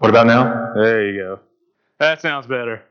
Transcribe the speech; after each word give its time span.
What 0.00 0.08
about 0.08 0.26
now? 0.26 0.72
There 0.74 1.10
you 1.10 1.18
go. 1.20 1.40
That 1.98 2.22
sounds 2.22 2.46
better. 2.46 2.82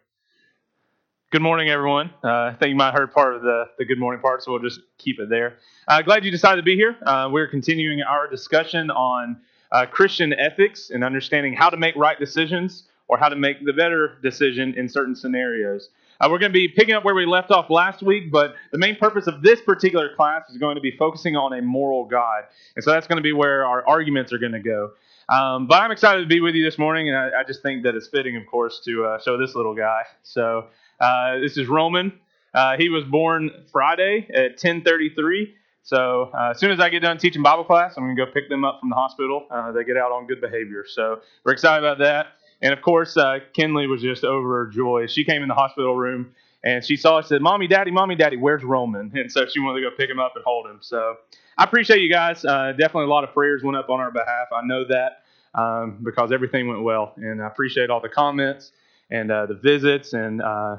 Good 1.31 1.41
morning, 1.41 1.67
everyone. 1.67 2.11
Uh, 2.23 2.27
I 2.27 2.55
think 2.59 2.69
you 2.69 2.75
might 2.75 2.91
have 2.91 2.99
heard 2.99 3.11
part 3.11 3.35
of 3.35 3.41
the, 3.41 3.63
the 3.79 3.85
good 3.85 3.97
morning 3.97 4.21
part, 4.21 4.43
so 4.43 4.51
we'll 4.51 4.61
just 4.61 4.81
keep 4.99 5.19
it 5.19 5.27
there. 5.27 5.57
Uh, 5.87 6.03
glad 6.03 6.23
you 6.23 6.29
decided 6.29 6.57
to 6.57 6.63
be 6.65 6.75
here. 6.75 6.95
Uh, 7.03 7.27
we're 7.31 7.47
continuing 7.47 8.03
our 8.03 8.29
discussion 8.29 8.91
on 8.91 9.41
uh, 9.71 9.87
Christian 9.87 10.33
ethics 10.33 10.91
and 10.91 11.03
understanding 11.03 11.53
how 11.53 11.71
to 11.71 11.77
make 11.77 11.95
right 11.95 12.19
decisions 12.19 12.83
or 13.07 13.17
how 13.17 13.27
to 13.27 13.35
make 13.35 13.65
the 13.65 13.73
better 13.73 14.19
decision 14.21 14.75
in 14.77 14.87
certain 14.87 15.15
scenarios. 15.15 15.89
Uh, 16.21 16.27
we're 16.29 16.37
going 16.37 16.51
to 16.51 16.53
be 16.53 16.67
picking 16.67 16.93
up 16.93 17.03
where 17.03 17.15
we 17.15 17.25
left 17.25 17.49
off 17.49 17.71
last 17.71 18.03
week, 18.03 18.31
but 18.31 18.53
the 18.71 18.77
main 18.77 18.95
purpose 18.95 19.25
of 19.25 19.41
this 19.41 19.59
particular 19.61 20.13
class 20.15 20.47
is 20.51 20.59
going 20.59 20.75
to 20.75 20.81
be 20.81 20.91
focusing 20.91 21.35
on 21.35 21.53
a 21.53 21.61
moral 21.63 22.05
God. 22.05 22.43
And 22.75 22.83
so 22.83 22.91
that's 22.91 23.07
going 23.07 23.17
to 23.17 23.23
be 23.23 23.33
where 23.33 23.65
our 23.65 23.83
arguments 23.87 24.31
are 24.31 24.37
going 24.37 24.51
to 24.51 24.59
go. 24.59 24.91
Um, 25.29 25.67
but 25.67 25.81
I'm 25.81 25.91
excited 25.91 26.21
to 26.21 26.27
be 26.27 26.41
with 26.41 26.55
you 26.55 26.65
this 26.65 26.79
morning, 26.79 27.07
and 27.07 27.17
I, 27.17 27.41
I 27.41 27.43
just 27.43 27.61
think 27.61 27.83
that 27.83 27.95
it's 27.95 28.07
fitting, 28.07 28.35
of 28.35 28.47
course, 28.47 28.81
to 28.85 29.05
uh, 29.05 29.21
show 29.21 29.37
this 29.37 29.53
little 29.53 29.75
guy. 29.75 30.01
So 30.23 30.65
uh, 30.99 31.37
this 31.37 31.55
is 31.57 31.67
Roman. 31.67 32.19
Uh, 32.53 32.77
he 32.77 32.89
was 32.89 33.03
born 33.03 33.51
Friday 33.71 34.27
at 34.33 34.57
10:33. 34.57 35.53
So 35.83 36.31
uh, 36.33 36.49
as 36.51 36.59
soon 36.59 36.71
as 36.71 36.79
I 36.79 36.89
get 36.89 37.01
done 37.01 37.17
teaching 37.19 37.43
Bible 37.43 37.63
class, 37.63 37.93
I'm 37.95 38.03
going 38.05 38.15
to 38.15 38.25
go 38.25 38.31
pick 38.31 38.49
them 38.49 38.65
up 38.65 38.79
from 38.79 38.89
the 38.89 38.95
hospital. 38.95 39.45
Uh, 39.49 39.71
they 39.71 39.83
get 39.83 39.97
out 39.97 40.11
on 40.11 40.25
good 40.25 40.41
behavior, 40.41 40.83
so 40.87 41.19
we're 41.43 41.53
excited 41.53 41.85
about 41.85 41.99
that. 41.99 42.27
And 42.61 42.73
of 42.73 42.81
course, 42.81 43.15
uh, 43.15 43.39
Kinley 43.53 43.87
was 43.87 44.01
just 44.01 44.23
overjoyed. 44.23 45.11
She 45.11 45.23
came 45.23 45.43
in 45.43 45.47
the 45.47 45.55
hospital 45.55 45.95
room 45.95 46.33
and 46.63 46.83
she 46.83 46.95
saw. 46.95 47.21
She 47.21 47.27
said, 47.27 47.41
"Mommy, 47.41 47.67
Daddy, 47.67 47.91
Mommy, 47.91 48.15
Daddy, 48.15 48.37
where's 48.37 48.63
Roman?" 48.63 49.11
And 49.15 49.31
so 49.31 49.45
she 49.45 49.59
wanted 49.59 49.81
to 49.81 49.89
go 49.89 49.95
pick 49.95 50.09
him 50.09 50.19
up 50.19 50.33
and 50.35 50.43
hold 50.43 50.65
him. 50.67 50.79
So 50.81 51.17
I 51.59 51.65
appreciate 51.65 51.99
you 51.99 52.09
guys. 52.09 52.45
Uh, 52.45 52.71
definitely 52.71 53.03
a 53.03 53.09
lot 53.09 53.25
of 53.25 53.33
prayers 53.33 53.61
went 53.61 53.75
up 53.75 53.89
on 53.89 53.99
our 53.99 54.11
behalf. 54.11 54.47
I 54.53 54.65
know 54.65 54.85
that 54.85 55.23
um, 55.53 55.99
because 56.01 56.31
everything 56.31 56.69
went 56.69 56.83
well, 56.83 57.11
and 57.17 57.43
I 57.43 57.47
appreciate 57.47 57.89
all 57.89 57.99
the 57.99 58.07
comments 58.07 58.71
and 59.11 59.29
uh, 59.29 59.45
the 59.45 59.55
visits 59.55 60.13
and 60.13 60.41
uh, 60.41 60.77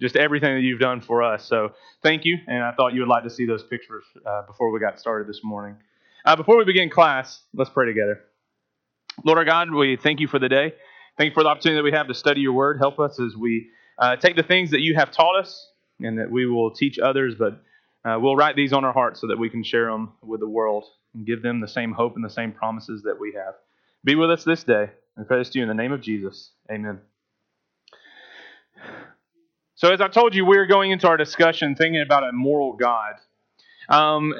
just 0.00 0.16
everything 0.16 0.54
that 0.54 0.62
you've 0.62 0.80
done 0.80 1.02
for 1.02 1.22
us. 1.22 1.44
So 1.44 1.72
thank 2.02 2.24
you, 2.24 2.38
and 2.46 2.64
I 2.64 2.72
thought 2.72 2.94
you 2.94 3.00
would 3.00 3.10
like 3.10 3.24
to 3.24 3.30
see 3.30 3.44
those 3.44 3.62
pictures 3.62 4.04
uh, 4.24 4.46
before 4.46 4.70
we 4.70 4.80
got 4.80 4.98
started 4.98 5.28
this 5.28 5.40
morning. 5.44 5.76
Uh, 6.24 6.34
before 6.34 6.56
we 6.56 6.64
begin 6.64 6.88
class, 6.88 7.42
let's 7.52 7.68
pray 7.68 7.84
together. 7.84 8.20
Lord 9.26 9.36
our 9.36 9.44
God, 9.44 9.70
we 9.70 9.96
thank 9.96 10.18
you 10.18 10.28
for 10.28 10.38
the 10.38 10.48
day. 10.48 10.72
Thank 11.18 11.32
you 11.32 11.34
for 11.34 11.42
the 11.42 11.50
opportunity 11.50 11.76
that 11.78 11.84
we 11.84 11.92
have 11.92 12.08
to 12.08 12.14
study 12.14 12.40
your 12.40 12.54
word. 12.54 12.78
Help 12.78 12.98
us 13.00 13.20
as 13.20 13.36
we 13.36 13.68
take 14.20 14.36
the 14.36 14.42
things 14.42 14.70
that 14.70 14.80
you 14.80 14.94
have 14.94 15.10
taught 15.10 15.38
us 15.38 15.68
and 16.00 16.18
that 16.18 16.30
we 16.30 16.46
will 16.46 16.70
teach 16.70 16.98
others, 16.98 17.34
but 17.38 17.62
uh, 18.04 18.18
we'll 18.20 18.36
write 18.36 18.56
these 18.56 18.72
on 18.72 18.84
our 18.84 18.92
hearts 18.92 19.20
so 19.20 19.28
that 19.28 19.38
we 19.38 19.48
can 19.48 19.62
share 19.62 19.86
them 19.86 20.12
with 20.22 20.40
the 20.40 20.48
world 20.48 20.84
and 21.14 21.26
give 21.26 21.42
them 21.42 21.60
the 21.60 21.68
same 21.68 21.92
hope 21.92 22.16
and 22.16 22.24
the 22.24 22.30
same 22.30 22.52
promises 22.52 23.02
that 23.02 23.18
we 23.20 23.34
have. 23.34 23.54
Be 24.04 24.14
with 24.14 24.30
us 24.30 24.44
this 24.44 24.64
day. 24.64 24.90
I 25.18 25.22
pray 25.22 25.38
this 25.38 25.50
to 25.50 25.58
you 25.58 25.62
in 25.62 25.68
the 25.68 25.74
name 25.74 25.92
of 25.92 26.00
Jesus. 26.00 26.50
Amen. 26.70 27.00
So, 29.74 29.92
as 29.92 30.00
I 30.00 30.08
told 30.08 30.34
you, 30.34 30.44
we're 30.44 30.66
going 30.66 30.90
into 30.90 31.08
our 31.08 31.16
discussion 31.16 31.74
thinking 31.74 32.00
about 32.00 32.24
a 32.24 32.32
moral 32.32 32.72
God. 32.74 33.14
Um, 33.88 34.32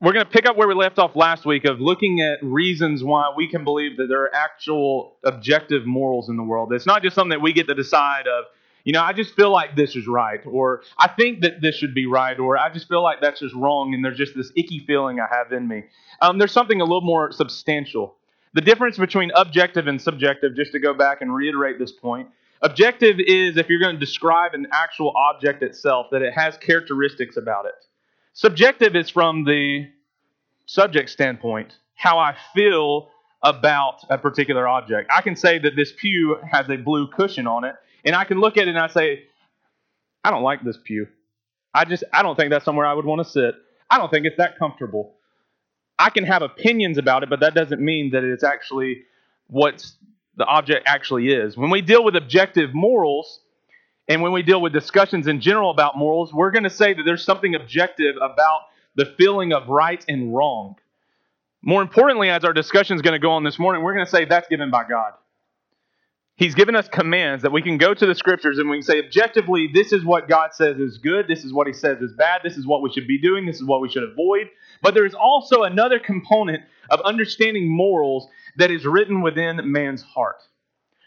we're 0.00 0.12
going 0.12 0.26
to 0.26 0.30
pick 0.30 0.46
up 0.46 0.56
where 0.56 0.68
we 0.68 0.74
left 0.74 0.98
off 0.98 1.16
last 1.16 1.46
week 1.46 1.64
of 1.64 1.80
looking 1.80 2.20
at 2.20 2.42
reasons 2.42 3.02
why 3.02 3.32
we 3.34 3.48
can 3.48 3.64
believe 3.64 3.96
that 3.96 4.08
there 4.08 4.22
are 4.24 4.34
actual 4.34 5.16
objective 5.24 5.86
morals 5.86 6.28
in 6.28 6.36
the 6.36 6.42
world. 6.42 6.72
It's 6.72 6.86
not 6.86 7.02
just 7.02 7.14
something 7.14 7.30
that 7.30 7.40
we 7.40 7.54
get 7.54 7.66
to 7.68 7.74
decide 7.74 8.26
of, 8.26 8.44
you 8.86 8.92
know, 8.92 9.02
I 9.02 9.12
just 9.12 9.34
feel 9.34 9.50
like 9.50 9.74
this 9.74 9.96
is 9.96 10.06
right, 10.06 10.40
or 10.46 10.82
I 10.96 11.08
think 11.08 11.40
that 11.40 11.60
this 11.60 11.74
should 11.74 11.92
be 11.92 12.06
right, 12.06 12.38
or 12.38 12.56
I 12.56 12.72
just 12.72 12.86
feel 12.86 13.02
like 13.02 13.20
that's 13.20 13.40
just 13.40 13.52
wrong, 13.52 13.92
and 13.92 14.04
there's 14.04 14.16
just 14.16 14.36
this 14.36 14.52
icky 14.54 14.78
feeling 14.78 15.18
I 15.18 15.26
have 15.28 15.50
in 15.50 15.66
me. 15.66 15.82
Um, 16.22 16.38
there's 16.38 16.52
something 16.52 16.80
a 16.80 16.84
little 16.84 17.00
more 17.00 17.32
substantial. 17.32 18.14
The 18.54 18.60
difference 18.60 18.96
between 18.96 19.32
objective 19.34 19.88
and 19.88 20.00
subjective, 20.00 20.54
just 20.54 20.70
to 20.70 20.78
go 20.78 20.94
back 20.94 21.20
and 21.20 21.34
reiterate 21.34 21.80
this 21.80 21.90
point, 21.90 22.28
objective 22.62 23.16
is 23.18 23.56
if 23.56 23.68
you're 23.68 23.80
going 23.80 23.96
to 23.96 24.00
describe 24.00 24.54
an 24.54 24.68
actual 24.72 25.12
object 25.16 25.64
itself, 25.64 26.06
that 26.12 26.22
it 26.22 26.32
has 26.32 26.56
characteristics 26.56 27.36
about 27.36 27.66
it. 27.66 27.74
Subjective 28.34 28.94
is 28.94 29.10
from 29.10 29.42
the 29.42 29.88
subject 30.66 31.10
standpoint, 31.10 31.74
how 31.96 32.20
I 32.20 32.36
feel 32.54 33.08
about 33.42 34.04
a 34.10 34.16
particular 34.16 34.68
object. 34.68 35.10
I 35.12 35.22
can 35.22 35.34
say 35.34 35.58
that 35.58 35.74
this 35.74 35.92
pew 35.96 36.36
has 36.48 36.70
a 36.70 36.76
blue 36.76 37.08
cushion 37.08 37.48
on 37.48 37.64
it, 37.64 37.74
and 38.04 38.14
I 38.14 38.24
can 38.24 38.40
look 38.40 38.56
at 38.56 38.62
it 38.62 38.68
and 38.68 38.78
I 38.78 38.88
say, 38.88 39.24
I 40.24 40.30
don't 40.30 40.42
like 40.42 40.62
this 40.62 40.78
pew. 40.82 41.06
I 41.74 41.84
just 41.84 42.04
I 42.12 42.22
don't 42.22 42.36
think 42.36 42.50
that's 42.50 42.64
somewhere 42.64 42.86
I 42.86 42.94
would 42.94 43.04
want 43.04 43.24
to 43.24 43.30
sit. 43.30 43.54
I 43.90 43.98
don't 43.98 44.10
think 44.10 44.26
it's 44.26 44.38
that 44.38 44.58
comfortable. 44.58 45.14
I 45.98 46.10
can 46.10 46.24
have 46.24 46.42
opinions 46.42 46.98
about 46.98 47.22
it, 47.22 47.30
but 47.30 47.40
that 47.40 47.54
doesn't 47.54 47.80
mean 47.80 48.10
that 48.10 48.24
it's 48.24 48.44
actually 48.44 49.04
what 49.48 49.84
the 50.36 50.44
object 50.44 50.84
actually 50.86 51.28
is. 51.28 51.56
When 51.56 51.70
we 51.70 51.80
deal 51.80 52.04
with 52.04 52.16
objective 52.16 52.74
morals, 52.74 53.40
and 54.08 54.22
when 54.22 54.32
we 54.32 54.42
deal 54.42 54.60
with 54.60 54.72
discussions 54.72 55.26
in 55.26 55.40
general 55.40 55.70
about 55.70 55.96
morals, 55.96 56.32
we're 56.32 56.50
going 56.50 56.64
to 56.64 56.70
say 56.70 56.94
that 56.94 57.02
there's 57.04 57.24
something 57.24 57.54
objective 57.54 58.16
about 58.16 58.62
the 58.94 59.06
feeling 59.18 59.52
of 59.52 59.68
right 59.68 60.04
and 60.08 60.34
wrong. 60.34 60.76
More 61.62 61.82
importantly, 61.82 62.30
as 62.30 62.44
our 62.44 62.52
discussion 62.52 62.96
is 62.96 63.02
going 63.02 63.14
to 63.14 63.18
go 63.18 63.32
on 63.32 63.42
this 63.42 63.58
morning, 63.58 63.82
we're 63.82 63.94
going 63.94 64.06
to 64.06 64.10
say 64.10 64.24
that's 64.24 64.48
given 64.48 64.70
by 64.70 64.84
God. 64.88 65.12
He's 66.36 66.54
given 66.54 66.76
us 66.76 66.86
commands 66.86 67.42
that 67.44 67.52
we 67.52 67.62
can 67.62 67.78
go 67.78 67.94
to 67.94 68.06
the 68.06 68.14
scriptures 68.14 68.58
and 68.58 68.68
we 68.68 68.76
can 68.76 68.82
say 68.82 68.98
objectively, 68.98 69.70
this 69.72 69.90
is 69.90 70.04
what 70.04 70.28
God 70.28 70.52
says 70.52 70.76
is 70.78 70.98
good, 70.98 71.28
this 71.28 71.44
is 71.44 71.52
what 71.52 71.66
He 71.66 71.72
says 71.72 72.02
is 72.02 72.12
bad, 72.12 72.42
this 72.44 72.58
is 72.58 72.66
what 72.66 72.82
we 72.82 72.92
should 72.92 73.08
be 73.08 73.18
doing, 73.18 73.46
this 73.46 73.56
is 73.56 73.64
what 73.64 73.80
we 73.80 73.88
should 73.88 74.02
avoid. 74.02 74.50
But 74.82 74.92
there 74.92 75.06
is 75.06 75.14
also 75.14 75.62
another 75.62 75.98
component 75.98 76.62
of 76.90 77.00
understanding 77.00 77.74
morals 77.74 78.28
that 78.58 78.70
is 78.70 78.84
written 78.84 79.22
within 79.22 79.72
man's 79.72 80.02
heart. 80.02 80.42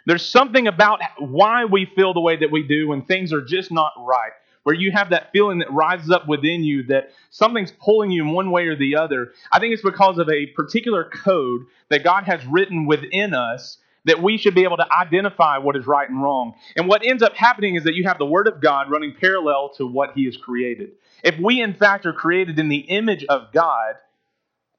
There's 0.08 0.26
something 0.26 0.66
about 0.66 1.00
why 1.20 1.66
we 1.66 1.86
feel 1.96 2.16
the 2.16 2.22
way 2.22 2.38
that 2.38 2.52
we 2.52 2.68
do 2.68 2.88
when 2.88 3.04
things 3.04 3.32
are 3.32 3.44
just 3.44 3.72
not 3.72 3.92
right, 4.00 4.32
where 4.64 4.74
you 4.74 4.92
have 4.92 5.12
that 5.12 5.32
feeling 5.32 5.60
that 5.60 5.72
rises 5.72 6.10
up 6.10 6.28
within 6.28 6.64
you 6.64 6.82
that 6.88 7.12
something's 7.30 7.72
pulling 7.72 8.10
you 8.10 8.24
in 8.24 8.32
one 8.32 8.50
way 8.50 8.66
or 8.66 8.76
the 8.76 8.96
other. 8.96 9.34
I 9.52 9.60
think 9.60 9.74
it's 9.74 9.84
because 9.84 10.18
of 10.18 10.28
a 10.28 10.48
particular 10.48 11.04
code 11.04 11.68
that 11.90 12.04
God 12.04 12.24
has 12.24 12.44
written 12.48 12.88
within 12.88 13.36
us 13.36 13.78
that 14.06 14.22
we 14.22 14.38
should 14.38 14.56
be 14.56 14.64
able 14.64 14.78
to 14.78 14.88
identify 14.94 15.58
what 15.58 15.76
is 15.76 15.86
right 15.86 16.10
and 16.10 16.22
wrong. 16.22 16.54
And 16.76 16.88
what 16.88 17.06
ends 17.06 17.22
up 17.22 17.36
happening 17.36 17.76
is 17.76 17.84
that 17.84 17.96
you 17.96 18.06
have 18.06 18.18
the 18.18 18.26
Word 18.26 18.48
of 18.48 18.62
God 18.62 18.90
running 18.90 19.14
parallel 19.20 19.72
to 19.78 19.86
what 19.86 20.14
He 20.16 20.26
has 20.26 20.38
created. 20.38 20.92
If 21.24 21.38
we, 21.40 21.62
in 21.62 21.74
fact, 21.74 22.06
are 22.06 22.14
created 22.14 22.60
in 22.60 22.70
the 22.70 22.78
image 22.78 23.26
of 23.26 23.52
God, 23.54 23.96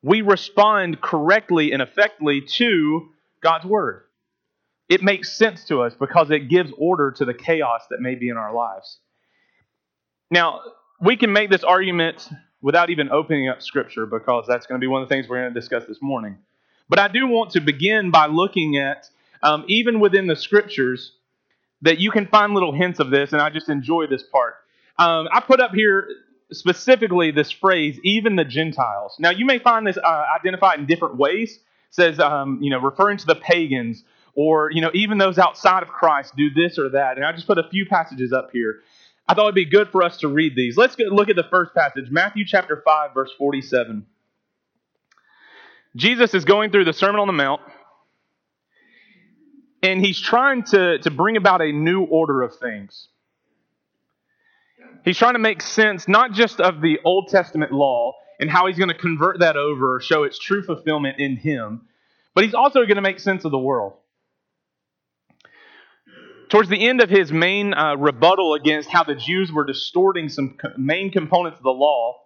we 0.03 0.22
respond 0.22 1.00
correctly 1.00 1.72
and 1.72 1.82
effectively 1.82 2.41
to 2.41 3.10
God's 3.42 3.66
Word 3.66 4.04
it 4.91 5.04
makes 5.04 5.32
sense 5.32 5.64
to 5.66 5.82
us 5.82 5.94
because 5.94 6.31
it 6.32 6.50
gives 6.50 6.72
order 6.76 7.12
to 7.12 7.25
the 7.25 7.32
chaos 7.32 7.82
that 7.91 8.00
may 8.00 8.16
be 8.16 8.28
in 8.28 8.37
our 8.37 8.52
lives. 8.52 8.98
Now, 10.32 10.60
we 11.00 11.16
can 11.16 11.32
make 11.32 11.48
this 11.48 11.62
argument 11.62 12.28
without 12.60 12.91
even 12.91 13.08
opening 13.08 13.48
up 13.48 13.62
Scripture 13.62 14.04
because 14.04 14.47
that's 14.48 14.66
going 14.66 14.81
to 14.81 14.84
be 14.84 14.88
one 14.88 15.00
of 15.00 15.08
the 15.08 15.14
things 15.14 15.28
we're 15.28 15.41
going 15.41 15.54
to 15.54 15.58
discuss 15.58 15.84
this 15.87 16.02
morning. 16.02 16.38
But 16.91 16.99
I 16.99 17.09
do 17.09 17.28
want 17.28 17.53
to 17.53 17.61
begin 17.61 18.11
by 18.11 18.27
looking 18.27 18.77
at, 18.77 19.09
um, 19.43 19.65
even 19.69 20.01
within 20.01 20.27
the 20.27 20.34
Scriptures, 20.34 21.12
that 21.83 21.99
you 21.99 22.11
can 22.11 22.27
find 22.27 22.53
little 22.53 22.75
hints 22.75 22.99
of 22.99 23.11
this, 23.11 23.33
and 23.33 23.41
I 23.41 23.49
just 23.49 23.69
enjoy 23.69 24.09
this 24.09 24.25
part. 24.25 24.56
Um, 24.99 25.29
I 25.33 25.41
put 25.41 25.61
up 25.61 25.71
here 25.73 26.09
specifically 26.53 27.31
this 27.31 27.53
phrase, 27.53 27.99
even 28.03 28.34
the 28.34 28.45
Gentiles. 28.45 29.15
Now, 29.21 29.31
you 29.31 29.47
may 29.47 29.61
find 29.61 29.87
this 29.87 29.97
uh, 29.97 30.25
identified 30.39 30.81
in 30.81 30.87
different 30.87 31.17
ways. 31.17 31.53
It 31.55 31.61
says, 31.93 32.19
um, 32.19 32.59
you 32.61 32.71
know, 32.71 32.81
referring 32.81 33.19
to 33.19 33.27
the 33.27 33.37
pagans 33.37 34.03
or 34.34 34.71
you 34.71 34.81
know 34.81 34.91
even 34.95 35.19
those 35.19 35.39
outside 35.39 35.83
of 35.83 35.89
Christ 35.89 36.34
do 36.37 36.50
this 36.50 36.79
or 36.79 36.89
that. 36.91 37.17
And 37.17 37.25
I 37.25 37.33
just 37.33 37.47
put 37.47 37.59
a 37.59 37.69
few 37.69 37.87
passages 37.87 38.33
up 38.33 38.50
here. 38.53 38.81
I 39.29 39.34
thought 39.34 39.45
it'd 39.45 39.55
be 39.55 39.65
good 39.65 39.91
for 39.91 40.03
us 40.03 40.19
to 40.19 40.29
read 40.29 40.56
these. 40.56 40.77
Let's 40.77 40.99
look 40.99 41.29
at 41.29 41.37
the 41.37 41.47
first 41.50 41.73
passage, 41.73 42.11
Matthew 42.11 42.45
chapter 42.45 42.83
5 42.84 43.15
verse 43.15 43.31
47. 43.39 44.06
Jesus 45.97 46.34
is 46.34 46.45
going 46.45 46.71
through 46.71 46.84
the 46.84 46.93
Sermon 46.93 47.21
on 47.21 47.27
the 47.27 47.33
Mount 47.33 47.61
and 49.83 50.05
he's 50.05 50.20
trying 50.20 50.62
to, 50.64 50.99
to 50.99 51.11
bring 51.11 51.37
about 51.37 51.62
a 51.62 51.73
new 51.73 52.05
order 52.05 52.43
of 52.43 52.56
things. 52.56 53.09
He's 55.05 55.17
trying 55.17 55.32
to 55.32 55.38
make 55.38 55.62
sense 55.62 56.06
not 56.06 56.32
just 56.32 56.61
of 56.61 56.81
the 56.81 56.99
Old 57.05 57.29
Testament 57.29 57.73
law 57.73 58.14
and 58.38 58.50
how 58.50 58.67
he's 58.67 58.76
going 58.76 58.88
to 58.88 58.94
convert 58.94 59.41
that 59.41 59.56
over, 59.56 59.97
or 59.97 60.00
show 60.00 60.25
its 60.25 60.38
true 60.38 60.62
fulfillment 60.62 61.19
in 61.19 61.37
him, 61.37 61.82
but 62.35 62.44
he's 62.44 62.55
also 62.55 62.81
going 62.81 62.97
to 62.97 63.03
make 63.03 63.20
sense 63.20 63.44
of 63.44 63.50
the 63.50 63.59
world 63.59 63.94
towards 66.50 66.69
the 66.69 66.88
end 66.88 67.00
of 67.00 67.09
his 67.09 67.32
main 67.32 67.73
uh, 67.73 67.97
rebuttal 67.97 68.55
against 68.55 68.91
how 68.91 69.05
the 69.05 69.14
Jews 69.14 69.50
were 69.53 69.64
distorting 69.64 70.29
some 70.29 70.56
co- 70.61 70.73
main 70.76 71.11
components 71.11 71.59
of 71.59 71.62
the 71.62 71.70
law, 71.70 72.19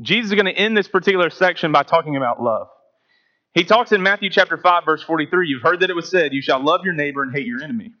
Jesus 0.00 0.30
is 0.30 0.34
going 0.34 0.46
to 0.46 0.52
end 0.52 0.76
this 0.76 0.88
particular 0.88 1.30
section 1.30 1.72
by 1.72 1.82
talking 1.82 2.16
about 2.16 2.42
love. 2.42 2.68
He 3.54 3.64
talks 3.64 3.92
in 3.92 4.02
Matthew 4.02 4.30
chapter 4.30 4.56
5 4.56 4.84
verse 4.84 5.02
43, 5.02 5.48
you've 5.48 5.62
heard 5.62 5.80
that 5.80 5.90
it 5.90 5.96
was 5.96 6.08
said, 6.08 6.32
you 6.32 6.42
shall 6.42 6.62
love 6.62 6.82
your 6.84 6.94
neighbor 6.94 7.22
and 7.22 7.34
hate 7.34 7.46
your 7.46 7.62
enemy. 7.62 7.92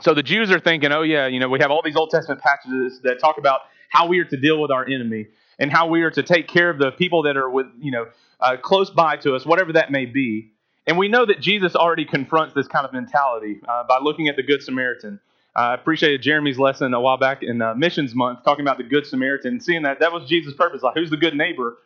So 0.00 0.14
the 0.14 0.22
Jews 0.22 0.50
are 0.50 0.58
thinking, 0.58 0.92
oh 0.92 1.02
yeah, 1.02 1.26
you 1.26 1.40
know, 1.40 1.48
we 1.48 1.60
have 1.60 1.70
all 1.70 1.82
these 1.84 1.96
Old 1.96 2.10
Testament 2.10 2.40
passages 2.40 3.00
that 3.02 3.18
talk 3.20 3.38
about 3.38 3.60
how 3.88 4.08
we 4.08 4.18
are 4.18 4.24
to 4.24 4.36
deal 4.36 4.60
with 4.60 4.70
our 4.70 4.84
enemy 4.84 5.28
and 5.58 5.72
how 5.72 5.86
we 5.86 6.02
are 6.02 6.10
to 6.10 6.22
take 6.22 6.48
care 6.48 6.68
of 6.68 6.78
the 6.78 6.90
people 6.92 7.22
that 7.22 7.36
are 7.36 7.48
with, 7.48 7.66
you 7.78 7.90
know, 7.90 8.06
uh, 8.40 8.56
close 8.60 8.90
by 8.90 9.16
to 9.18 9.34
us, 9.34 9.46
whatever 9.46 9.72
that 9.72 9.90
may 9.90 10.04
be. 10.04 10.52
And 10.86 10.98
we 10.98 11.08
know 11.08 11.24
that 11.24 11.40
Jesus 11.40 11.74
already 11.74 12.04
confronts 12.04 12.54
this 12.54 12.68
kind 12.68 12.84
of 12.84 12.92
mentality 12.92 13.60
uh, 13.66 13.84
by 13.88 13.98
looking 14.02 14.28
at 14.28 14.36
the 14.36 14.42
Good 14.42 14.62
Samaritan. 14.62 15.20
I 15.56 15.72
appreciated 15.72 16.20
Jeremy's 16.20 16.58
lesson 16.58 16.92
a 16.92 17.00
while 17.00 17.16
back 17.16 17.42
in 17.42 17.62
uh, 17.62 17.74
Missions 17.74 18.14
Month 18.14 18.44
talking 18.44 18.62
about 18.62 18.76
the 18.76 18.84
Good 18.84 19.06
Samaritan 19.06 19.58
seeing 19.58 19.82
that 19.84 20.00
that 20.00 20.12
was 20.12 20.28
Jesus' 20.28 20.52
purpose. 20.52 20.82
Like, 20.82 20.94
who's 20.94 21.08
the 21.08 21.16
good 21.16 21.34
neighbor? 21.34 21.78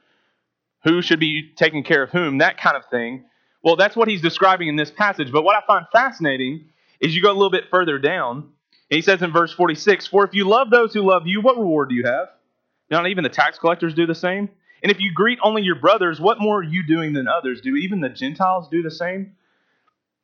Who 0.83 1.01
should 1.01 1.21
be 1.21 1.53
taking 1.55 1.85
care 1.85 2.03
of 2.03 2.11
whom? 2.11 2.39
That 2.39 2.61
kind 2.61 2.77
of 2.77 2.83
thing. 2.91 3.27
Well, 3.63 3.77
that's 3.77 3.95
what 3.95 4.09
he's 4.09 4.23
describing 4.23 4.67
in 4.67 4.75
this 4.75 4.91
passage. 4.91 5.31
But 5.31 5.43
what 5.43 5.55
I 5.55 5.65
find 5.69 5.87
fascinating 5.93 6.65
is 6.99 7.15
you 7.15 7.23
go 7.23 7.31
a 7.31 7.33
little 7.33 7.51
bit 7.51 7.65
further 7.71 8.01
down, 8.01 8.39
and 8.39 8.97
he 8.97 9.03
says 9.03 9.23
in 9.23 9.31
verse 9.33 9.53
46 9.53 10.09
For 10.09 10.25
if 10.25 10.35
you 10.35 10.49
love 10.49 10.71
those 10.71 10.93
who 10.93 11.03
love 11.03 11.29
you, 11.29 11.41
what 11.41 11.57
reward 11.57 11.91
do 11.91 11.95
you 11.95 12.05
have? 12.07 12.29
Not 12.91 13.07
even 13.07 13.23
the 13.23 13.31
tax 13.31 13.57
collectors 13.57 13.95
do 13.95 14.05
the 14.05 14.17
same? 14.17 14.49
And 14.83 14.91
if 14.91 14.99
you 14.99 15.13
greet 15.15 15.39
only 15.45 15.63
your 15.63 15.77
brothers, 15.77 16.19
what 16.19 16.41
more 16.41 16.59
are 16.59 16.65
you 16.65 16.85
doing 16.85 17.13
than 17.13 17.29
others? 17.29 17.61
Do 17.61 17.77
even 17.77 18.01
the 18.01 18.09
Gentiles 18.09 18.67
do 18.69 18.83
the 18.83 18.91
same? 18.91 19.37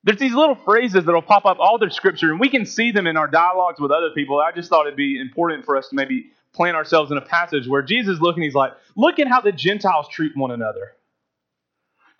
There's 0.06 0.18
these 0.18 0.34
little 0.34 0.54
phrases 0.54 1.04
that'll 1.04 1.20
pop 1.20 1.46
up 1.46 1.58
all 1.58 1.78
the 1.78 1.90
scripture, 1.90 2.30
and 2.30 2.38
we 2.38 2.48
can 2.48 2.64
see 2.64 2.92
them 2.92 3.08
in 3.08 3.16
our 3.16 3.26
dialogues 3.26 3.80
with 3.80 3.90
other 3.90 4.10
people. 4.10 4.38
I 4.38 4.52
just 4.52 4.70
thought 4.70 4.86
it'd 4.86 4.96
be 4.96 5.20
important 5.20 5.64
for 5.64 5.76
us 5.76 5.88
to 5.88 5.96
maybe 5.96 6.30
plant 6.52 6.76
ourselves 6.76 7.10
in 7.10 7.18
a 7.18 7.22
passage 7.22 7.66
where 7.66 7.82
Jesus 7.82 8.14
is 8.14 8.20
looking, 8.20 8.44
he's 8.44 8.54
like, 8.54 8.72
look 8.94 9.18
at 9.18 9.26
how 9.26 9.40
the 9.40 9.50
Gentiles 9.50 10.06
treat 10.08 10.36
one 10.36 10.52
another. 10.52 10.92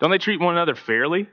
Don't 0.01 0.11
they 0.11 0.17
treat 0.17 0.41
one 0.41 0.53
another 0.53 0.75
fairly? 0.75 1.29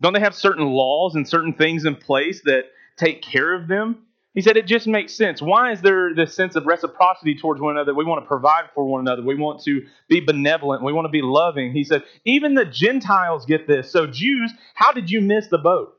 Don't 0.00 0.14
they 0.14 0.20
have 0.20 0.34
certain 0.34 0.66
laws 0.66 1.14
and 1.14 1.28
certain 1.28 1.52
things 1.52 1.84
in 1.84 1.94
place 1.94 2.42
that 2.44 2.64
take 2.96 3.22
care 3.22 3.54
of 3.54 3.68
them? 3.68 4.04
He 4.38 4.42
said 4.42 4.56
it 4.56 4.68
just 4.68 4.86
makes 4.86 5.14
sense. 5.14 5.42
Why 5.42 5.72
is 5.72 5.80
there 5.80 6.14
this 6.14 6.32
sense 6.32 6.54
of 6.54 6.64
reciprocity 6.64 7.34
towards 7.34 7.60
one 7.60 7.76
another? 7.76 7.92
We 7.92 8.04
want 8.04 8.22
to 8.22 8.28
provide 8.28 8.70
for 8.72 8.84
one 8.84 9.00
another. 9.00 9.20
We 9.20 9.34
want 9.34 9.64
to 9.64 9.84
be 10.06 10.20
benevolent. 10.20 10.84
We 10.84 10.92
want 10.92 11.06
to 11.06 11.10
be 11.10 11.22
loving. 11.22 11.72
He 11.72 11.82
said, 11.82 12.04
even 12.24 12.54
the 12.54 12.64
Gentiles 12.64 13.46
get 13.46 13.66
this. 13.66 13.90
So, 13.90 14.06
Jews, 14.06 14.52
how 14.74 14.92
did 14.92 15.10
you 15.10 15.20
miss 15.20 15.48
the 15.48 15.58
boat? 15.58 15.98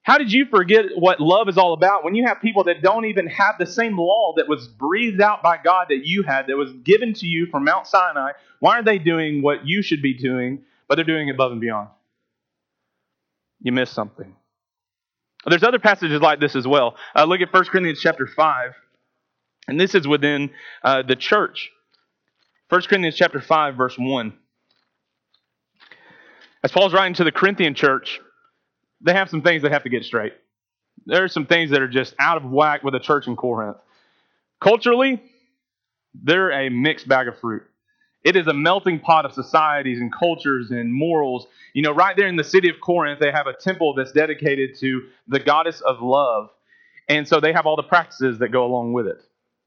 How 0.00 0.16
did 0.16 0.32
you 0.32 0.46
forget 0.46 0.86
what 0.94 1.20
love 1.20 1.50
is 1.50 1.58
all 1.58 1.74
about 1.74 2.02
when 2.02 2.14
you 2.14 2.26
have 2.26 2.40
people 2.40 2.64
that 2.64 2.80
don't 2.80 3.04
even 3.04 3.26
have 3.26 3.56
the 3.58 3.66
same 3.66 3.98
law 3.98 4.32
that 4.38 4.48
was 4.48 4.66
breathed 4.66 5.20
out 5.20 5.42
by 5.42 5.58
God 5.62 5.88
that 5.90 6.06
you 6.06 6.22
had, 6.22 6.46
that 6.46 6.56
was 6.56 6.72
given 6.82 7.12
to 7.12 7.26
you 7.26 7.44
from 7.44 7.64
Mount 7.64 7.86
Sinai? 7.86 8.30
Why 8.60 8.78
are 8.78 8.82
they 8.82 8.96
doing 8.96 9.42
what 9.42 9.66
you 9.66 9.82
should 9.82 10.00
be 10.00 10.14
doing, 10.14 10.62
but 10.88 10.94
they're 10.94 11.04
doing 11.04 11.28
above 11.28 11.52
and 11.52 11.60
beyond? 11.60 11.90
You 13.60 13.72
missed 13.72 13.92
something. 13.92 14.34
There's 15.46 15.62
other 15.62 15.78
passages 15.78 16.20
like 16.20 16.40
this 16.40 16.54
as 16.54 16.66
well. 16.66 16.96
Uh, 17.16 17.24
look 17.24 17.40
at 17.40 17.52
1 17.52 17.64
Corinthians 17.66 18.00
chapter 18.00 18.26
5, 18.26 18.72
and 19.68 19.80
this 19.80 19.94
is 19.94 20.06
within 20.06 20.50
uh, 20.84 21.02
the 21.02 21.16
church. 21.16 21.70
1 22.68 22.82
Corinthians 22.82 23.16
chapter 23.16 23.40
5, 23.40 23.74
verse 23.74 23.96
1. 23.98 24.32
As 26.62 26.70
Paul's 26.70 26.92
writing 26.92 27.14
to 27.14 27.24
the 27.24 27.32
Corinthian 27.32 27.74
church, 27.74 28.20
they 29.00 29.14
have 29.14 29.30
some 29.30 29.40
things 29.42 29.62
they 29.62 29.70
have 29.70 29.84
to 29.84 29.88
get 29.88 30.04
straight. 30.04 30.34
There 31.06 31.24
are 31.24 31.28
some 31.28 31.46
things 31.46 31.70
that 31.70 31.80
are 31.80 31.88
just 31.88 32.14
out 32.20 32.36
of 32.36 32.44
whack 32.44 32.82
with 32.84 32.92
the 32.92 33.00
church 33.00 33.26
in 33.26 33.34
Corinth. 33.34 33.78
Culturally, 34.60 35.22
they're 36.12 36.52
a 36.52 36.68
mixed 36.68 37.08
bag 37.08 37.28
of 37.28 37.38
fruit. 37.38 37.62
It 38.22 38.36
is 38.36 38.46
a 38.46 38.54
melting 38.54 39.00
pot 39.00 39.24
of 39.24 39.32
societies 39.32 40.00
and 40.00 40.12
cultures 40.12 40.70
and 40.70 40.92
morals. 40.92 41.46
You 41.72 41.82
know, 41.82 41.92
right 41.92 42.16
there 42.16 42.26
in 42.26 42.36
the 42.36 42.44
city 42.44 42.68
of 42.68 42.80
Corinth, 42.80 43.20
they 43.20 43.30
have 43.30 43.46
a 43.46 43.54
temple 43.54 43.94
that's 43.94 44.12
dedicated 44.12 44.76
to 44.80 45.02
the 45.28 45.40
goddess 45.40 45.80
of 45.80 46.02
love. 46.02 46.50
And 47.08 47.26
so 47.26 47.40
they 47.40 47.52
have 47.52 47.66
all 47.66 47.76
the 47.76 47.82
practices 47.82 48.38
that 48.40 48.48
go 48.50 48.64
along 48.64 48.92
with 48.92 49.06
it. 49.06 49.22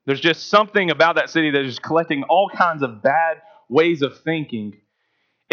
There's 0.05 0.21
just 0.21 0.49
something 0.49 0.91
about 0.91 1.15
that 1.15 1.29
city 1.29 1.51
that 1.51 1.65
is 1.65 1.79
collecting 1.79 2.23
all 2.23 2.49
kinds 2.49 2.83
of 2.83 3.01
bad 3.01 3.41
ways 3.69 4.01
of 4.01 4.19
thinking 4.19 4.75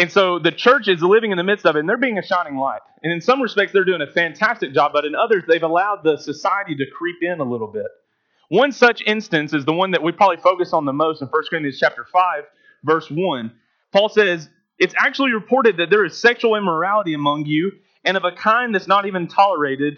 and 0.01 0.11
so 0.11 0.39
the 0.39 0.51
church 0.51 0.87
is 0.87 1.03
living 1.03 1.29
in 1.29 1.37
the 1.37 1.43
midst 1.43 1.63
of 1.63 1.75
it, 1.75 1.79
and 1.79 1.87
they're 1.87 1.95
being 1.95 2.17
a 2.17 2.25
shining 2.25 2.57
light. 2.57 2.81
And 3.03 3.13
in 3.13 3.21
some 3.21 3.39
respects, 3.39 3.71
they're 3.71 3.85
doing 3.85 4.01
a 4.01 4.11
fantastic 4.11 4.73
job, 4.73 4.93
but 4.93 5.05
in 5.05 5.13
others, 5.13 5.43
they've 5.47 5.61
allowed 5.61 6.03
the 6.03 6.17
society 6.17 6.75
to 6.75 6.85
creep 6.97 7.17
in 7.21 7.39
a 7.39 7.43
little 7.43 7.67
bit. 7.67 7.85
One 8.49 8.71
such 8.71 9.03
instance 9.05 9.53
is 9.53 9.63
the 9.63 9.73
one 9.73 9.91
that 9.91 10.01
we 10.01 10.11
probably 10.11 10.37
focus 10.37 10.73
on 10.73 10.85
the 10.85 10.91
most 10.91 11.21
in 11.21 11.27
1 11.27 11.43
Corinthians 11.51 11.77
chapter 11.79 12.05
5, 12.11 12.43
verse 12.83 13.07
1. 13.09 13.51
Paul 13.91 14.09
says, 14.09 14.49
It's 14.77 14.95
actually 14.97 15.33
reported 15.33 15.77
that 15.77 15.89
there 15.89 16.05
is 16.05 16.17
sexual 16.17 16.55
immorality 16.55 17.13
among 17.13 17.45
you, 17.45 17.71
and 18.03 18.17
of 18.17 18.23
a 18.23 18.31
kind 18.31 18.73
that's 18.73 18.87
not 18.87 19.05
even 19.05 19.27
tolerated, 19.27 19.97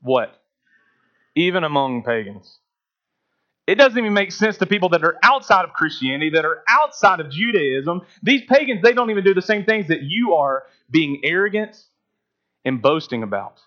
what? 0.00 0.34
Even 1.34 1.64
among 1.64 2.02
pagans. 2.02 2.58
It 3.66 3.76
doesn't 3.76 3.98
even 3.98 4.12
make 4.12 4.32
sense 4.32 4.58
to 4.58 4.66
people 4.66 4.88
that 4.90 5.04
are 5.04 5.16
outside 5.22 5.64
of 5.64 5.72
Christianity, 5.72 6.30
that 6.30 6.44
are 6.44 6.64
outside 6.68 7.20
of 7.20 7.30
Judaism. 7.30 8.02
These 8.22 8.42
pagans, 8.48 8.82
they 8.82 8.92
don't 8.92 9.10
even 9.10 9.22
do 9.22 9.34
the 9.34 9.42
same 9.42 9.64
things 9.64 9.88
that 9.88 10.02
you 10.02 10.34
are 10.34 10.64
being 10.90 11.20
arrogant 11.22 11.76
and 12.64 12.82
boasting 12.82 13.22
about. 13.22 13.60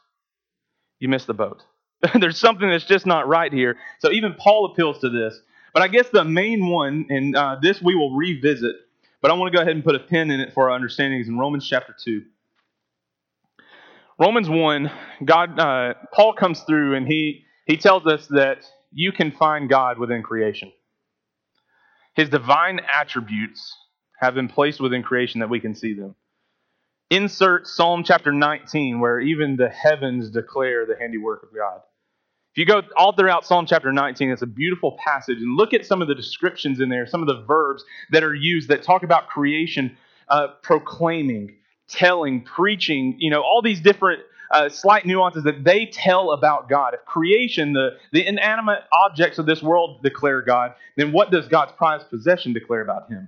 You 0.99 1.07
missed 1.07 1.27
the 1.27 1.33
boat. 1.33 1.63
There's 2.19 2.37
something 2.37 2.69
that's 2.69 2.85
just 2.85 3.05
not 3.05 3.27
right 3.27 3.51
here. 3.51 3.77
So 3.99 4.11
even 4.11 4.33
Paul 4.33 4.71
appeals 4.71 4.99
to 4.99 5.09
this. 5.09 5.39
But 5.75 5.83
I 5.83 5.89
guess 5.89 6.07
the 6.07 6.23
main 6.23 6.69
one, 6.69 7.07
and 7.09 7.35
uh, 7.35 7.57
this 7.61 7.81
we 7.81 7.95
will 7.95 8.15
revisit, 8.15 8.77
but 9.21 9.29
I 9.29 9.33
want 9.33 9.51
to 9.51 9.57
go 9.57 9.61
ahead 9.61 9.75
and 9.75 9.83
put 9.83 9.95
a 9.95 9.99
pin 9.99 10.31
in 10.31 10.39
it 10.39 10.53
for 10.53 10.69
our 10.69 10.75
understanding, 10.75 11.19
is 11.19 11.27
in 11.27 11.37
Romans 11.37 11.67
chapter 11.67 11.93
2. 12.01 12.23
Romans 14.17 14.47
1, 14.49 14.89
God, 15.25 15.59
uh, 15.59 15.93
Paul 16.13 16.31
comes 16.31 16.61
through 16.61 16.95
and 16.95 17.05
he, 17.05 17.43
he 17.65 17.75
tells 17.75 18.07
us 18.07 18.25
that 18.27 18.59
you 18.93 19.11
can 19.11 19.33
find 19.33 19.67
God 19.67 19.99
within 19.99 20.23
creation. 20.23 20.71
His 22.13 22.29
divine 22.29 22.79
attributes 22.79 23.75
have 24.21 24.33
been 24.33 24.47
placed 24.47 24.79
within 24.79 25.03
creation 25.03 25.41
that 25.41 25.49
we 25.49 25.59
can 25.59 25.75
see 25.75 25.93
them. 25.93 26.15
Insert 27.09 27.67
Psalm 27.67 28.05
chapter 28.05 28.31
19, 28.31 29.01
where 29.01 29.19
even 29.19 29.57
the 29.57 29.67
heavens 29.67 30.29
declare 30.29 30.85
the 30.85 30.95
handiwork 30.97 31.43
of 31.43 31.49
God. 31.53 31.81
If 32.55 32.59
you 32.59 32.65
go 32.67 32.83
all 32.95 33.11
throughout 33.11 33.45
Psalm 33.45 33.65
chapter 33.65 33.91
19, 33.91 34.29
it's 34.29 34.41
a 34.41 34.47
beautiful 34.47 34.97
passage, 35.03 35.39
and 35.39 35.57
look 35.57 35.73
at 35.73 35.85
some 35.85 36.01
of 36.01 36.07
the 36.07 36.15
descriptions 36.15 36.79
in 36.79 36.87
there, 36.87 37.05
some 37.05 37.19
of 37.19 37.27
the 37.27 37.43
verbs 37.43 37.83
that 38.11 38.23
are 38.23 38.33
used 38.33 38.69
that 38.69 38.81
talk 38.81 39.03
about 39.03 39.27
creation, 39.27 39.97
uh, 40.29 40.47
proclaiming, 40.61 41.57
telling, 41.89 42.43
preaching, 42.43 43.17
you 43.19 43.29
know, 43.29 43.41
all 43.41 43.61
these 43.61 43.81
different 43.81 44.21
uh, 44.51 44.69
slight 44.69 45.05
nuances 45.05 45.43
that 45.43 45.65
they 45.65 45.85
tell 45.87 46.31
about 46.31 46.69
God. 46.69 46.93
If 46.93 47.03
creation, 47.03 47.73
the, 47.73 47.97
the 48.13 48.25
inanimate 48.25 48.83
objects 48.93 49.37
of 49.37 49.45
this 49.45 49.61
world 49.61 50.01
declare 50.01 50.41
God, 50.41 50.75
then 50.95 51.11
what 51.11 51.31
does 51.31 51.49
God's 51.49 51.73
prized 51.73 52.09
possession 52.09 52.53
declare 52.53 52.79
about 52.79 53.09
Him? 53.09 53.27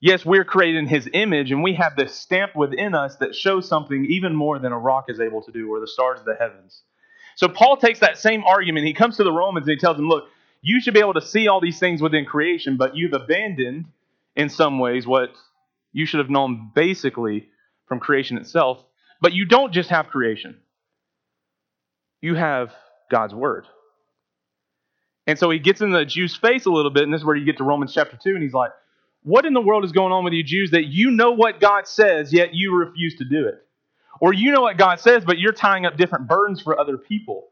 Yes, 0.00 0.24
we're 0.24 0.46
created 0.46 0.78
in 0.78 0.86
His 0.86 1.06
image, 1.12 1.50
and 1.50 1.62
we 1.62 1.74
have 1.74 1.94
this 1.94 2.14
stamp 2.14 2.56
within 2.56 2.94
us 2.94 3.16
that 3.16 3.34
shows 3.34 3.68
something 3.68 4.06
even 4.06 4.34
more 4.34 4.58
than 4.58 4.72
a 4.72 4.78
rock 4.78 5.10
is 5.10 5.20
able 5.20 5.42
to 5.42 5.52
do 5.52 5.70
or 5.70 5.78
the 5.78 5.86
stars 5.86 6.20
of 6.20 6.24
the 6.24 6.36
heavens. 6.40 6.80
So 7.36 7.48
Paul 7.48 7.76
takes 7.76 8.00
that 8.00 8.18
same 8.18 8.44
argument. 8.44 8.86
He 8.86 8.94
comes 8.94 9.18
to 9.18 9.24
the 9.24 9.30
Romans 9.30 9.66
and 9.68 9.74
he 9.74 9.78
tells 9.78 9.96
them, 9.96 10.08
look, 10.08 10.24
you 10.62 10.80
should 10.80 10.94
be 10.94 11.00
able 11.00 11.14
to 11.14 11.22
see 11.22 11.48
all 11.48 11.60
these 11.60 11.78
things 11.78 12.02
within 12.02 12.24
creation, 12.24 12.76
but 12.76 12.96
you've 12.96 13.12
abandoned, 13.12 13.86
in 14.34 14.48
some 14.48 14.78
ways, 14.78 15.06
what 15.06 15.30
you 15.92 16.06
should 16.06 16.18
have 16.18 16.30
known 16.30 16.72
basically 16.74 17.48
from 17.86 18.00
creation 18.00 18.36
itself. 18.38 18.84
But 19.20 19.32
you 19.32 19.46
don't 19.46 19.72
just 19.72 19.90
have 19.90 20.08
creation, 20.08 20.56
you 22.20 22.34
have 22.34 22.72
God's 23.10 23.34
Word. 23.34 23.66
And 25.28 25.38
so 25.38 25.50
he 25.50 25.58
gets 25.58 25.80
in 25.80 25.90
the 25.90 26.04
Jews' 26.04 26.36
face 26.36 26.66
a 26.66 26.70
little 26.70 26.90
bit, 26.90 27.02
and 27.02 27.12
this 27.12 27.20
is 27.20 27.24
where 27.24 27.34
you 27.34 27.44
get 27.44 27.56
to 27.58 27.64
Romans 27.64 27.92
chapter 27.92 28.16
2, 28.22 28.30
and 28.30 28.42
he's 28.42 28.54
like, 28.54 28.70
What 29.24 29.44
in 29.44 29.54
the 29.54 29.60
world 29.60 29.84
is 29.84 29.92
going 29.92 30.12
on 30.12 30.24
with 30.24 30.32
you 30.32 30.44
Jews 30.44 30.70
that 30.70 30.86
you 30.86 31.10
know 31.10 31.32
what 31.32 31.60
God 31.60 31.86
says, 31.88 32.32
yet 32.32 32.54
you 32.54 32.74
refuse 32.74 33.16
to 33.16 33.24
do 33.24 33.46
it? 33.46 33.65
Or 34.20 34.32
you 34.32 34.52
know 34.52 34.62
what 34.62 34.78
God 34.78 35.00
says, 35.00 35.24
but 35.24 35.38
you're 35.38 35.52
tying 35.52 35.86
up 35.86 35.96
different 35.96 36.26
burdens 36.26 36.60
for 36.60 36.78
other 36.78 36.96
people. 36.96 37.48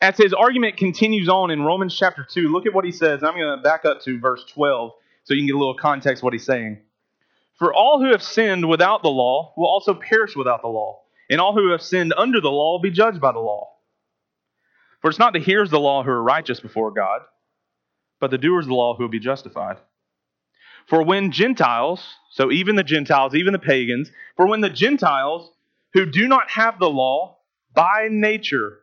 As 0.00 0.16
his 0.16 0.32
argument 0.32 0.76
continues 0.76 1.28
on 1.28 1.50
in 1.50 1.62
Romans 1.62 1.96
chapter 1.96 2.26
2, 2.28 2.48
look 2.48 2.66
at 2.66 2.72
what 2.72 2.84
he 2.84 2.92
says. 2.92 3.22
I'm 3.22 3.34
going 3.34 3.56
to 3.56 3.62
back 3.62 3.84
up 3.84 4.00
to 4.02 4.18
verse 4.18 4.44
12 4.52 4.92
so 5.24 5.34
you 5.34 5.40
can 5.40 5.46
get 5.46 5.54
a 5.54 5.58
little 5.58 5.76
context 5.76 6.22
what 6.22 6.32
he's 6.32 6.46
saying. 6.46 6.78
For 7.58 7.74
all 7.74 8.00
who 8.00 8.10
have 8.12 8.22
sinned 8.22 8.66
without 8.68 9.02
the 9.02 9.10
law 9.10 9.52
will 9.56 9.66
also 9.66 9.92
perish 9.92 10.34
without 10.34 10.62
the 10.62 10.68
law, 10.68 11.02
and 11.28 11.40
all 11.40 11.52
who 11.52 11.70
have 11.72 11.82
sinned 11.82 12.14
under 12.16 12.40
the 12.40 12.50
law 12.50 12.72
will 12.72 12.80
be 12.80 12.90
judged 12.90 13.20
by 13.20 13.32
the 13.32 13.38
law. 13.38 13.68
For 15.02 15.10
it's 15.10 15.18
not 15.18 15.34
the 15.34 15.40
hearers 15.40 15.68
of 15.68 15.72
the 15.72 15.80
law 15.80 16.02
who 16.02 16.10
are 16.10 16.22
righteous 16.22 16.60
before 16.60 16.90
God, 16.90 17.20
but 18.18 18.30
the 18.30 18.38
doers 18.38 18.64
of 18.64 18.68
the 18.70 18.74
law 18.74 18.94
who 18.94 19.02
will 19.02 19.10
be 19.10 19.20
justified. 19.20 19.76
For 20.86 21.02
when 21.02 21.32
Gentiles, 21.32 22.02
so 22.30 22.50
even 22.50 22.76
the 22.76 22.82
Gentiles, 22.82 23.34
even 23.34 23.52
the 23.52 23.58
pagans, 23.58 24.10
for 24.36 24.46
when 24.46 24.62
the 24.62 24.70
Gentiles 24.70 25.52
who 25.92 26.06
do 26.06 26.28
not 26.28 26.50
have 26.50 26.78
the 26.78 26.90
law 26.90 27.38
by 27.74 28.08
nature 28.10 28.80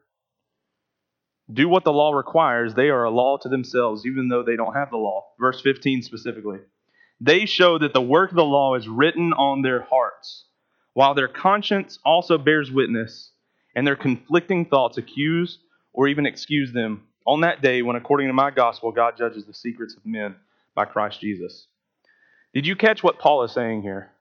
do 1.51 1.69
what 1.69 1.83
the 1.83 1.93
law 1.93 2.11
requires, 2.11 2.73
they 2.73 2.89
are 2.89 3.05
a 3.05 3.09
law 3.09 3.37
to 3.37 3.49
themselves, 3.49 4.05
even 4.05 4.27
though 4.27 4.43
they 4.43 4.55
don't 4.55 4.73
have 4.73 4.89
the 4.89 4.97
law. 4.97 5.25
Verse 5.39 5.61
15 5.61 6.01
specifically. 6.01 6.59
They 7.21 7.45
show 7.45 7.77
that 7.79 7.93
the 7.93 8.01
work 8.01 8.31
of 8.31 8.35
the 8.35 8.43
law 8.43 8.75
is 8.75 8.87
written 8.87 9.33
on 9.33 9.61
their 9.61 9.81
hearts, 9.81 10.45
while 10.93 11.13
their 11.13 11.27
conscience 11.27 11.99
also 12.05 12.37
bears 12.37 12.71
witness, 12.71 13.31
and 13.75 13.87
their 13.87 13.95
conflicting 13.95 14.65
thoughts 14.65 14.97
accuse 14.97 15.59
or 15.93 16.07
even 16.07 16.25
excuse 16.25 16.73
them 16.73 17.07
on 17.25 17.41
that 17.41 17.61
day 17.61 17.81
when, 17.81 17.95
according 17.95 18.27
to 18.27 18.33
my 18.33 18.51
gospel, 18.51 18.91
God 18.91 19.17
judges 19.17 19.45
the 19.45 19.53
secrets 19.53 19.95
of 19.95 20.05
men 20.05 20.35
by 20.75 20.85
Christ 20.85 21.21
Jesus. 21.21 21.67
Did 22.53 22.67
you 22.67 22.75
catch 22.75 23.03
what 23.03 23.19
Paul 23.19 23.43
is 23.43 23.51
saying 23.51 23.81
here? 23.81 24.11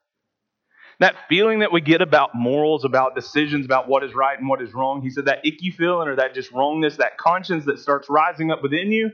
That 0.99 1.15
feeling 1.29 1.59
that 1.59 1.73
we 1.73 1.83
get 1.83 2.01
about 2.01 2.35
morals, 2.35 2.85
about 2.85 3.15
decisions, 3.15 3.67
about 3.67 3.87
what 3.89 4.03
is 4.03 4.15
right 4.15 4.39
and 4.39 4.49
what 4.49 4.63
is 4.63 4.73
wrong, 4.73 5.03
he 5.03 5.11
said 5.11 5.27
that 5.27 5.45
icky 5.45 5.71
feeling 5.71 6.09
or 6.09 6.17
that 6.17 6.35
just 6.35 6.51
wrongness, 6.53 6.97
that 6.97 7.19
conscience 7.19 7.67
that 7.67 7.79
starts 7.79 8.09
rising 8.09 8.51
up 8.51 8.63
within 8.63 8.91
you, 8.91 9.11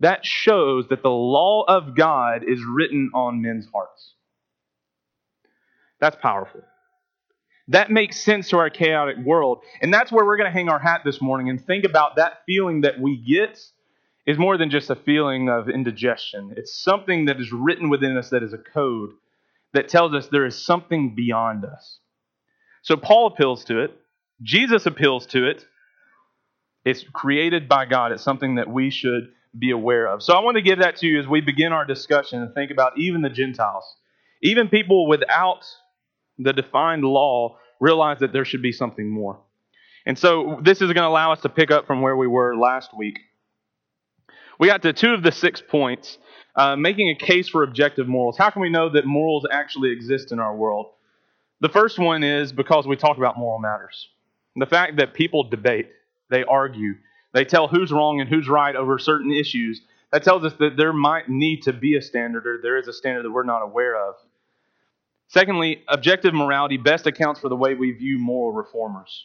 that 0.00 0.26
shows 0.26 0.88
that 0.88 1.02
the 1.02 1.10
law 1.10 1.64
of 1.68 1.94
God 1.94 2.42
is 2.46 2.60
written 2.64 3.12
on 3.14 3.40
men's 3.40 3.68
hearts. 3.72 4.14
That's 6.00 6.16
powerful. 6.16 6.62
That 7.68 7.92
makes 7.92 8.20
sense 8.20 8.48
to 8.48 8.56
our 8.58 8.70
chaotic 8.70 9.18
world. 9.18 9.60
And 9.80 9.94
that's 9.94 10.10
where 10.10 10.24
we're 10.24 10.36
going 10.36 10.50
to 10.50 10.52
hang 10.52 10.68
our 10.68 10.80
hat 10.80 11.02
this 11.04 11.22
morning 11.22 11.48
and 11.48 11.64
think 11.64 11.84
about 11.84 12.16
that 12.16 12.42
feeling 12.46 12.80
that 12.80 12.98
we 13.00 13.16
get 13.16 13.60
is 14.26 14.38
more 14.38 14.56
than 14.56 14.70
just 14.70 14.90
a 14.90 14.96
feeling 14.96 15.48
of 15.48 15.68
indigestion. 15.68 16.54
It's 16.56 16.76
something 16.76 17.26
that 17.26 17.40
is 17.40 17.52
written 17.52 17.88
within 17.88 18.16
us 18.16 18.30
that 18.30 18.42
is 18.42 18.52
a 18.52 18.58
code 18.58 19.10
that 19.72 19.88
tells 19.88 20.14
us 20.14 20.28
there 20.28 20.46
is 20.46 20.64
something 20.64 21.14
beyond 21.14 21.64
us. 21.64 21.98
So 22.82 22.96
Paul 22.96 23.28
appeals 23.28 23.64
to 23.64 23.80
it, 23.80 23.96
Jesus 24.42 24.86
appeals 24.86 25.26
to 25.28 25.48
it. 25.48 25.64
It's 26.84 27.04
created 27.12 27.68
by 27.68 27.86
God, 27.86 28.12
it's 28.12 28.24
something 28.24 28.56
that 28.56 28.68
we 28.68 28.90
should 28.90 29.32
be 29.56 29.70
aware 29.70 30.06
of. 30.06 30.22
So 30.22 30.34
I 30.34 30.40
want 30.40 30.56
to 30.56 30.62
give 30.62 30.80
that 30.80 30.96
to 30.96 31.06
you 31.06 31.20
as 31.20 31.28
we 31.28 31.40
begin 31.40 31.72
our 31.72 31.84
discussion 31.84 32.42
and 32.42 32.52
think 32.54 32.70
about 32.70 32.98
even 32.98 33.22
the 33.22 33.30
Gentiles. 33.30 33.84
Even 34.42 34.68
people 34.68 35.06
without 35.06 35.64
the 36.38 36.52
defined 36.52 37.04
law 37.04 37.58
realize 37.80 38.18
that 38.20 38.32
there 38.32 38.44
should 38.44 38.62
be 38.62 38.72
something 38.72 39.08
more. 39.08 39.40
And 40.06 40.18
so 40.18 40.58
this 40.62 40.78
is 40.80 40.86
going 40.86 41.04
to 41.04 41.08
allow 41.08 41.32
us 41.32 41.42
to 41.42 41.48
pick 41.48 41.70
up 41.70 41.86
from 41.86 42.00
where 42.00 42.16
we 42.16 42.26
were 42.26 42.56
last 42.56 42.96
week. 42.96 43.18
We 44.58 44.68
got 44.68 44.82
to 44.82 44.92
two 44.92 45.12
of 45.14 45.22
the 45.22 45.32
six 45.32 45.60
points, 45.60 46.18
uh, 46.54 46.76
making 46.76 47.10
a 47.10 47.14
case 47.14 47.48
for 47.48 47.62
objective 47.62 48.06
morals. 48.08 48.36
How 48.36 48.50
can 48.50 48.62
we 48.62 48.68
know 48.68 48.88
that 48.90 49.06
morals 49.06 49.46
actually 49.50 49.90
exist 49.90 50.32
in 50.32 50.38
our 50.38 50.54
world? 50.54 50.86
The 51.60 51.68
first 51.68 51.98
one 51.98 52.22
is 52.24 52.52
because 52.52 52.86
we 52.86 52.96
talk 52.96 53.16
about 53.16 53.38
moral 53.38 53.58
matters. 53.58 54.08
The 54.56 54.66
fact 54.66 54.96
that 54.96 55.14
people 55.14 55.44
debate, 55.44 55.88
they 56.28 56.44
argue, 56.44 56.94
they 57.32 57.44
tell 57.44 57.68
who's 57.68 57.90
wrong 57.90 58.20
and 58.20 58.28
who's 58.28 58.48
right 58.48 58.76
over 58.76 58.98
certain 58.98 59.32
issues. 59.32 59.80
That 60.12 60.24
tells 60.24 60.44
us 60.44 60.52
that 60.58 60.76
there 60.76 60.92
might 60.92 61.28
need 61.28 61.62
to 61.62 61.72
be 61.72 61.96
a 61.96 62.02
standard 62.02 62.46
or 62.46 62.58
there 62.62 62.76
is 62.76 62.88
a 62.88 62.92
standard 62.92 63.24
that 63.24 63.30
we're 63.30 63.44
not 63.44 63.62
aware 63.62 63.96
of. 63.96 64.16
Secondly, 65.28 65.82
objective 65.88 66.34
morality 66.34 66.76
best 66.76 67.06
accounts 67.06 67.40
for 67.40 67.48
the 67.48 67.56
way 67.56 67.74
we 67.74 67.92
view 67.92 68.18
moral 68.18 68.52
reformers. 68.52 69.24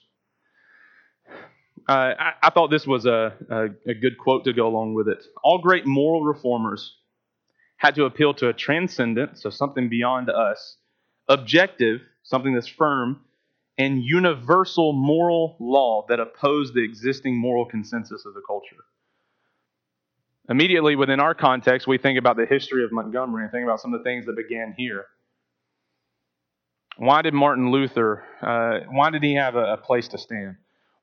Uh, 1.90 2.14
I, 2.18 2.34
I, 2.44 2.50
thought 2.52 2.70
this 2.70 2.88
was 2.88 3.06
a, 3.06 3.34
a, 3.50 3.90
a 3.90 3.94
good 3.94 4.18
quote 4.18 4.46
to 4.46 4.54
go 4.54 4.68
along 4.68 4.94
with 4.94 5.08
it. 5.08 5.24
All 5.44 5.60
great 5.60 5.86
moral 5.86 6.24
reformers 6.24 6.96
had 7.78 7.96
to 7.96 8.06
appeal 8.06 8.34
to 8.36 8.50
a 8.50 8.54
transcendent, 8.54 9.38
so 9.38 9.50
something 9.50 9.88
beyond 9.88 10.30
us, 10.30 10.78
objective, 11.28 12.02
something 12.24 12.54
that's 12.54 12.68
firm, 12.68 13.22
and 13.78 14.04
universal 14.04 14.94
moral 14.94 15.56
law 15.60 16.06
that 16.10 16.20
opposed 16.20 16.74
the 16.74 16.84
existing 16.84 17.36
moral 17.36 17.66
consensus 17.66 18.26
of 18.26 18.34
the 18.34 18.42
culture. 18.46 18.84
Immediately 20.50 20.96
within 20.96 21.20
our 21.20 21.36
context, 21.36 21.88
we 21.88 21.98
think 21.98 22.18
about 22.18 22.38
the 22.38 22.46
history 22.46 22.84
of 22.84 22.92
Montgomery 22.92 23.44
and 23.44 23.52
think 23.52 23.64
about 23.64 23.80
some 23.80 23.94
of 23.94 24.00
the 24.00 24.04
things 24.04 24.26
that 24.26 24.36
began 24.36 24.74
here. 24.78 25.06
Why 26.98 27.22
did 27.22 27.34
Martin 27.34 27.70
Luther, 27.70 28.24
uh, 28.42 28.90
why 28.90 29.12
did 29.12 29.22
he 29.22 29.36
have 29.36 29.56
a, 29.56 29.74
a 29.74 29.78
place 29.78 30.08
to 30.10 30.18
stand? 30.18 30.56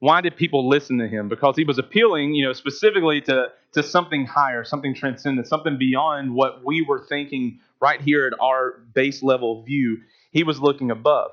Why 0.04 0.20
did 0.20 0.37
people 0.37 0.68
listen 0.68 0.99
to 0.99 1.08
him? 1.08 1.30
Because 1.30 1.56
he 1.56 1.64
was 1.64 1.78
appealing, 1.78 2.34
you 2.34 2.44
know, 2.44 2.52
specifically 2.52 3.23
to, 3.23 3.46
to 3.73 3.82
something 3.82 4.26
higher, 4.26 4.62
something 4.62 4.94
transcendent, 4.94 5.49
something 5.49 5.78
beyond 5.78 6.34
what 6.34 6.62
we 6.62 6.84
were 6.87 7.06
thinking 7.08 7.61
right 7.80 7.99
here 8.02 8.26
at 8.26 8.38
our 8.38 8.82
base 8.92 9.23
level 9.23 9.62
view. 9.62 10.02
He 10.30 10.44
was 10.44 10.61
looking 10.61 10.90
above. 10.90 11.30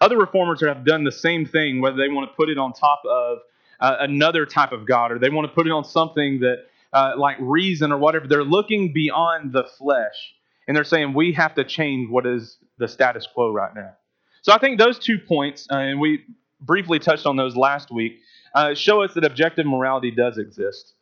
Other 0.00 0.16
reformers 0.16 0.60
have 0.64 0.84
done 0.84 1.02
the 1.02 1.10
same 1.10 1.46
thing, 1.46 1.80
whether 1.80 1.96
they 1.96 2.08
want 2.08 2.30
to 2.30 2.36
put 2.36 2.48
it 2.48 2.58
on 2.58 2.74
top 2.74 3.02
of 3.04 3.38
uh, 3.80 3.96
another 3.98 4.46
type 4.46 4.70
of 4.70 4.86
God 4.86 5.10
or 5.10 5.18
they 5.18 5.28
want 5.28 5.48
to 5.48 5.52
put 5.52 5.66
it 5.66 5.72
on 5.72 5.82
something 5.82 6.38
that, 6.38 6.58
uh, 6.92 7.14
like 7.16 7.38
reason 7.40 7.90
or 7.90 7.98
whatever. 7.98 8.28
They're 8.28 8.44
looking 8.44 8.92
beyond 8.92 9.52
the 9.52 9.64
flesh 9.64 10.32
and 10.68 10.76
they're 10.76 10.84
saying 10.84 11.12
we 11.12 11.32
have 11.32 11.56
to 11.56 11.64
change 11.64 12.08
what 12.08 12.24
is 12.24 12.56
the 12.78 12.86
status 12.86 13.26
quo 13.26 13.50
right 13.50 13.74
now. 13.74 13.94
So 14.42 14.52
I 14.52 14.58
think 14.58 14.78
those 14.78 15.00
two 15.00 15.18
points, 15.18 15.66
uh, 15.72 15.78
and 15.78 15.98
we 15.98 16.24
briefly 16.60 16.98
touched 16.98 17.26
on 17.26 17.36
those 17.36 17.56
last 17.56 17.90
week, 17.90 18.20
uh, 18.54 18.74
show 18.74 19.02
us 19.02 19.14
that 19.14 19.24
objective 19.24 19.66
morality 19.66 20.10
does 20.10 20.38
exist. 20.38 20.94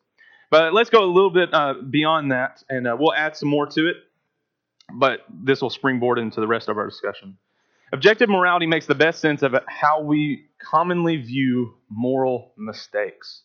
But 0.50 0.72
let's 0.72 0.90
go 0.90 1.02
a 1.02 1.06
little 1.06 1.30
bit 1.30 1.52
uh, 1.52 1.75
beyond 1.90 2.30
that, 2.32 2.62
and 2.68 2.86
uh, 2.86 2.96
we'll 2.98 3.14
add 3.14 3.36
some 3.36 3.48
more 3.48 3.66
to 3.66 3.88
it. 3.88 3.96
But 4.92 5.20
this 5.28 5.60
will 5.60 5.70
springboard 5.70 6.18
into 6.18 6.40
the 6.40 6.46
rest 6.46 6.68
of 6.68 6.78
our 6.78 6.86
discussion. 6.86 7.38
Objective 7.92 8.28
morality 8.28 8.66
makes 8.66 8.86
the 8.86 8.94
best 8.94 9.20
sense 9.20 9.42
of 9.42 9.54
how 9.66 10.00
we 10.02 10.46
commonly 10.60 11.16
view 11.16 11.75
moral 11.88 12.52
mistakes. 12.56 13.42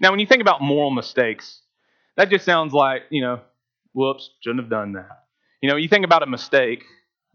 Now, 0.00 0.10
when 0.10 0.20
you 0.20 0.26
think 0.26 0.42
about 0.42 0.60
moral 0.62 0.90
mistakes, 0.90 1.60
that 2.16 2.30
just 2.30 2.44
sounds 2.44 2.72
like, 2.72 3.02
you 3.10 3.22
know, 3.22 3.40
whoops, 3.92 4.30
shouldn't 4.42 4.60
have 4.60 4.70
done 4.70 4.92
that. 4.92 5.24
You 5.60 5.70
know, 5.70 5.76
you 5.76 5.88
think 5.88 6.04
about 6.04 6.22
a 6.22 6.26
mistake, 6.26 6.84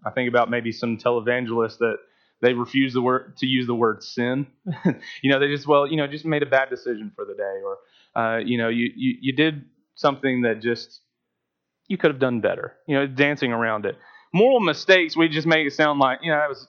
I 0.06 0.12
think 0.12 0.30
about 0.30 0.50
maybe 0.50 0.72
some 0.72 0.98
televangelists 0.98 1.78
that 1.80 1.98
they 2.42 2.54
refuse 2.54 2.94
the 2.94 3.02
word 3.02 3.38
to 3.38 3.46
use 3.46 3.68
the 3.68 3.76
word 3.76 4.04
sin. 4.04 4.48
you 5.22 5.32
know, 5.32 5.40
they 5.40 5.48
just 5.48 5.68
well, 5.68 5.88
you 5.88 5.98
know, 5.98 6.08
just 6.08 6.26
made 6.26 6.44
a 6.44 6.48
bad 6.48 6.70
decision 6.70 7.12
for 7.16 7.26
the 7.26 7.34
day, 7.34 7.62
or 7.64 8.22
uh, 8.22 8.38
you 8.40 8.58
know, 8.58 8.70
you, 8.70 8.92
you 8.96 9.18
you 9.22 9.34
did 9.34 9.66
something 9.96 10.42
that 10.42 10.62
just 10.62 11.02
you 11.88 11.98
could 11.98 12.12
have 12.12 12.20
done 12.20 12.42
better. 12.42 12.76
You 12.88 12.96
know, 13.00 13.08
dancing 13.08 13.52
around 13.52 13.86
it 13.86 13.98
moral 14.34 14.60
mistakes, 14.60 15.16
we 15.16 15.28
just 15.28 15.48
make 15.48 15.66
it 15.66 15.74
sound 15.74 16.00
like, 16.00 16.20
you 16.22 16.32
know, 16.32 16.38
that 16.38 16.50
was 16.50 16.68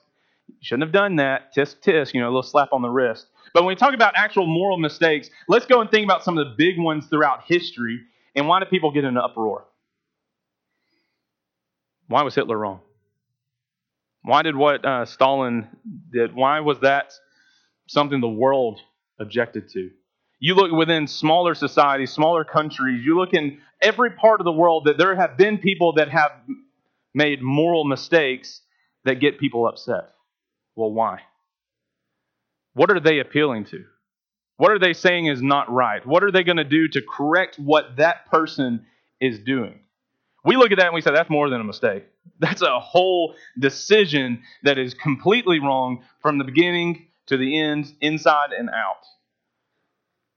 shouldn't 0.61 0.83
have 0.83 0.93
done 0.93 1.17
that. 1.17 1.53
Tisk 1.55 1.79
tisk, 1.81 2.13
you 2.13 2.21
know, 2.21 2.27
a 2.27 2.31
little 2.31 2.43
slap 2.43 2.69
on 2.73 2.81
the 2.81 2.89
wrist. 2.89 3.27
But 3.53 3.63
when 3.63 3.69
we 3.69 3.75
talk 3.75 3.93
about 3.93 4.13
actual 4.15 4.47
moral 4.47 4.77
mistakes, 4.77 5.29
let's 5.47 5.65
go 5.65 5.81
and 5.81 5.89
think 5.89 6.05
about 6.05 6.23
some 6.23 6.37
of 6.37 6.47
the 6.47 6.53
big 6.57 6.77
ones 6.77 7.07
throughout 7.07 7.43
history 7.45 7.99
and 8.35 8.47
why 8.47 8.59
do 8.59 8.65
people 8.65 8.91
get 8.91 9.03
in 9.03 9.17
an 9.17 9.17
uproar? 9.17 9.65
Why 12.07 12.23
was 12.23 12.35
Hitler 12.35 12.57
wrong? 12.57 12.81
Why 14.29 14.43
did 14.43 14.55
what 14.55 14.85
uh, 14.85 15.05
Stalin 15.05 15.67
did? 16.13 16.35
Why 16.35 16.59
was 16.59 16.81
that 16.81 17.13
something 17.87 18.21
the 18.21 18.29
world 18.29 18.79
objected 19.19 19.69
to? 19.69 19.89
You 20.39 20.53
look 20.53 20.71
within 20.71 21.07
smaller 21.07 21.55
societies, 21.55 22.11
smaller 22.11 22.43
countries. 22.43 23.03
You 23.03 23.17
look 23.17 23.33
in 23.33 23.59
every 23.81 24.11
part 24.11 24.39
of 24.39 24.45
the 24.45 24.51
world 24.51 24.85
that 24.85 24.99
there 24.99 25.15
have 25.15 25.35
been 25.35 25.57
people 25.57 25.93
that 25.93 26.09
have 26.09 26.31
made 27.15 27.41
moral 27.41 27.85
mistakes 27.85 28.61
that 29.03 29.19
get 29.19 29.39
people 29.39 29.67
upset. 29.67 30.11
Well, 30.75 30.93
why? 30.93 31.21
What 32.73 32.91
are 32.91 32.99
they 32.99 33.19
appealing 33.19 33.65
to? 33.65 33.83
What 34.57 34.71
are 34.71 34.79
they 34.79 34.93
saying 34.93 35.25
is 35.25 35.41
not 35.41 35.71
right? 35.71 36.05
What 36.05 36.23
are 36.23 36.31
they 36.31 36.43
going 36.43 36.57
to 36.57 36.63
do 36.63 36.87
to 36.89 37.01
correct 37.01 37.57
what 37.57 37.97
that 37.97 38.29
person 38.29 38.85
is 39.19 39.39
doing? 39.39 39.79
We 40.45 40.55
look 40.55 40.71
at 40.71 40.77
that 40.77 40.87
and 40.87 40.95
we 40.95 41.01
say 41.01 41.11
that's 41.11 41.29
more 41.29 41.49
than 41.49 41.61
a 41.61 41.65
mistake. 41.65 42.05
That's 42.39 42.61
a 42.61 42.79
whole 42.79 43.35
decision 43.59 44.43
that 44.63 44.77
is 44.77 44.93
completely 44.93 45.59
wrong 45.59 46.03
from 46.21 46.37
the 46.37 46.45
beginning 46.45 47.07
to 47.27 47.37
the 47.37 47.59
end, 47.59 47.93
inside 48.01 48.51
and 48.57 48.69
out. 48.69 49.05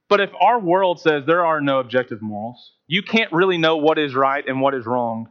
But 0.09 0.21
if 0.21 0.31
our 0.41 0.59
world 0.59 1.01
says 1.01 1.25
there 1.27 1.45
are 1.45 1.61
no 1.61 1.79
objective 1.79 2.21
morals, 2.21 2.73
you 2.87 3.03
can't 3.03 3.33
really 3.33 3.57
know 3.57 3.77
what 3.77 3.99
is 3.99 4.15
right 4.15 4.47
and 4.47 4.61
what 4.61 4.75
is 4.75 4.85
wrong 4.85 5.29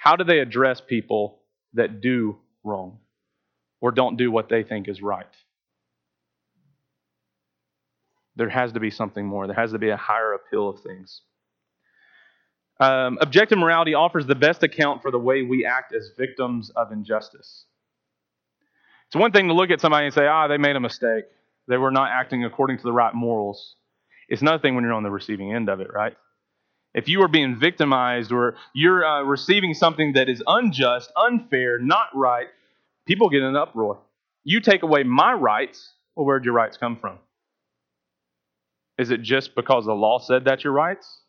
how 0.00 0.16
do 0.16 0.24
they 0.24 0.38
address 0.38 0.80
people 0.80 1.40
that 1.74 2.00
do 2.00 2.38
wrong 2.64 3.00
or 3.82 3.92
don't 3.92 4.16
do 4.16 4.30
what 4.30 4.48
they 4.48 4.62
think 4.62 4.88
is 4.88 5.02
right? 5.02 5.26
There 8.34 8.48
has 8.48 8.72
to 8.72 8.80
be 8.80 8.90
something 8.90 9.26
more. 9.26 9.46
There 9.46 9.54
has 9.54 9.72
to 9.72 9.78
be 9.78 9.90
a 9.90 9.98
higher 9.98 10.32
appeal 10.32 10.70
of 10.70 10.80
things. 10.80 11.20
Um, 12.80 13.18
objective 13.20 13.58
morality 13.58 13.92
offers 13.92 14.26
the 14.26 14.34
best 14.34 14.62
account 14.62 15.02
for 15.02 15.10
the 15.10 15.18
way 15.18 15.42
we 15.42 15.66
act 15.66 15.94
as 15.94 16.12
victims 16.16 16.70
of 16.70 16.92
injustice. 16.92 17.66
It's 19.08 19.16
one 19.16 19.32
thing 19.32 19.48
to 19.48 19.54
look 19.54 19.70
at 19.70 19.80
somebody 19.80 20.06
and 20.06 20.14
say, 20.14 20.26
ah, 20.26 20.48
they 20.48 20.56
made 20.56 20.76
a 20.76 20.80
mistake. 20.80 21.24
They 21.68 21.76
were 21.76 21.90
not 21.90 22.10
acting 22.10 22.44
according 22.44 22.78
to 22.78 22.82
the 22.82 22.92
right 22.92 23.14
morals. 23.14 23.76
It's 24.28 24.40
another 24.40 24.60
thing 24.60 24.74
when 24.74 24.84
you're 24.84 24.94
on 24.94 25.02
the 25.02 25.10
receiving 25.10 25.52
end 25.52 25.68
of 25.68 25.80
it, 25.80 25.92
right? 25.92 26.16
If 26.94 27.06
you 27.06 27.22
are 27.22 27.28
being 27.28 27.58
victimized 27.58 28.32
or 28.32 28.56
you're 28.74 29.04
uh, 29.04 29.22
receiving 29.22 29.74
something 29.74 30.14
that 30.14 30.28
is 30.28 30.42
unjust, 30.46 31.12
unfair, 31.16 31.78
not 31.78 32.06
right, 32.14 32.48
people 33.06 33.28
get 33.28 33.42
an 33.42 33.56
uproar. 33.56 33.98
You 34.42 34.60
take 34.60 34.82
away 34.82 35.02
my 35.02 35.32
rights, 35.32 35.92
well, 36.16 36.24
where'd 36.24 36.44
your 36.44 36.54
rights 36.54 36.76
come 36.76 36.96
from? 36.96 37.18
Is 38.98 39.10
it 39.10 39.22
just 39.22 39.54
because 39.54 39.84
the 39.84 39.92
law 39.94 40.18
said 40.18 40.44
that's 40.44 40.64
your 40.64 40.72
rights? 40.72 41.19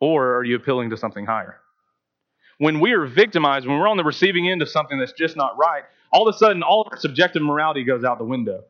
Or 0.00 0.36
are 0.36 0.44
you 0.44 0.56
appealing 0.56 0.90
to 0.90 0.96
something 0.96 1.26
higher? 1.26 1.60
When 2.58 2.80
we 2.80 2.92
are 2.92 3.06
victimized, 3.06 3.66
when 3.66 3.78
we're 3.78 3.88
on 3.88 3.96
the 3.96 4.04
receiving 4.04 4.48
end 4.48 4.62
of 4.62 4.68
something 4.68 4.98
that's 4.98 5.12
just 5.12 5.36
not 5.36 5.58
right, 5.58 5.84
all 6.12 6.26
of 6.26 6.34
a 6.34 6.38
sudden 6.38 6.62
all 6.62 6.88
our 6.90 6.98
subjective 6.98 7.42
morality 7.42 7.84
goes 7.84 8.04
out 8.04 8.18
the 8.18 8.24
window 8.24 8.64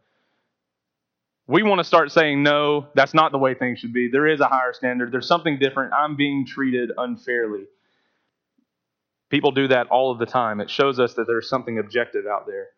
we 1.49 1.63
want 1.63 1.79
to 1.79 1.85
start 1.85 2.11
saying, 2.11 2.43
no, 2.43 2.89
that's 2.95 3.15
not 3.15 3.31
the 3.31 3.39
way 3.39 3.55
things 3.55 3.79
should 3.79 3.93
be. 3.93 4.09
There 4.09 4.27
is 4.27 4.41
a 4.41 4.49
higher 4.49 4.73
standard. 4.73 5.13
There's 5.13 5.29
something 5.29 5.59
different. 5.59 5.93
I'm 5.93 6.17
being 6.17 6.45
treated 6.45 6.91
unfairly. 6.97 7.67
People 9.31 9.53
do 9.53 9.69
that 9.69 9.87
all 9.89 10.11
of 10.11 10.19
the 10.19 10.27
time. 10.27 10.61
It 10.61 10.71
shows 10.71 10.99
us 10.99 11.15
that 11.15 11.27
there's 11.27 11.49
something 11.49 11.79
objective 11.79 12.27
out 12.27 12.47
there. 12.47 12.69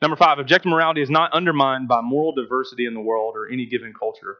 Number 0.00 0.16
five, 0.16 0.38
objective 0.38 0.70
morality 0.70 1.02
is 1.02 1.10
not 1.10 1.32
undermined 1.32 1.88
by 1.88 2.00
moral 2.00 2.32
diversity 2.32 2.86
in 2.86 2.94
the 2.94 3.00
world 3.00 3.34
or 3.36 3.48
any 3.48 3.66
given 3.66 3.92
culture. 3.92 4.38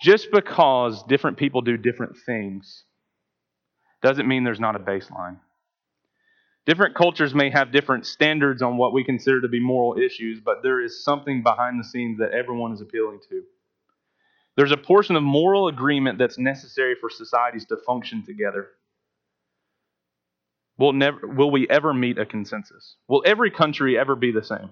Just 0.00 0.30
because 0.32 1.02
different 1.04 1.36
people 1.36 1.60
do 1.60 1.76
different 1.76 2.16
things 2.26 2.84
doesn't 4.02 4.26
mean 4.26 4.44
there's 4.44 4.60
not 4.60 4.76
a 4.76 4.80
baseline. 4.80 5.38
Different 6.66 6.94
cultures 6.94 7.34
may 7.34 7.50
have 7.50 7.72
different 7.72 8.06
standards 8.06 8.62
on 8.62 8.76
what 8.76 8.92
we 8.92 9.02
consider 9.02 9.40
to 9.40 9.48
be 9.48 9.60
moral 9.60 9.98
issues, 9.98 10.40
but 10.40 10.62
there 10.62 10.80
is 10.80 11.04
something 11.04 11.42
behind 11.42 11.78
the 11.78 11.84
scenes 11.84 12.18
that 12.18 12.32
everyone 12.32 12.72
is 12.72 12.80
appealing 12.80 13.20
to. 13.30 13.42
There's 14.56 14.72
a 14.72 14.76
portion 14.76 15.16
of 15.16 15.22
moral 15.22 15.68
agreement 15.68 16.18
that's 16.18 16.38
necessary 16.38 16.94
for 17.00 17.10
societies 17.10 17.64
to 17.66 17.76
function 17.78 18.24
together. 18.24 18.68
Will, 20.78 20.92
never, 20.92 21.26
will 21.26 21.50
we 21.50 21.68
ever 21.68 21.92
meet 21.92 22.18
a 22.18 22.26
consensus? 22.26 22.96
Will 23.08 23.22
every 23.26 23.50
country 23.50 23.98
ever 23.98 24.14
be 24.14 24.30
the 24.30 24.44
same? 24.44 24.70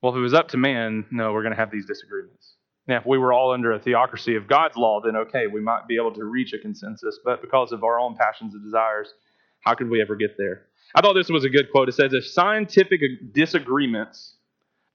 Well, 0.00 0.12
if 0.12 0.18
it 0.18 0.22
was 0.22 0.34
up 0.34 0.48
to 0.48 0.56
man, 0.56 1.06
no, 1.10 1.32
we're 1.32 1.42
going 1.42 1.54
to 1.54 1.60
have 1.60 1.70
these 1.70 1.86
disagreements. 1.86 2.54
Now, 2.88 2.98
if 2.98 3.06
we 3.06 3.18
were 3.18 3.32
all 3.32 3.52
under 3.52 3.72
a 3.72 3.80
theocracy 3.80 4.36
of 4.36 4.46
God's 4.46 4.76
law, 4.76 5.00
then 5.04 5.16
okay, 5.16 5.46
we 5.46 5.60
might 5.60 5.88
be 5.88 5.96
able 5.96 6.12
to 6.12 6.24
reach 6.24 6.52
a 6.52 6.58
consensus. 6.58 7.18
But 7.24 7.40
because 7.40 7.72
of 7.72 7.82
our 7.82 7.98
own 7.98 8.14
passions 8.16 8.54
and 8.54 8.62
desires, 8.62 9.12
how 9.60 9.74
could 9.74 9.90
we 9.90 10.00
ever 10.00 10.14
get 10.14 10.36
there? 10.38 10.66
I 10.94 11.00
thought 11.00 11.14
this 11.14 11.28
was 11.28 11.44
a 11.44 11.48
good 11.48 11.70
quote. 11.72 11.88
It 11.88 11.94
says, 11.94 12.12
If 12.12 12.26
scientific 12.26 13.00
disagreements 13.32 14.36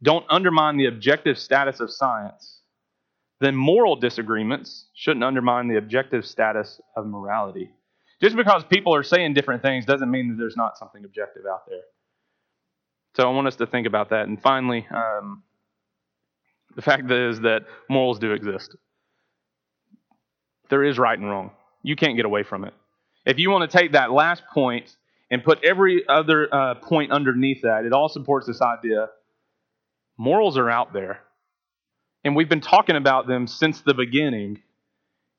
don't 0.01 0.25
undermine 0.29 0.77
the 0.77 0.85
objective 0.85 1.37
status 1.37 1.79
of 1.81 1.91
science, 1.91 2.61
then 3.41 3.55
moral 3.55 3.95
disagreements 3.95 4.85
shouldn't 4.93 5.23
undermine 5.23 5.67
the 5.67 5.77
objective 5.77 6.25
status 6.25 6.79
of 6.95 7.05
morality. 7.05 7.71
Just 8.21 8.35
because 8.35 8.63
people 8.63 8.95
are 8.95 9.03
saying 9.03 9.33
different 9.33 9.63
things 9.63 9.85
doesn't 9.85 10.09
mean 10.09 10.29
that 10.29 10.35
there's 10.37 10.55
not 10.55 10.77
something 10.77 11.03
objective 11.03 11.43
out 11.51 11.63
there. 11.67 11.81
So 13.15 13.27
I 13.27 13.33
want 13.33 13.47
us 13.47 13.55
to 13.57 13.65
think 13.65 13.87
about 13.87 14.11
that. 14.11 14.27
And 14.27 14.41
finally, 14.41 14.87
um, 14.93 15.43
the 16.75 16.81
fact 16.81 17.09
is 17.11 17.41
that 17.41 17.63
morals 17.89 18.19
do 18.19 18.31
exist. 18.31 18.75
There 20.69 20.83
is 20.83 20.97
right 20.97 21.17
and 21.17 21.29
wrong. 21.29 21.51
You 21.83 21.95
can't 21.95 22.15
get 22.15 22.25
away 22.25 22.43
from 22.43 22.63
it. 22.63 22.73
If 23.25 23.39
you 23.39 23.49
want 23.49 23.69
to 23.69 23.77
take 23.77 23.91
that 23.91 24.11
last 24.11 24.43
point 24.53 24.95
and 25.29 25.43
put 25.43 25.63
every 25.63 26.07
other 26.07 26.47
uh, 26.53 26.75
point 26.75 27.11
underneath 27.11 27.61
that, 27.63 27.85
it 27.85 27.93
all 27.93 28.09
supports 28.09 28.47
this 28.47 28.61
idea 28.61 29.09
morals 30.17 30.57
are 30.57 30.69
out 30.69 30.93
there. 30.93 31.21
And 32.23 32.35
we've 32.35 32.49
been 32.49 32.61
talking 32.61 32.95
about 32.95 33.25
them 33.25 33.47
since 33.47 33.81
the 33.81 33.95
beginning, 33.95 34.61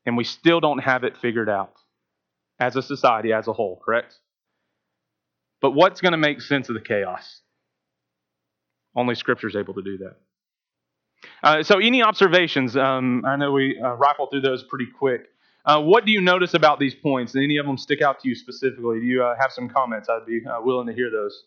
and 0.04 0.16
we 0.16 0.24
still 0.24 0.58
don't 0.58 0.80
have 0.80 1.04
it 1.04 1.16
figured 1.16 1.48
out 1.48 1.74
as 2.58 2.74
a 2.74 2.82
society 2.82 3.32
as 3.32 3.46
a 3.46 3.52
whole, 3.52 3.80
correct? 3.84 4.14
But 5.60 5.70
what's 5.72 6.00
going 6.00 6.12
to 6.12 6.18
make 6.18 6.40
sense 6.40 6.68
of 6.68 6.74
the 6.74 6.80
chaos? 6.80 7.42
Only 8.96 9.14
Scripture 9.14 9.46
is 9.46 9.54
able 9.54 9.74
to 9.74 9.82
do 9.82 9.98
that. 9.98 10.16
Uh, 11.42 11.62
so, 11.62 11.78
any 11.78 12.02
observations? 12.02 12.76
Um, 12.76 13.24
I 13.24 13.36
know 13.36 13.52
we 13.52 13.80
uh, 13.80 13.94
rifled 13.94 14.30
through 14.30 14.42
those 14.42 14.62
pretty 14.64 14.86
quick. 14.86 15.28
Uh, 15.64 15.80
what 15.80 16.04
do 16.04 16.12
you 16.12 16.20
notice 16.20 16.54
about 16.54 16.80
these 16.80 16.94
points? 16.94 17.36
Any 17.36 17.56
of 17.56 17.66
them 17.66 17.78
stick 17.78 18.02
out 18.02 18.20
to 18.20 18.28
you 18.28 18.34
specifically? 18.34 19.00
Do 19.00 19.06
you 19.06 19.22
uh, 19.22 19.36
have 19.40 19.52
some 19.52 19.68
comments? 19.68 20.08
I'd 20.08 20.26
be 20.26 20.40
uh, 20.44 20.60
willing 20.60 20.86
to 20.88 20.92
hear 20.92 21.10
those. 21.10 21.44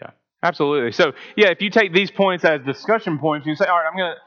Yeah. 0.00 0.10
Absolutely. 0.42 0.92
So, 0.92 1.12
yeah, 1.36 1.48
if 1.48 1.60
you 1.60 1.70
take 1.70 1.92
these 1.92 2.10
points 2.10 2.44
as 2.44 2.60
discussion 2.62 3.18
points, 3.18 3.46
you 3.46 3.54
say, 3.56 3.66
all 3.66 3.78
right, 3.78 3.86
I'm 3.90 3.96
going 3.96 4.14
to, 4.14 4.20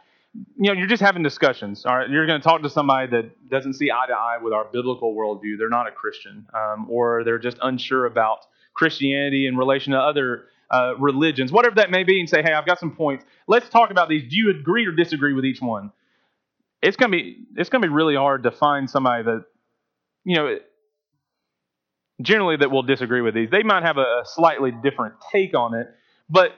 you 0.58 0.72
know, 0.74 0.78
you're 0.78 0.88
just 0.88 1.02
having 1.02 1.24
discussions. 1.24 1.86
All 1.86 1.98
right, 1.98 2.10
you're 2.10 2.28
going 2.28 2.40
to 2.40 2.44
talk 2.44 2.62
to 2.64 2.70
somebody 2.70 3.08
that 3.12 3.50
doesn't 3.50 3.74
see 3.74 3.92
eye 3.92 4.06
to 4.08 4.14
eye 4.14 4.38
with 4.42 4.54
our 4.54 4.66
biblical 4.66 5.16
worldview. 5.16 5.58
They're 5.58 5.70
not 5.70 5.88
a 5.88 5.92
Christian, 5.92 6.48
um, 6.54 6.88
or 6.90 7.24
they're 7.24 7.40
just 7.40 7.58
unsure 7.62 8.06
about 8.06 8.40
Christianity 8.74 9.48
in 9.48 9.58
relation 9.58 9.94
to 9.94 10.00
other 10.00 10.46
uh, 10.72 10.94
religions, 11.00 11.52
whatever 11.52 11.76
that 11.76 11.90
may 11.90 12.04
be, 12.04 12.20
and 12.20 12.30
say, 12.30 12.44
hey, 12.44 12.54
I've 12.54 12.66
got 12.68 12.80
some 12.80 12.96
points. 12.96 13.26
Let's 13.48 13.70
talk 13.70 13.90
about 13.92 14.08
these. 14.08 14.24
Do 14.30 14.36
you 14.38 14.52
agree 14.52 14.86
or 14.86 14.92
disagree 14.92 15.34
with 15.34 15.46
each 15.46 15.62
one? 15.62 15.92
It's 16.82 16.96
gonna 16.96 17.12
be 17.12 17.46
it's 17.58 17.70
gonna 17.70 17.82
be 17.86 17.94
really 17.94 18.16
hard 18.16 18.44
to 18.44 18.52
find 18.52 18.90
somebody 18.90 19.24
that, 19.24 19.46
you 20.30 20.36
know, 20.36 20.60
generally 22.22 22.56
that 22.56 22.70
will 22.70 22.84
disagree 22.84 23.22
with 23.22 23.34
these. 23.34 23.50
They 23.50 23.64
might 23.64 23.82
have 23.82 23.98
a 23.98 24.22
slightly 24.24 24.72
different 24.72 25.16
take 25.32 25.56
on 25.58 25.74
it, 25.74 25.88
but 26.30 26.52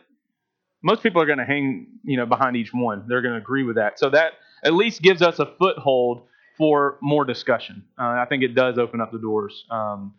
most 0.84 1.02
people 1.02 1.22
are 1.22 1.26
going 1.26 1.38
to 1.38 1.46
hang, 1.46 1.88
you 2.04 2.18
know, 2.18 2.26
behind 2.26 2.58
each 2.58 2.74
one. 2.74 3.06
They're 3.08 3.22
going 3.22 3.36
to 3.36 3.40
agree 3.40 3.64
with 3.64 3.78
that. 3.78 3.98
So 3.98 4.10
that 4.10 4.34
at 4.62 4.74
least 4.74 5.02
gives 5.02 5.22
us 5.22 5.40
a 5.40 5.46
foothold 5.58 6.24
for 6.58 6.98
more 7.02 7.24
discussion. 7.24 7.86
Uh, 7.98 8.04
I 8.04 8.26
think 8.28 8.44
it 8.44 8.56
does 8.56 8.78
open 8.78 9.00
up 9.00 9.14
the 9.14 9.20
doors. 9.20 9.64
Um, 9.72 10.16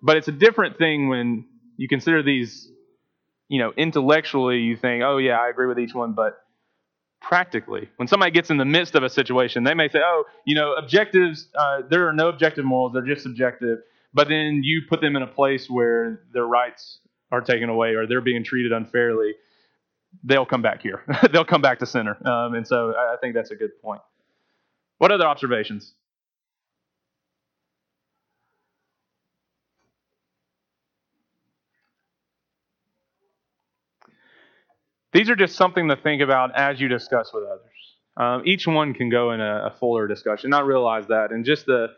but 0.00 0.16
it's 0.16 0.28
a 0.28 0.32
different 0.32 0.78
thing 0.78 1.08
when 1.08 1.46
you 1.76 1.88
consider 1.88 2.22
these, 2.22 2.70
you 3.48 3.58
know, 3.58 3.72
intellectually. 3.76 4.58
You 4.58 4.76
think, 4.76 5.02
oh 5.02 5.18
yeah, 5.18 5.40
I 5.40 5.48
agree 5.48 5.66
with 5.66 5.80
each 5.80 5.94
one, 5.94 6.12
but 6.12 6.38
practically, 7.20 7.88
when 7.96 8.08
somebody 8.08 8.30
gets 8.30 8.50
in 8.50 8.56
the 8.56 8.64
midst 8.64 8.94
of 8.94 9.02
a 9.02 9.10
situation, 9.10 9.64
they 9.64 9.74
may 9.74 9.88
say, 9.88 10.00
oh, 10.02 10.24
you 10.44 10.54
know, 10.54 10.74
objectives. 10.74 11.48
Uh, 11.54 11.82
there 11.88 12.08
are 12.08 12.12
no 12.12 12.28
objective 12.28 12.64
morals; 12.64 12.92
they're 12.92 13.02
just 13.02 13.22
subjective. 13.22 13.78
But 14.14 14.28
then 14.28 14.62
you 14.62 14.82
put 14.88 15.00
them 15.00 15.16
in 15.16 15.22
a 15.22 15.26
place 15.26 15.68
where 15.68 16.22
their 16.32 16.46
rights 16.46 17.00
are 17.30 17.40
taken 17.40 17.68
away 17.68 17.94
or 17.94 18.06
they're 18.06 18.20
being 18.20 18.42
treated 18.42 18.72
unfairly, 18.72 19.34
they'll 20.24 20.46
come 20.46 20.62
back 20.62 20.82
here. 20.82 21.02
they'll 21.32 21.44
come 21.44 21.60
back 21.60 21.78
to 21.80 21.86
center. 21.86 22.16
Um, 22.26 22.54
and 22.54 22.66
so 22.66 22.94
I 22.96 23.16
think 23.20 23.34
that's 23.34 23.50
a 23.50 23.56
good 23.56 23.80
point. 23.82 24.00
What 24.98 25.12
other 25.12 25.26
observations? 25.26 25.94
These 35.12 35.30
are 35.30 35.36
just 35.36 35.56
something 35.56 35.88
to 35.88 35.96
think 35.96 36.22
about 36.22 36.54
as 36.54 36.80
you 36.80 36.88
discuss 36.88 37.32
with 37.32 37.44
others. 37.44 37.62
Um, 38.16 38.42
each 38.44 38.66
one 38.66 38.94
can 38.94 39.08
go 39.10 39.32
in 39.32 39.40
a, 39.40 39.66
a 39.66 39.76
fuller 39.78 40.06
discussion. 40.06 40.52
I 40.52 40.60
realize 40.60 41.06
that, 41.08 41.30
and 41.30 41.44
just 41.44 41.66
the 41.66 41.88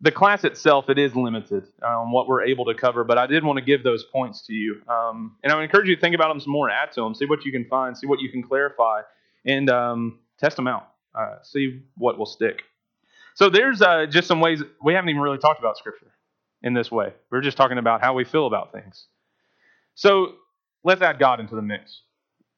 the 0.00 0.12
class 0.12 0.44
itself, 0.44 0.90
it 0.90 0.98
is 0.98 1.16
limited 1.16 1.64
on 1.82 2.12
what 2.12 2.28
we're 2.28 2.42
able 2.42 2.66
to 2.66 2.74
cover, 2.74 3.04
but 3.04 3.16
I 3.16 3.26
did 3.26 3.42
want 3.42 3.58
to 3.58 3.64
give 3.64 3.82
those 3.82 4.04
points 4.04 4.46
to 4.46 4.52
you. 4.52 4.82
Um, 4.86 5.36
and 5.42 5.50
I 5.50 5.56
would 5.56 5.62
encourage 5.62 5.88
you 5.88 5.94
to 5.94 6.00
think 6.00 6.14
about 6.14 6.28
them 6.28 6.40
some 6.40 6.52
more, 6.52 6.68
add 6.68 6.92
to 6.92 7.00
them, 7.00 7.14
see 7.14 7.24
what 7.24 7.44
you 7.44 7.52
can 7.52 7.64
find, 7.64 7.96
see 7.96 8.06
what 8.06 8.20
you 8.20 8.28
can 8.28 8.42
clarify, 8.42 9.00
and 9.46 9.70
um, 9.70 10.18
test 10.38 10.56
them 10.56 10.66
out, 10.66 10.90
uh, 11.14 11.36
see 11.42 11.82
what 11.96 12.18
will 12.18 12.26
stick. 12.26 12.62
So 13.34 13.48
there's 13.48 13.80
uh, 13.80 14.04
just 14.06 14.28
some 14.28 14.40
ways, 14.40 14.62
we 14.82 14.92
haven't 14.92 15.08
even 15.08 15.22
really 15.22 15.38
talked 15.38 15.58
about 15.58 15.78
Scripture 15.78 16.12
in 16.62 16.74
this 16.74 16.90
way. 16.90 17.14
We're 17.30 17.40
just 17.40 17.56
talking 17.56 17.78
about 17.78 18.02
how 18.02 18.12
we 18.12 18.24
feel 18.24 18.46
about 18.46 18.72
things. 18.72 19.06
So 19.94 20.34
let's 20.82 21.00
add 21.00 21.18
God 21.18 21.40
into 21.40 21.54
the 21.54 21.62
mix. 21.62 22.02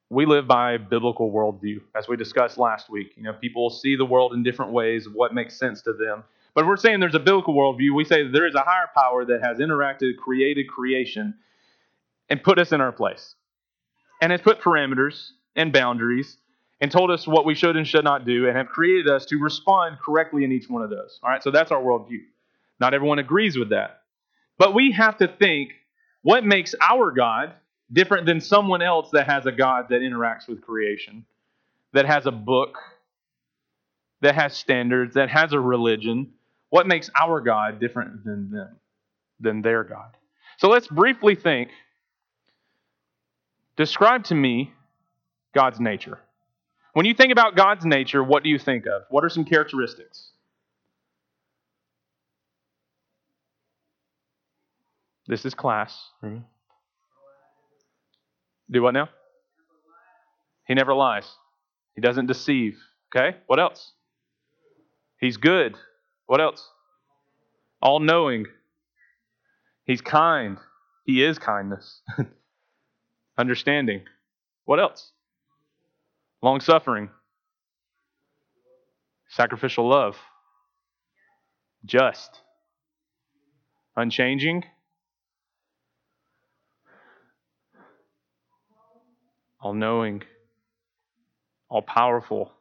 We 0.09 0.25
live 0.25 0.47
by 0.47 0.73
a 0.73 0.79
biblical 0.79 1.33
worldview, 1.33 1.81
as 1.97 2.07
we 2.07 2.17
discussed 2.17 2.59
last 2.59 2.89
week. 2.89 3.15
You 3.17 3.25
know, 3.25 3.33
people 3.33 3.71
see 3.71 3.97
the 3.97 4.05
world 4.05 4.35
in 4.35 4.45
different 4.45 4.73
ways 4.73 5.07
of 5.07 5.15
what 5.15 5.35
makes 5.35 5.59
sense 5.59 5.83
to 5.83 5.93
them. 5.93 6.23
But 6.55 6.65
we're 6.67 6.77
saying 6.77 7.01
there's 7.01 7.17
a 7.17 7.21
biblical 7.21 7.55
worldview. 7.55 7.95
We 7.95 8.05
say 8.05 8.29
there 8.29 8.47
is 8.47 8.55
a 8.55 8.61
higher 8.61 8.89
power 8.97 9.25
that 9.25 9.43
has 9.43 9.59
interacted, 9.59 10.17
created 10.17 10.69
creation, 10.69 11.35
and 12.31 12.43
put 12.43 12.59
us 12.59 12.73
in 12.73 12.81
our 12.81 12.93
place. 12.93 13.35
And 14.23 14.31
has 14.31 14.41
put 14.41 14.61
parameters 14.61 15.31
and 15.57 15.73
boundaries 15.73 16.39
and 16.81 16.91
told 16.91 17.11
us 17.11 17.27
what 17.27 17.45
we 17.45 17.55
should 17.55 17.77
and 17.77 17.87
should 17.87 18.05
not 18.05 18.25
do 18.25 18.47
and 18.47 18.57
have 18.57 18.69
created 18.69 19.09
us 19.09 19.27
to 19.27 19.39
respond 19.39 19.99
correctly 20.05 20.45
in 20.45 20.53
each 20.53 20.69
one 20.69 20.83
of 20.83 20.91
those. 20.91 21.19
All 21.23 21.31
right, 21.31 21.43
so 21.43 21.51
that's 21.51 21.73
our 21.73 21.83
worldview. 21.83 22.21
Not 22.79 22.95
everyone 22.95 23.19
agrees 23.19 23.59
with 23.59 23.71
that. 23.71 24.03
But 24.57 24.73
we 24.73 24.93
have 24.93 25.19
to 25.19 25.29
think 25.29 25.73
what 26.23 26.45
makes 26.45 26.75
our 26.81 27.11
God 27.11 27.53
different 27.93 28.27
than 28.27 28.41
someone 28.41 28.83
else 28.83 29.11
that 29.13 29.27
has 29.27 29.47
a 29.47 29.53
God 29.53 29.87
that 29.91 30.01
interacts 30.01 30.49
with 30.49 30.61
creation, 30.61 31.25
that 31.93 32.07
has 32.07 32.27
a 32.27 32.33
book, 32.33 32.77
that 34.21 34.35
has 34.35 34.57
standards, 34.57 35.15
that 35.15 35.29
has 35.31 35.53
a 35.53 35.61
religion. 35.61 36.33
What 36.71 36.87
makes 36.87 37.11
our 37.21 37.41
God 37.41 37.81
different 37.81 38.25
than 38.25 38.51
them, 38.51 38.77
than 39.41 39.63
their 39.63 39.85
God? 39.85 40.17
So 40.59 40.69
let's 40.69 40.89
briefly 40.89 41.35
think. 41.35 41.71
Describe 43.77 44.25
to 44.25 44.35
me 44.35 44.73
God's 45.55 45.79
nature. 45.79 46.19
When 46.95 47.05
you 47.05 47.13
think 47.13 47.31
about 47.31 47.57
God's 47.57 47.85
nature, 47.85 48.25
what 48.25 48.43
do 48.43 48.49
you 48.49 48.59
think 48.59 48.87
of? 48.87 49.03
What 49.11 49.23
are 49.23 49.29
some 49.29 49.45
characteristics? 49.45 50.31
This 55.27 55.45
is 55.45 55.55
class. 55.55 56.11
Mm-hmm. 56.25 56.39
Do 58.71 58.83
what 58.83 58.95
now? 58.95 59.09
He 60.67 60.75
never 60.75 60.95
lies. 60.95 61.29
He 61.95 62.01
doesn't 62.01 62.27
deceive. 62.27 62.77
Okay? 63.15 63.37
What 63.47 63.61
else? 63.61 63.93
He's 65.21 65.37
good. 65.37 65.77
What 66.27 66.41
else? 66.41 66.69
All 67.81 68.01
knowing. 68.01 68.47
He's 69.85 70.01
kind. 70.01 70.59
He 71.05 71.23
is 71.23 71.39
kindness. 71.39 72.03
Understanding. 73.39 74.03
What 74.65 74.81
else? 74.81 75.13
long 76.43 76.61
suffering, 76.61 77.11
sacrificial 79.29 79.89
love, 79.89 80.17
just, 81.85 82.41
unchanging, 83.97 84.65
all 89.61 89.75
knowing, 89.75 90.23
all 91.69 91.83
powerful, 91.83 92.53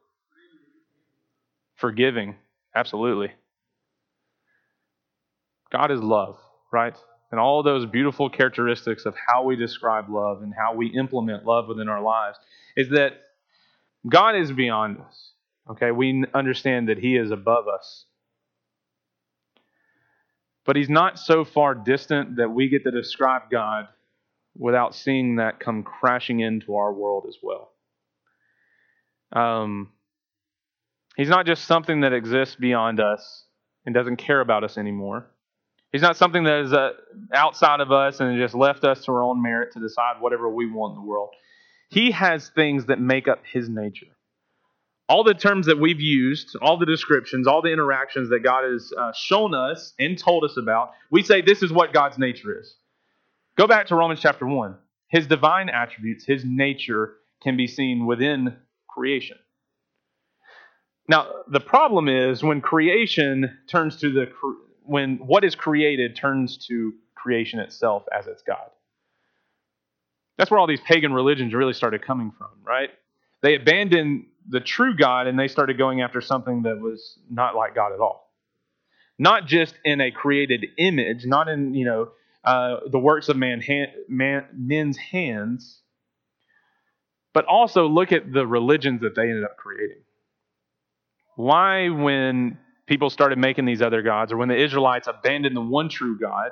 forgiving. 1.75 2.35
Absolutely. 2.75 3.31
God 5.71 5.91
is 5.91 6.01
love, 6.01 6.37
right? 6.71 6.95
And 7.31 7.39
all 7.39 7.63
those 7.63 7.85
beautiful 7.85 8.29
characteristics 8.29 9.05
of 9.05 9.15
how 9.27 9.43
we 9.43 9.55
describe 9.55 10.09
love 10.09 10.41
and 10.41 10.53
how 10.57 10.73
we 10.73 10.87
implement 10.87 11.45
love 11.45 11.67
within 11.67 11.89
our 11.89 12.01
lives 12.01 12.37
is 12.77 12.89
that 12.89 13.13
God 14.07 14.35
is 14.35 14.51
beyond 14.51 14.99
us. 14.99 15.31
Okay, 15.69 15.91
we 15.91 16.23
understand 16.33 16.89
that 16.89 16.99
He 16.99 17.17
is 17.17 17.31
above 17.31 17.67
us. 17.67 18.05
But 20.65 20.75
He's 20.75 20.89
not 20.89 21.17
so 21.17 21.43
far 21.43 21.73
distant 21.73 22.37
that 22.37 22.49
we 22.49 22.69
get 22.69 22.83
to 22.83 22.91
describe 22.91 23.49
God 23.51 23.87
without 24.55 24.95
seeing 24.95 25.37
that 25.37 25.59
come 25.59 25.83
crashing 25.83 26.39
into 26.39 26.75
our 26.75 26.93
world 26.93 27.25
as 27.27 27.37
well. 27.43 27.71
Um, 29.33 29.89
he's 31.17 31.29
not 31.29 31.45
just 31.45 31.65
something 31.65 32.01
that 32.01 32.13
exists 32.13 32.55
beyond 32.55 32.99
us 32.99 33.45
and 33.85 33.93
doesn't 33.93 34.17
care 34.17 34.39
about 34.39 34.63
us 34.63 34.77
anymore. 34.77 35.27
He's 35.91 36.01
not 36.01 36.17
something 36.17 36.43
that 36.43 36.61
is 36.61 36.73
uh, 36.73 36.89
outside 37.33 37.79
of 37.79 37.91
us 37.91 38.19
and 38.19 38.37
just 38.37 38.53
left 38.53 38.83
us 38.83 39.05
to 39.05 39.11
our 39.11 39.23
own 39.23 39.41
merit 39.41 39.73
to 39.73 39.79
decide 39.79 40.15
whatever 40.19 40.49
we 40.49 40.69
want 40.69 40.95
in 40.95 41.01
the 41.01 41.07
world. 41.07 41.29
He 41.89 42.11
has 42.11 42.49
things 42.49 42.87
that 42.87 42.99
make 42.99 43.27
up 43.27 43.39
his 43.51 43.69
nature. 43.69 44.07
All 45.07 45.23
the 45.23 45.35
terms 45.35 45.67
that 45.67 45.79
we've 45.79 46.01
used, 46.01 46.57
all 46.61 46.77
the 46.77 46.85
descriptions, 46.85 47.45
all 47.47 47.61
the 47.61 47.71
interactions 47.71 48.29
that 48.29 48.39
God 48.39 48.63
has 48.63 48.91
uh, 48.97 49.11
shown 49.15 49.53
us 49.53 49.93
and 49.99 50.17
told 50.17 50.43
us 50.43 50.57
about, 50.57 50.91
we 51.11 51.21
say 51.21 51.41
this 51.41 51.61
is 51.61 51.71
what 51.71 51.93
God's 51.93 52.17
nature 52.17 52.59
is. 52.59 52.75
Go 53.57 53.67
back 53.67 53.87
to 53.87 53.95
Romans 53.95 54.19
chapter 54.21 54.45
1. 54.45 54.75
His 55.07 55.27
divine 55.27 55.69
attributes, 55.69 56.25
his 56.25 56.43
nature, 56.45 57.15
can 57.41 57.55
be 57.55 57.67
seen 57.67 58.05
within 58.05 58.57
creation. 58.87 59.37
Now, 61.07 61.27
the 61.47 61.59
problem 61.59 62.09
is 62.09 62.43
when 62.43 62.61
creation 62.61 63.57
turns 63.67 63.97
to 63.97 64.11
the 64.11 64.31
when 64.83 65.17
what 65.17 65.43
is 65.43 65.55
created 65.55 66.15
turns 66.15 66.57
to 66.67 66.93
creation 67.15 67.59
itself 67.59 68.03
as 68.11 68.27
its 68.27 68.41
God. 68.41 68.69
That's 70.37 70.51
where 70.51 70.59
all 70.59 70.67
these 70.67 70.81
pagan 70.81 71.13
religions 71.13 71.53
really 71.53 71.73
started 71.73 72.05
coming 72.05 72.31
from, 72.37 72.49
right? 72.63 72.89
They 73.41 73.55
abandoned 73.55 74.25
the 74.47 74.59
true 74.59 74.95
God 74.95 75.27
and 75.27 75.39
they 75.39 75.47
started 75.47 75.77
going 75.77 76.01
after 76.01 76.21
something 76.21 76.63
that 76.63 76.79
was 76.79 77.17
not 77.29 77.55
like 77.55 77.73
God 77.73 77.93
at 77.93 77.99
all. 77.99 78.31
Not 79.17 79.45
just 79.47 79.75
in 79.85 80.01
a 80.01 80.11
created 80.11 80.65
image, 80.77 81.25
not 81.25 81.47
in, 81.47 81.73
you 81.73 81.85
know, 81.85 82.09
uh, 82.45 82.77
the 82.91 82.99
works 82.99 83.29
of 83.29 83.37
man, 83.37 83.59
hand, 83.61 83.91
man, 84.07 84.45
men's 84.55 84.97
hands, 84.97 85.81
but 87.33 87.45
also 87.45 87.87
look 87.87 88.11
at 88.11 88.31
the 88.31 88.45
religions 88.45 89.01
that 89.01 89.15
they 89.15 89.23
ended 89.23 89.43
up 89.43 89.57
creating. 89.57 90.03
Why, 91.35 91.89
when 91.89 92.57
people 92.87 93.09
started 93.09 93.37
making 93.37 93.65
these 93.65 93.81
other 93.81 94.01
gods, 94.01 94.31
or 94.31 94.37
when 94.37 94.47
the 94.47 94.55
Israelites 94.55 95.07
abandoned 95.07 95.55
the 95.55 95.61
one 95.61 95.89
true 95.89 96.17
God, 96.19 96.51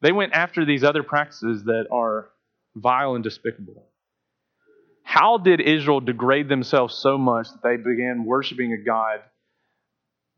they 0.00 0.12
went 0.12 0.32
after 0.34 0.64
these 0.64 0.84
other 0.84 1.02
practices 1.02 1.64
that 1.64 1.86
are 1.90 2.28
vile 2.76 3.14
and 3.14 3.24
despicable. 3.24 3.86
How 5.02 5.38
did 5.38 5.60
Israel 5.60 6.00
degrade 6.00 6.48
themselves 6.48 6.94
so 6.94 7.16
much 7.16 7.48
that 7.50 7.62
they 7.62 7.76
began 7.76 8.24
worshiping 8.24 8.72
a 8.74 8.84
God 8.84 9.20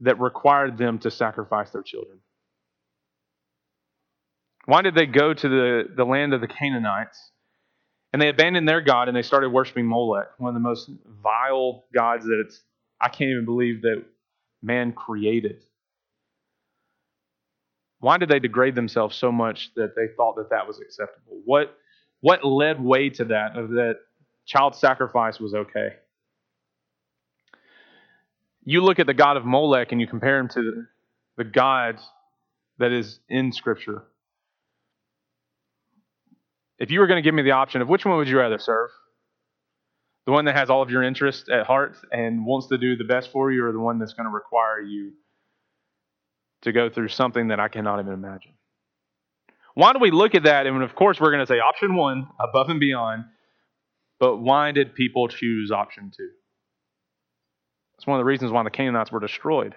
that 0.01 0.21
required 0.21 0.79
them 0.79 1.01
to 1.01 1.11
sacrifice 1.11 1.71
their 1.71 1.83
children? 1.83 2.21
Why 4.71 4.83
did 4.83 4.95
they 4.95 5.07
go 5.07 5.35
to 5.35 5.49
the, 5.49 5.83
the 5.97 6.05
land 6.05 6.33
of 6.33 6.41
the 6.41 6.47
Canaanites 6.47 7.33
and 8.13 8.23
they 8.23 8.29
abandoned 8.29 8.69
their 8.69 8.81
God 8.81 9.09
and 9.09 9.17
they 9.17 9.23
started 9.23 9.51
worshiping 9.51 9.85
Molech, 9.85 10.29
one 10.39 10.51
of 10.51 10.55
the 10.55 10.61
most 10.61 10.89
vile 11.25 11.87
gods 11.93 12.25
that 12.27 12.41
it's, 12.47 12.63
I 13.01 13.09
can't 13.09 13.33
even 13.33 13.47
believe 13.47 13.83
that 13.83 14.05
man 14.63 14.93
created? 14.93 15.65
Why 17.99 18.17
did 18.17 18.29
they 18.29 18.39
degrade 18.39 18.77
themselves 18.77 19.17
so 19.17 19.33
much 19.33 19.73
that 19.75 19.97
they 19.97 20.07
thought 20.17 20.37
that 20.37 20.51
that 20.51 20.69
was 20.69 20.79
acceptable? 20.79 21.41
What 21.45 21.77
what 22.21 22.45
led 22.45 22.81
way 22.81 23.11
to 23.11 23.25
that, 23.25 23.57
of 23.57 23.71
that 23.71 23.97
child 24.47 24.77
sacrifice 24.77 25.41
was 25.41 25.53
okay? 25.53 25.97
You 28.63 28.85
look 28.85 29.01
at 29.01 29.09
the 29.09 29.15
God 29.15 29.37
of 29.37 29.45
Molech 29.45 29.91
and 29.91 30.01
you 30.01 30.07
compare 30.07 30.39
him 30.39 30.49
to 30.51 30.85
the 31.37 31.45
God 31.45 31.99
that 32.79 32.93
is 32.93 33.19
in 33.29 33.51
Scripture. 33.51 34.05
If 36.81 36.91
you 36.91 37.01
were 37.01 37.07
going 37.07 37.23
to 37.23 37.27
give 37.27 37.35
me 37.35 37.43
the 37.43 37.53
option 37.53 37.83
of 37.83 37.89
which 37.89 38.07
one 38.07 38.17
would 38.17 38.29
you 38.29 38.39
rather 38.39 38.59
serve? 38.59 38.91
The 40.27 40.33
one 40.33 40.47
that 40.47 40.57
has 40.57 40.71
all 40.71 40.83
of 40.83 40.91
your 40.91 41.03
interests 41.03 41.49
at 41.51 41.67
heart 41.67 41.97
and 42.11 42.47
wants 42.47 42.69
to 42.69 42.79
do 42.79 42.97
the 42.97 43.05
best 43.05 43.31
for 43.31 43.53
you, 43.53 43.65
or 43.65 43.73
the 43.73 43.79
one 43.79 43.99
that's 43.99 44.15
going 44.15 44.27
to 44.27 44.33
require 44.33 44.81
you 44.81 45.13
to 46.63 46.73
go 46.73 46.89
through 46.89 47.09
something 47.09 47.49
that 47.49 47.61
I 47.61 47.69
cannot 47.69 48.01
even 48.01 48.13
imagine? 48.13 48.53
Why 49.75 49.93
do 49.93 49.99
we 49.99 50.11
look 50.11 50.35
at 50.35 50.45
that? 50.45 50.67
And 50.67 50.83
of 50.83 50.95
course, 50.95 51.21
we're 51.21 51.31
going 51.31 51.47
to 51.47 51.47
say 51.47 51.59
option 51.61 51.95
one, 51.95 52.29
above 52.39 52.71
and 52.71 52.81
beyond. 52.81 53.25
But 54.19 54.39
why 54.39 54.73
did 54.73 54.95
people 54.95 55.29
choose 55.29 55.71
option 55.71 56.13
two? 56.15 56.31
It's 57.97 58.07
one 58.07 58.19
of 58.19 58.21
the 58.21 58.27
reasons 58.27 58.53
why 58.53 58.63
the 58.63 58.71
Canaanites 58.71 59.13
were 59.13 59.21
destroyed, 59.21 59.75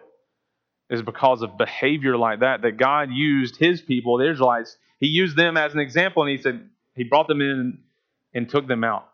is 0.90 1.02
because 1.02 1.42
of 1.42 1.58
behavior 1.58 2.18
like 2.18 2.40
that, 2.40 2.62
that 2.62 2.78
God 2.78 3.10
used 3.12 3.58
his 3.58 3.82
people, 3.82 4.18
the 4.18 4.30
Israelites, 4.30 4.78
he 5.00 5.08
used 5.08 5.36
them 5.36 5.58
as 5.58 5.74
an 5.74 5.80
example, 5.80 6.24
and 6.24 6.32
he 6.32 6.38
said, 6.38 6.70
he 6.96 7.04
brought 7.04 7.28
them 7.28 7.42
in 7.42 7.80
and 8.34 8.50
took 8.50 8.68
them 8.68 8.84
out. 8.84 9.10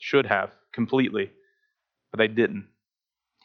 Should 0.00 0.26
have, 0.26 0.50
completely. 0.72 1.30
But 2.10 2.18
they 2.18 2.28
didn't. 2.28 2.68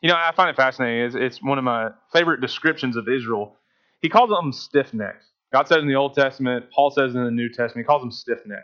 You 0.02 0.10
know, 0.10 0.16
I 0.16 0.32
find 0.36 0.50
it 0.50 0.56
fascinating. 0.56 1.06
It's, 1.06 1.16
it's 1.16 1.44
one 1.44 1.58
of 1.58 1.64
my 1.64 1.90
favorite 2.12 2.42
descriptions 2.42 2.96
of 2.96 3.08
Israel. 3.08 3.56
He 4.02 4.10
calls 4.10 4.30
them 4.30 4.52
stiff 4.52 4.94
necks. 4.94 5.26
God 5.54 5.68
says 5.68 5.80
in 5.80 5.88
the 5.88 5.96
Old 5.96 6.16
Testament, 6.16 6.66
Paul 6.74 6.92
says 6.92 7.14
in 7.14 7.24
the 7.24 7.32
New 7.32 7.50
Testament, 7.50 7.78
he 7.78 7.84
calls 7.84 8.02
them 8.02 8.12
stiff 8.12 8.40
neck. 8.46 8.64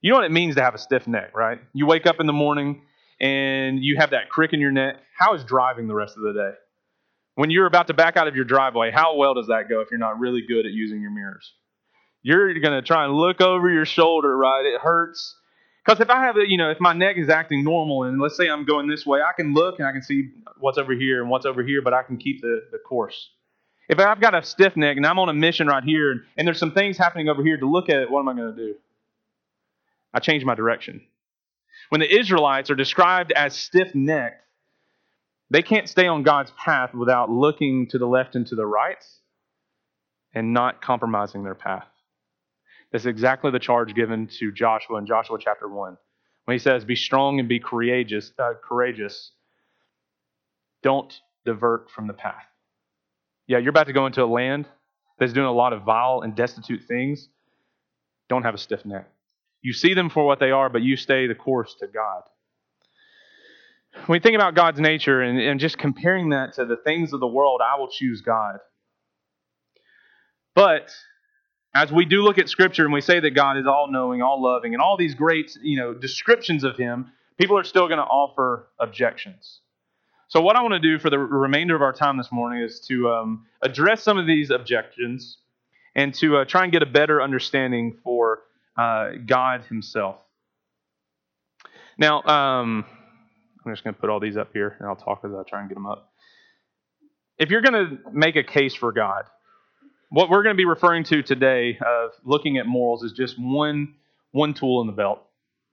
You 0.00 0.10
know 0.10 0.16
what 0.16 0.24
it 0.24 0.32
means 0.32 0.54
to 0.56 0.62
have 0.62 0.74
a 0.74 0.78
stiff 0.78 1.06
neck, 1.06 1.36
right? 1.36 1.60
You 1.72 1.86
wake 1.86 2.06
up 2.06 2.20
in 2.20 2.26
the 2.26 2.32
morning 2.32 2.82
and 3.20 3.84
you 3.84 3.96
have 3.98 4.10
that 4.10 4.30
crick 4.30 4.52
in 4.52 4.60
your 4.60 4.72
neck. 4.72 4.96
How 5.16 5.34
is 5.34 5.44
driving 5.44 5.86
the 5.86 5.94
rest 5.94 6.16
of 6.16 6.22
the 6.22 6.32
day? 6.32 6.52
When 7.34 7.50
you're 7.50 7.66
about 7.66 7.86
to 7.88 7.94
back 7.94 8.16
out 8.16 8.26
of 8.26 8.34
your 8.34 8.46
driveway, 8.46 8.90
how 8.90 9.16
well 9.16 9.34
does 9.34 9.48
that 9.48 9.68
go 9.68 9.80
if 9.80 9.88
you're 9.90 10.00
not 10.00 10.18
really 10.18 10.42
good 10.46 10.66
at 10.66 10.72
using 10.72 11.00
your 11.00 11.10
mirrors? 11.10 11.52
You're 12.22 12.52
going 12.54 12.74
to 12.74 12.82
try 12.82 13.04
and 13.04 13.14
look 13.14 13.40
over 13.40 13.70
your 13.70 13.86
shoulder, 13.86 14.36
right? 14.36 14.64
It 14.64 14.80
hurts. 14.80 15.36
Because 15.84 16.00
if 16.00 16.10
I 16.10 16.24
have, 16.24 16.36
a, 16.36 16.46
you 16.46 16.58
know, 16.58 16.70
if 16.70 16.78
my 16.78 16.92
neck 16.92 17.16
is 17.16 17.28
acting 17.30 17.64
normal, 17.64 18.02
and 18.04 18.20
let's 18.20 18.36
say 18.36 18.48
I'm 18.48 18.66
going 18.66 18.86
this 18.86 19.06
way, 19.06 19.20
I 19.20 19.32
can 19.34 19.54
look 19.54 19.78
and 19.78 19.88
I 19.88 19.92
can 19.92 20.02
see 20.02 20.30
what's 20.58 20.76
over 20.76 20.92
here 20.92 21.22
and 21.22 21.30
what's 21.30 21.46
over 21.46 21.62
here, 21.62 21.80
but 21.82 21.94
I 21.94 22.02
can 22.02 22.18
keep 22.18 22.42
the, 22.42 22.62
the 22.70 22.78
course. 22.78 23.30
If 23.88 23.98
I've 23.98 24.20
got 24.20 24.34
a 24.34 24.42
stiff 24.42 24.76
neck 24.76 24.98
and 24.98 25.06
I'm 25.06 25.18
on 25.18 25.28
a 25.28 25.34
mission 25.34 25.66
right 25.66 25.82
here, 25.82 26.12
and, 26.12 26.20
and 26.36 26.46
there's 26.46 26.58
some 26.58 26.72
things 26.72 26.98
happening 26.98 27.28
over 27.28 27.42
here 27.42 27.56
to 27.56 27.66
look 27.66 27.88
at, 27.88 28.10
what 28.10 28.20
am 28.20 28.28
I 28.28 28.34
going 28.34 28.54
to 28.54 28.66
do? 28.66 28.74
I 30.12 30.20
change 30.20 30.44
my 30.44 30.54
direction. 30.54 31.00
When 31.88 32.00
the 32.00 32.18
Israelites 32.18 32.70
are 32.70 32.76
described 32.76 33.32
as 33.32 33.56
stiff 33.56 33.94
necked, 33.94 34.44
they 35.50 35.62
can't 35.62 35.88
stay 35.88 36.06
on 36.06 36.22
God's 36.22 36.52
path 36.52 36.94
without 36.94 37.30
looking 37.30 37.88
to 37.88 37.98
the 37.98 38.06
left 38.06 38.36
and 38.36 38.46
to 38.48 38.54
the 38.54 38.66
right 38.66 39.02
and 40.32 40.52
not 40.52 40.80
compromising 40.80 41.42
their 41.42 41.56
path. 41.56 41.86
That's 42.92 43.06
exactly 43.06 43.50
the 43.50 43.58
charge 43.58 43.94
given 43.94 44.28
to 44.38 44.50
Joshua 44.52 44.98
in 44.98 45.06
Joshua 45.06 45.38
chapter 45.40 45.68
1. 45.68 45.96
When 46.44 46.54
he 46.54 46.58
says, 46.58 46.84
Be 46.84 46.96
strong 46.96 47.38
and 47.38 47.48
be 47.48 47.60
courageous, 47.60 48.32
uh, 48.38 48.52
courageous. 48.62 49.32
Don't 50.82 51.12
divert 51.44 51.90
from 51.90 52.06
the 52.06 52.12
path. 52.12 52.44
Yeah, 53.46 53.58
you're 53.58 53.70
about 53.70 53.86
to 53.86 53.92
go 53.92 54.06
into 54.06 54.22
a 54.22 54.26
land 54.26 54.66
that's 55.18 55.32
doing 55.32 55.46
a 55.46 55.52
lot 55.52 55.72
of 55.72 55.82
vile 55.82 56.22
and 56.22 56.34
destitute 56.34 56.82
things. 56.88 57.28
Don't 58.28 58.42
have 58.42 58.54
a 58.54 58.58
stiff 58.58 58.84
neck. 58.84 59.08
You 59.62 59.72
see 59.72 59.94
them 59.94 60.08
for 60.08 60.24
what 60.24 60.40
they 60.40 60.50
are, 60.50 60.68
but 60.68 60.82
you 60.82 60.96
stay 60.96 61.26
the 61.26 61.34
course 61.34 61.74
to 61.80 61.86
God. 61.86 62.22
When 64.06 64.16
we 64.16 64.20
think 64.20 64.36
about 64.36 64.54
God's 64.54 64.80
nature 64.80 65.20
and, 65.20 65.38
and 65.38 65.60
just 65.60 65.76
comparing 65.76 66.30
that 66.30 66.54
to 66.54 66.64
the 66.64 66.76
things 66.76 67.12
of 67.12 67.20
the 67.20 67.26
world, 67.26 67.60
I 67.62 67.78
will 67.78 67.88
choose 67.88 68.22
God. 68.22 68.58
But 70.54 70.90
as 71.74 71.92
we 71.92 72.04
do 72.04 72.22
look 72.22 72.38
at 72.38 72.48
Scripture 72.48 72.84
and 72.84 72.92
we 72.92 73.00
say 73.00 73.20
that 73.20 73.30
God 73.30 73.56
is 73.56 73.66
all 73.66 73.88
knowing, 73.90 74.22
all 74.22 74.42
loving, 74.42 74.74
and 74.74 74.82
all 74.82 74.96
these 74.96 75.14
great 75.14 75.56
you 75.62 75.76
know, 75.76 75.94
descriptions 75.94 76.64
of 76.64 76.76
Him, 76.76 77.12
people 77.38 77.56
are 77.56 77.64
still 77.64 77.86
going 77.86 77.98
to 77.98 78.04
offer 78.04 78.68
objections. 78.78 79.60
So, 80.28 80.40
what 80.40 80.56
I 80.56 80.62
want 80.62 80.74
to 80.74 80.80
do 80.80 80.98
for 80.98 81.10
the 81.10 81.18
remainder 81.18 81.74
of 81.74 81.82
our 81.82 81.92
time 81.92 82.16
this 82.16 82.30
morning 82.30 82.62
is 82.62 82.80
to 82.88 83.10
um, 83.10 83.46
address 83.62 84.02
some 84.02 84.18
of 84.18 84.26
these 84.26 84.50
objections 84.50 85.38
and 85.94 86.14
to 86.14 86.38
uh, 86.38 86.44
try 86.44 86.64
and 86.64 86.72
get 86.72 86.82
a 86.82 86.86
better 86.86 87.20
understanding 87.20 87.98
for 88.04 88.40
uh, 88.76 89.10
God 89.26 89.62
Himself. 89.68 90.20
Now, 91.98 92.22
um, 92.22 92.84
I'm 93.64 93.72
just 93.72 93.84
going 93.84 93.94
to 93.94 94.00
put 94.00 94.08
all 94.08 94.20
these 94.20 94.36
up 94.36 94.52
here 94.52 94.76
and 94.78 94.88
I'll 94.88 94.96
talk 94.96 95.20
as 95.24 95.32
I 95.32 95.42
try 95.42 95.60
and 95.60 95.68
get 95.68 95.74
them 95.74 95.86
up. 95.86 96.12
If 97.38 97.50
you're 97.50 97.60
going 97.60 97.74
to 97.74 97.98
make 98.12 98.36
a 98.36 98.42
case 98.42 98.74
for 98.74 98.92
God, 98.92 99.24
what 100.10 100.28
we're 100.28 100.42
going 100.42 100.54
to 100.54 100.60
be 100.60 100.66
referring 100.66 101.04
to 101.04 101.22
today 101.22 101.78
of 101.84 102.10
looking 102.24 102.58
at 102.58 102.66
morals 102.66 103.02
is 103.02 103.12
just 103.12 103.38
one 103.38 103.94
one 104.32 104.54
tool 104.54 104.80
in 104.80 104.86
the 104.86 104.92
belt. 104.92 105.22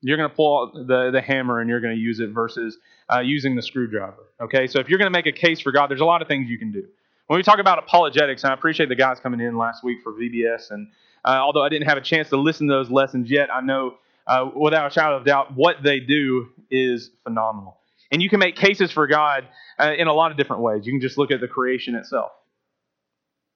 You're 0.02 0.18
going 0.18 0.30
to 0.30 0.36
pull 0.36 0.72
out 0.76 0.88
the, 0.88 1.12
the 1.12 1.22
hammer 1.22 1.60
and 1.60 1.70
you're 1.70 1.80
going 1.82 1.96
to 1.96 2.00
use 2.00 2.20
it 2.20 2.30
versus 2.30 2.78
uh, 3.12 3.20
using 3.20 3.56
the 3.56 3.62
screwdriver. 3.62 4.26
Okay, 4.42 4.68
so 4.68 4.80
if 4.80 4.90
you're 4.90 4.98
going 5.00 5.12
to 5.12 5.16
make 5.16 5.26
a 5.28 5.32
case 5.32 5.60
for 5.60 5.72
God, 5.72 5.90
there's 5.90 6.02
a 6.02 6.06
lot 6.06 6.22
of 6.22 6.28
things 6.28 6.50
you 6.50 6.58
can 6.58 6.72
do. 6.72 6.84
When 7.28 7.38
we 7.38 7.44
talk 7.44 7.60
about 7.60 7.78
apologetics, 7.78 8.44
and 8.44 8.52
I 8.52 8.54
appreciate 8.54 8.90
the 8.90 8.96
guys 8.96 9.20
coming 9.20 9.42
in 9.42 9.58
last 9.58 9.84
week 9.84 10.00
for 10.04 10.14
VBS, 10.14 10.72
and 10.72 10.88
uh, 11.26 11.40
although 11.42 11.64
I 11.64 11.70
didn't 11.70 11.88
have 11.88 11.98
a 11.98 12.02
chance 12.02 12.30
to 12.30 12.38
listen 12.38 12.68
to 12.68 12.74
those 12.74 12.90
lessons 12.90 13.30
yet, 13.30 13.54
I 13.54 13.62
know 13.62 13.96
uh, 14.28 14.50
without 14.56 14.92
a 14.92 14.94
shadow 14.94 15.18
of 15.18 15.26
doubt 15.26 15.56
what 15.56 15.84
they 15.84 16.00
do 16.00 16.48
is 16.70 17.12
phenomenal. 17.24 17.78
And 18.12 18.22
you 18.22 18.30
can 18.30 18.40
make 18.40 18.56
cases 18.56 18.92
for 18.92 19.08
God 19.08 19.48
uh, 19.80 19.94
in 19.98 20.08
a 20.08 20.14
lot 20.14 20.32
of 20.32 20.38
different 20.38 20.62
ways. 20.62 20.86
You 20.86 20.94
can 20.94 21.02
just 21.02 21.18
look 21.18 21.32
at 21.32 21.42
the 21.42 21.48
creation 21.48 21.96
itself. 21.96 22.32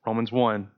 Romans 0.06 0.32
1, 0.32 0.70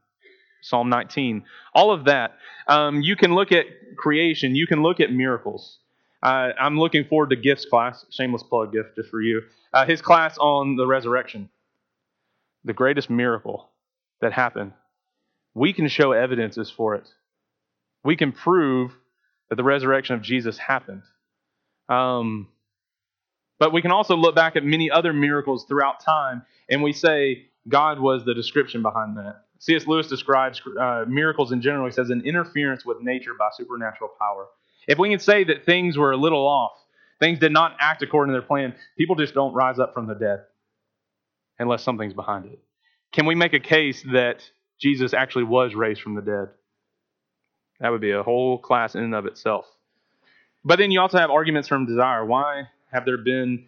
Psalm 0.61 0.89
19, 0.89 1.43
all 1.73 1.91
of 1.91 2.05
that. 2.05 2.33
Um, 2.67 3.01
you 3.01 3.15
can 3.15 3.33
look 3.33 3.51
at 3.51 3.65
creation, 3.97 4.55
you 4.55 4.67
can 4.67 4.81
look 4.81 4.99
at 4.99 5.11
miracles. 5.11 5.79
Uh, 6.21 6.51
I'm 6.59 6.79
looking 6.79 7.05
forward 7.05 7.31
to 7.31 7.35
Gift's 7.35 7.65
class, 7.65 8.05
shameless 8.09 8.43
plug 8.43 8.71
gift 8.71 8.95
just 8.95 9.09
for 9.09 9.21
you. 9.21 9.41
Uh, 9.73 9.85
his 9.85 10.01
class 10.01 10.37
on 10.37 10.77
the 10.77 10.87
resurrection, 10.87 11.49
the 12.63 12.73
greatest 12.73 13.09
miracle 13.09 13.69
that 14.21 14.31
happened. 14.31 14.71
We 15.53 15.73
can 15.73 15.87
show 15.87 16.13
evidences 16.13 16.71
for 16.71 16.95
it. 16.95 17.07
We 18.03 18.15
can 18.15 18.31
prove 18.31 18.91
that 19.49 19.55
the 19.55 19.63
resurrection 19.63 20.15
of 20.15 20.21
Jesus 20.21 20.57
happened. 20.57 21.03
Um, 21.89 22.47
but 23.63 23.71
we 23.71 23.81
can 23.81 23.91
also 23.91 24.17
look 24.17 24.35
back 24.35 24.57
at 24.57 24.65
many 24.65 24.91
other 24.91 25.13
miracles 25.13 25.63
throughout 25.63 26.01
time, 26.01 26.41
and 26.67 26.83
we 26.83 26.91
say 26.91 27.45
God 27.69 27.97
was 27.97 28.25
the 28.25 28.33
description 28.33 28.81
behind 28.81 29.15
that. 29.15 29.45
C.S. 29.59 29.87
Lewis 29.87 30.09
describes 30.09 30.61
uh, 30.77 31.05
miracles 31.07 31.53
in 31.53 31.61
general. 31.61 31.85
He 31.85 31.93
says 31.93 32.09
an 32.09 32.23
interference 32.25 32.85
with 32.85 32.97
nature 32.99 33.31
by 33.39 33.47
supernatural 33.53 34.09
power. 34.19 34.47
If 34.85 34.99
we 34.99 35.09
can 35.11 35.19
say 35.19 35.45
that 35.45 35.65
things 35.65 35.97
were 35.97 36.11
a 36.11 36.17
little 36.17 36.45
off, 36.45 36.73
things 37.21 37.39
did 37.39 37.53
not 37.53 37.77
act 37.79 38.01
according 38.01 38.33
to 38.33 38.37
their 38.37 38.45
plan, 38.45 38.75
people 38.97 39.15
just 39.15 39.33
don't 39.33 39.53
rise 39.53 39.79
up 39.79 39.93
from 39.93 40.07
the 40.07 40.15
dead 40.15 40.41
unless 41.57 41.83
something's 41.83 42.13
behind 42.13 42.47
it. 42.47 42.59
Can 43.13 43.25
we 43.25 43.33
make 43.33 43.53
a 43.53 43.61
case 43.61 44.03
that 44.11 44.43
Jesus 44.77 45.13
actually 45.13 45.45
was 45.45 45.73
raised 45.73 46.01
from 46.01 46.15
the 46.15 46.21
dead? 46.21 46.49
That 47.79 47.93
would 47.93 48.01
be 48.01 48.11
a 48.11 48.23
whole 48.23 48.57
class 48.57 48.93
in 48.93 49.05
and 49.05 49.15
of 49.15 49.25
itself. 49.25 49.65
But 50.65 50.79
then 50.79 50.91
you 50.91 50.99
also 50.99 51.17
have 51.17 51.29
arguments 51.29 51.69
from 51.69 51.85
desire. 51.85 52.25
Why 52.25 52.67
have 52.93 53.05
there 53.05 53.17
been 53.17 53.65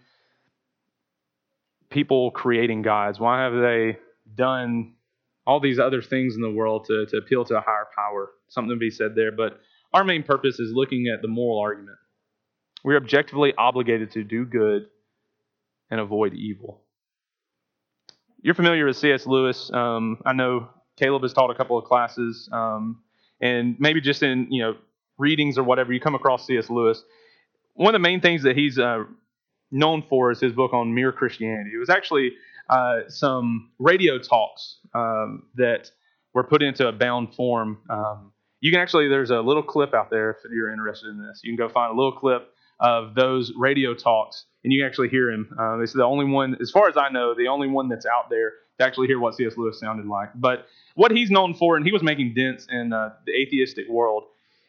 people 1.90 2.32
creating 2.32 2.82
gods? 2.82 3.20
Why 3.20 3.44
have 3.44 3.54
they 3.54 3.98
done 4.36 4.96
all 5.48 5.60
these 5.60 5.80
other 5.80 6.02
things 6.02 6.36
in 6.36 6.42
the 6.42 6.50
world 6.50 6.86
to, 6.86 7.06
to 7.06 7.18
appeal 7.18 7.46
to 7.46 7.58
a 7.58 7.62
higher 7.62 7.88
power. 7.96 8.32
Something 8.48 8.72
to 8.72 8.80
be 8.80 8.90
said 8.90 9.16
there. 9.16 9.32
But 9.32 9.60
our 9.94 10.04
main 10.04 10.24
purpose 10.24 10.60
is 10.60 10.72
looking 10.74 11.08
at 11.08 11.22
the 11.22 11.28
moral 11.28 11.60
argument. 11.60 11.98
We're 12.84 12.98
objectively 12.98 13.54
obligated 13.58 14.12
to 14.12 14.24
do 14.24 14.46
good 14.46 14.88
and 15.90 16.00
avoid 16.00 16.34
evil. 16.34 16.82
You're 18.42 18.56
familiar 18.56 18.86
with 18.86 18.98
C.S. 18.98 19.26
Lewis. 19.26 19.72
Um, 19.74 20.22
I 20.26 20.34
know 20.34 20.70
Caleb 20.98 21.24
has 21.24 21.34
taught 21.34 21.50
a 21.50 21.56
couple 21.56 21.78
of 21.78 21.86
classes, 21.86 22.48
um, 22.52 23.02
and 23.42 23.76
maybe 23.80 24.02
just 24.02 24.22
in 24.22 24.48
you 24.52 24.62
know 24.62 24.76
readings 25.18 25.58
or 25.58 25.64
whatever, 25.64 25.94
you 25.94 26.00
come 26.00 26.14
across 26.14 26.46
C.S. 26.46 26.70
Lewis. 26.70 27.04
One 27.76 27.94
of 27.94 28.02
the 28.02 28.04
main 28.04 28.22
things 28.22 28.44
that 28.44 28.58
he's 28.58 28.80
uh, 28.80 29.04
known 29.72 30.04
for 30.10 30.32
is 30.32 30.40
his 30.40 30.54
book 30.54 30.74
on 30.74 30.94
mere 30.94 31.12
Christianity. 31.12 31.72
It 31.76 31.80
was 31.80 31.90
actually 31.90 32.32
uh, 32.70 33.02
some 33.10 33.72
radio 33.80 34.18
talks 34.18 34.78
um, 34.94 35.44
that 35.56 35.92
were 36.34 36.44
put 36.44 36.64
into 36.64 36.88
a 36.88 36.92
bound 36.92 37.36
form. 37.36 37.80
Um, 37.90 38.32
you 38.62 38.72
can 38.72 38.80
actually, 38.80 39.10
there's 39.10 39.30
a 39.30 39.42
little 39.42 39.64
clip 39.64 39.94
out 39.94 40.10
there 40.10 40.32
if 40.32 40.38
you're 40.52 40.72
interested 40.72 41.10
in 41.10 41.22
this. 41.26 41.42
You 41.44 41.56
can 41.56 41.68
go 41.68 41.72
find 41.72 41.92
a 41.92 41.96
little 41.96 42.14
clip 42.14 42.50
of 42.80 43.14
those 43.16 43.54
radio 43.58 43.94
talks, 43.94 44.46
and 44.64 44.74
you 44.74 44.82
can 44.82 44.88
actually 44.88 45.10
hear 45.10 45.30
him. 45.30 45.56
Uh, 45.58 45.80
it's 45.80 45.94
the 45.94 46.04
only 46.04 46.26
one, 46.26 46.58
as 46.62 46.72
far 46.72 46.90
as 46.90 46.98
I 46.98 47.10
know, 47.10 47.36
the 47.36 47.48
only 47.48 47.68
one 47.68 47.90
that's 47.90 48.06
out 48.06 48.30
there 48.30 48.54
to 48.80 48.86
actually 48.86 49.08
hear 49.08 49.20
what 49.20 49.36
C.S. 49.36 49.54
Lewis 49.58 49.80
sounded 49.80 50.06
like. 50.06 50.30
But 50.36 50.66
what 50.96 51.12
he's 51.12 51.32
known 51.32 51.54
for, 51.54 51.78
and 51.78 51.86
he 51.86 51.92
was 51.92 52.04
making 52.04 52.34
dents 52.34 52.68
in 52.70 52.92
uh, 52.92 53.12
the 53.26 53.34
atheistic 53.34 53.88
world, 53.90 54.24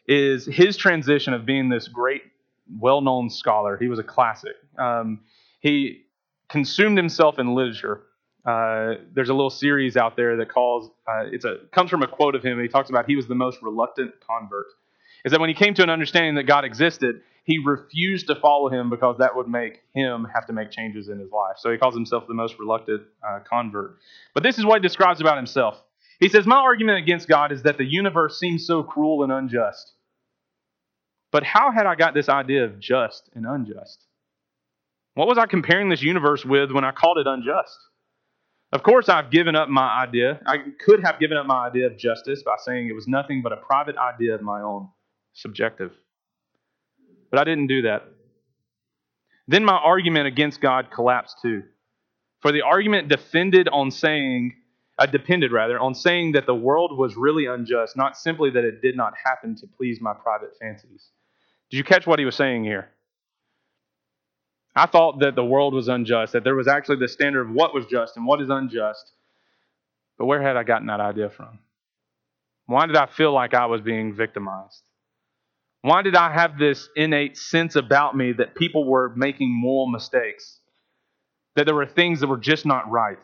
is 0.07 0.47
his 0.47 0.77
transition 0.77 1.35
of 1.35 1.47
being 1.47 1.69
this 1.69 1.89
great, 1.89 2.23
well-known 2.79 3.31
scholar. 3.31 3.77
He 3.77 3.89
was 3.89 3.99
a 3.99 4.03
classic. 4.03 4.57
Um, 4.79 5.21
he 5.61 6.05
consumed 6.49 6.97
himself 6.97 7.39
in 7.39 7.55
literature. 7.55 8.03
Uh, 8.45 8.95
there's 9.15 9.29
a 9.29 9.35
little 9.35 9.51
series 9.51 9.97
out 9.97 10.17
there 10.17 10.37
that 10.37 10.49
calls 10.49 10.91
uh, 11.09 11.25
it's 11.33 11.45
a 11.45 11.57
comes 11.73 11.91
from 11.91 12.03
a 12.03 12.07
quote 12.07 12.35
of 12.35 12.45
him. 12.45 12.61
He 12.61 12.69
talks 12.69 12.91
about 12.91 13.07
he 13.07 13.17
was 13.17 13.27
the 13.27 13.35
most 13.35 13.59
reluctant 13.63 14.13
convert. 14.25 14.67
Is 15.25 15.33
that 15.33 15.41
when 15.41 15.49
he 15.49 15.55
came 15.55 15.75
to 15.75 15.83
an 15.83 15.91
understanding 15.91 16.37
that 16.37 16.45
God 16.45 16.65
existed, 16.65 17.23
he 17.43 17.59
refused 17.59 18.29
to 18.29 18.37
follow 18.37 18.69
him 18.69 18.91
because 18.91 19.19
that 19.19 19.35
would 19.35 19.49
make 19.49 19.83
him 19.95 20.27
have 20.33 20.47
to 20.47 20.53
make 20.53 20.71
changes 20.71 21.09
in 21.09 21.19
his 21.19 21.31
life. 21.33 21.57
So 21.59 21.73
he 21.73 21.79
calls 21.79 21.95
himself 21.95 22.29
the 22.29 22.35
most 22.35 22.57
reluctant 22.59 23.03
uh, 23.27 23.41
convert. 23.49 23.99
But 24.35 24.43
this 24.45 24.59
is 24.59 24.65
what 24.65 24.81
he 24.81 24.83
describes 24.83 25.21
about 25.21 25.37
himself. 25.37 25.83
He 26.21 26.29
says, 26.29 26.47
My 26.47 26.57
argument 26.57 26.99
against 26.99 27.29
God 27.29 27.53
is 27.53 27.63
that 27.63 27.79
the 27.79 27.85
universe 27.85 28.39
seems 28.39 28.67
so 28.67 28.83
cruel 28.83 29.23
and 29.23 29.33
unjust. 29.33 29.93
But 31.37 31.45
how 31.45 31.71
had 31.71 31.85
I 31.85 31.97
got 31.97 32.15
this 32.15 32.31
idea 32.31 32.65
of 32.65 32.81
just 32.81 33.29
and 33.35 33.45
unjust? 33.45 34.03
What 35.13 35.29
was 35.29 35.37
I 35.37 35.45
comparing 35.45 35.91
this 35.91 36.01
universe 36.01 36.47
with 36.47 36.73
when 36.73 36.83
I 36.83 36.93
called 36.93 37.19
it 37.19 37.27
unjust? 37.27 37.79
Of 38.73 38.83
course, 38.83 39.11
I've 39.11 39.31
given 39.31 39.55
up 39.55 39.69
my 39.69 39.87
idea. 39.87 40.41
I 40.47 40.57
could 40.83 41.05
have 41.05 41.21
given 41.21 41.37
up 41.37 41.45
my 41.45 41.67
idea 41.67 41.89
of 41.89 41.99
justice 41.99 42.43
by 42.43 42.55
saying 42.65 42.89
it 42.89 42.95
was 42.95 43.07
nothing 43.07 43.43
but 43.43 43.53
a 43.53 43.59
private 43.59 43.99
idea 43.99 44.35
of 44.35 44.41
my 44.41 44.63
own, 44.63 44.89
subjective. 45.35 45.93
But 47.31 47.39
I 47.39 47.45
didn't 47.45 47.67
do 47.67 47.83
that. 47.83 48.05
Then 49.47 49.63
my 49.63 49.77
argument 49.77 50.29
against 50.29 50.63
God 50.63 50.91
collapsed 50.91 51.43
too. 51.43 51.65
For 52.41 52.51
the 52.51 52.63
argument 52.63 53.09
defended 53.09 53.69
on 53.69 53.91
saying, 53.91 54.55
uh, 54.99 55.05
depended 55.05 55.53
rather, 55.53 55.79
on 55.79 55.95
saying 55.95 56.33
that 56.33 56.47
the 56.47 56.55
world 56.55 56.97
was 56.97 57.15
really 57.15 57.45
unjust, 57.45 57.95
not 57.95 58.17
simply 58.17 58.49
that 58.49 58.65
it 58.65 58.81
did 58.81 58.97
not 58.97 59.13
happen 59.23 59.55
to 59.57 59.67
please 59.67 60.01
my 60.01 60.15
private 60.15 60.57
fancies. 60.59 61.11
Did 61.71 61.79
you 61.79 61.85
catch 61.85 62.07
what 62.07 62.19
he 62.19 62.25
was 62.25 62.37
saying 62.37 62.65
here? 62.65 62.91
I 64.75 64.87
thought 64.87 65.21
that 65.21 65.35
the 65.35 65.45
world 65.45 65.73
was 65.73 65.89
unjust, 65.89 66.35
that 66.35 66.45
there 66.45 66.55
was 66.55 66.69
actually 66.69 66.97
the 66.97 67.09
standard 67.09 67.49
of 67.49 67.51
what 67.51 67.75
was 67.75 67.87
just 67.87 68.17
and 68.17 68.27
what 68.27 68.43
is 68.43 68.51
unjust. 68.51 69.13
But 70.19 70.27
where 70.27 70.43
had 70.43 70.57
I 70.57 70.65
gotten 70.65 70.87
that 70.89 71.01
idea 71.01 71.31
from? 71.31 71.59
Why 72.67 72.87
did 72.87 72.97
I 72.97 73.07
feel 73.07 73.33
like 73.33 73.55
I 73.55 73.67
was 73.67 73.81
being 73.81 74.15
victimized? 74.15 74.83
Why 75.83 76.03
did 76.03 76.17
I 76.17 76.33
have 76.33 76.59
this 76.59 76.89
innate 76.97 77.39
sense 77.39 77.77
about 77.77 78.17
me 78.17 78.33
that 78.33 78.55
people 78.55 78.85
were 78.85 79.13
making 79.17 79.51
moral 79.51 79.87
mistakes? 79.87 80.59
That 81.55 81.65
there 81.65 81.75
were 81.75 81.87
things 81.87 82.21
that 82.21 82.27
were 82.27 82.37
just 82.37 82.67
not 82.67 82.91
right? 82.91 83.19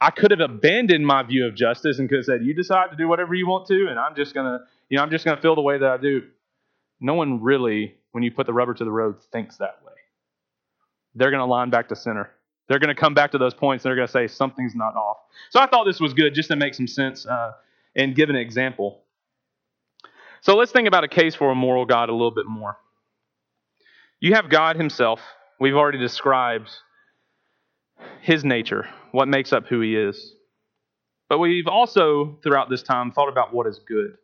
I 0.00 0.10
could 0.10 0.30
have 0.30 0.40
abandoned 0.40 1.06
my 1.06 1.22
view 1.24 1.46
of 1.46 1.54
justice 1.54 1.98
and 1.98 2.08
could 2.08 2.18
have 2.18 2.24
said, 2.24 2.42
"You 2.42 2.54
decide 2.54 2.90
to 2.90 2.96
do 2.96 3.06
whatever 3.06 3.34
you 3.34 3.46
want 3.46 3.66
to, 3.68 3.88
and 3.88 3.98
I'm 3.98 4.14
just 4.14 4.34
gonna, 4.34 4.66
you 4.88 4.96
know, 4.96 5.02
I'm 5.02 5.10
just 5.10 5.24
gonna 5.24 5.40
feel 5.40 5.54
the 5.54 5.60
way 5.60 5.78
that 5.78 5.90
I 5.90 5.96
do." 5.98 6.28
No 7.00 7.14
one 7.14 7.42
really, 7.42 7.94
when 8.12 8.22
you 8.22 8.30
put 8.30 8.46
the 8.46 8.52
rubber 8.52 8.74
to 8.74 8.84
the 8.84 8.90
road, 8.90 9.16
thinks 9.32 9.56
that 9.58 9.78
way. 9.86 9.92
They're 11.14 11.30
gonna 11.30 11.46
line 11.46 11.70
back 11.70 11.88
to 11.88 11.96
center. 11.96 12.30
They're 12.68 12.78
gonna 12.78 12.94
come 12.94 13.14
back 13.14 13.32
to 13.32 13.38
those 13.38 13.54
points. 13.54 13.84
And 13.84 13.90
they're 13.90 13.96
gonna 13.96 14.08
say 14.08 14.26
something's 14.26 14.74
not 14.74 14.94
off. 14.94 15.18
So 15.50 15.60
I 15.60 15.66
thought 15.66 15.84
this 15.84 16.00
was 16.00 16.14
good, 16.14 16.34
just 16.34 16.48
to 16.48 16.56
make 16.56 16.74
some 16.74 16.86
sense 16.86 17.26
uh, 17.26 17.52
and 17.96 18.14
give 18.14 18.30
an 18.30 18.36
example. 18.36 19.02
So 20.40 20.56
let's 20.56 20.72
think 20.72 20.86
about 20.86 21.04
a 21.04 21.08
case 21.08 21.34
for 21.34 21.50
a 21.50 21.54
moral 21.54 21.84
God 21.84 22.08
a 22.08 22.12
little 22.12 22.30
bit 22.30 22.46
more. 22.46 22.78
You 24.20 24.34
have 24.34 24.50
God 24.50 24.76
Himself. 24.76 25.20
We've 25.60 25.74
already 25.74 25.98
described 25.98 26.70
His 28.20 28.44
nature, 28.44 28.88
what 29.12 29.28
makes 29.28 29.52
up 29.52 29.66
who 29.66 29.80
He 29.80 29.96
is. 29.96 30.34
But 31.28 31.38
we've 31.38 31.66
also, 31.66 32.38
throughout 32.42 32.70
this 32.70 32.82
time, 32.82 33.12
thought 33.12 33.28
about 33.28 33.52
what 33.52 33.66
is 33.66 33.80
good. 33.86 34.16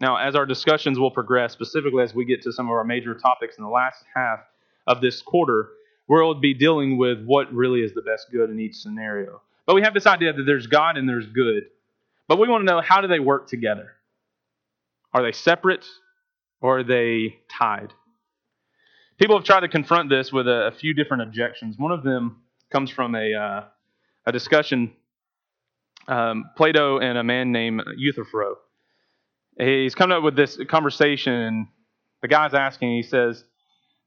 Now, 0.00 0.16
as 0.16 0.34
our 0.34 0.46
discussions 0.46 0.98
will 0.98 1.10
progress, 1.10 1.52
specifically 1.52 2.02
as 2.02 2.14
we 2.14 2.24
get 2.24 2.42
to 2.42 2.52
some 2.52 2.66
of 2.66 2.72
our 2.72 2.84
major 2.84 3.14
topics 3.14 3.58
in 3.58 3.64
the 3.64 3.70
last 3.70 4.02
half 4.14 4.40
of 4.86 5.00
this 5.00 5.20
quarter, 5.20 5.68
we'll 6.08 6.34
be 6.34 6.54
dealing 6.54 6.96
with 6.96 7.22
what 7.24 7.52
really 7.52 7.80
is 7.80 7.92
the 7.92 8.02
best 8.02 8.28
good 8.32 8.50
in 8.50 8.58
each 8.58 8.76
scenario. 8.76 9.42
But 9.66 9.74
we 9.74 9.82
have 9.82 9.94
this 9.94 10.06
idea 10.06 10.32
that 10.32 10.42
there's 10.44 10.66
God 10.66 10.96
and 10.96 11.08
there's 11.08 11.26
good. 11.26 11.64
But 12.28 12.38
we 12.38 12.48
want 12.48 12.62
to 12.62 12.72
know 12.72 12.80
how 12.80 13.00
do 13.00 13.08
they 13.08 13.20
work 13.20 13.48
together? 13.48 13.92
Are 15.12 15.22
they 15.22 15.32
separate 15.32 15.84
or 16.60 16.78
are 16.78 16.84
they 16.84 17.36
tied? 17.50 17.92
People 19.18 19.36
have 19.36 19.44
tried 19.44 19.60
to 19.60 19.68
confront 19.68 20.08
this 20.08 20.32
with 20.32 20.48
a, 20.48 20.68
a 20.68 20.72
few 20.72 20.94
different 20.94 21.24
objections. 21.24 21.76
One 21.76 21.92
of 21.92 22.02
them 22.02 22.42
comes 22.70 22.90
from 22.90 23.14
a, 23.14 23.34
uh, 23.34 23.64
a 24.24 24.32
discussion 24.32 24.92
um, 26.08 26.50
Plato 26.56 26.98
and 26.98 27.18
a 27.18 27.22
man 27.22 27.52
named 27.52 27.82
Euthyphro. 27.96 28.56
He's 29.58 29.94
coming 29.94 30.16
up 30.16 30.22
with 30.22 30.36
this 30.36 30.58
conversation, 30.68 31.32
and 31.32 31.66
the 32.22 32.28
guy's 32.28 32.54
asking, 32.54 32.96
he 32.96 33.02
says, 33.02 33.44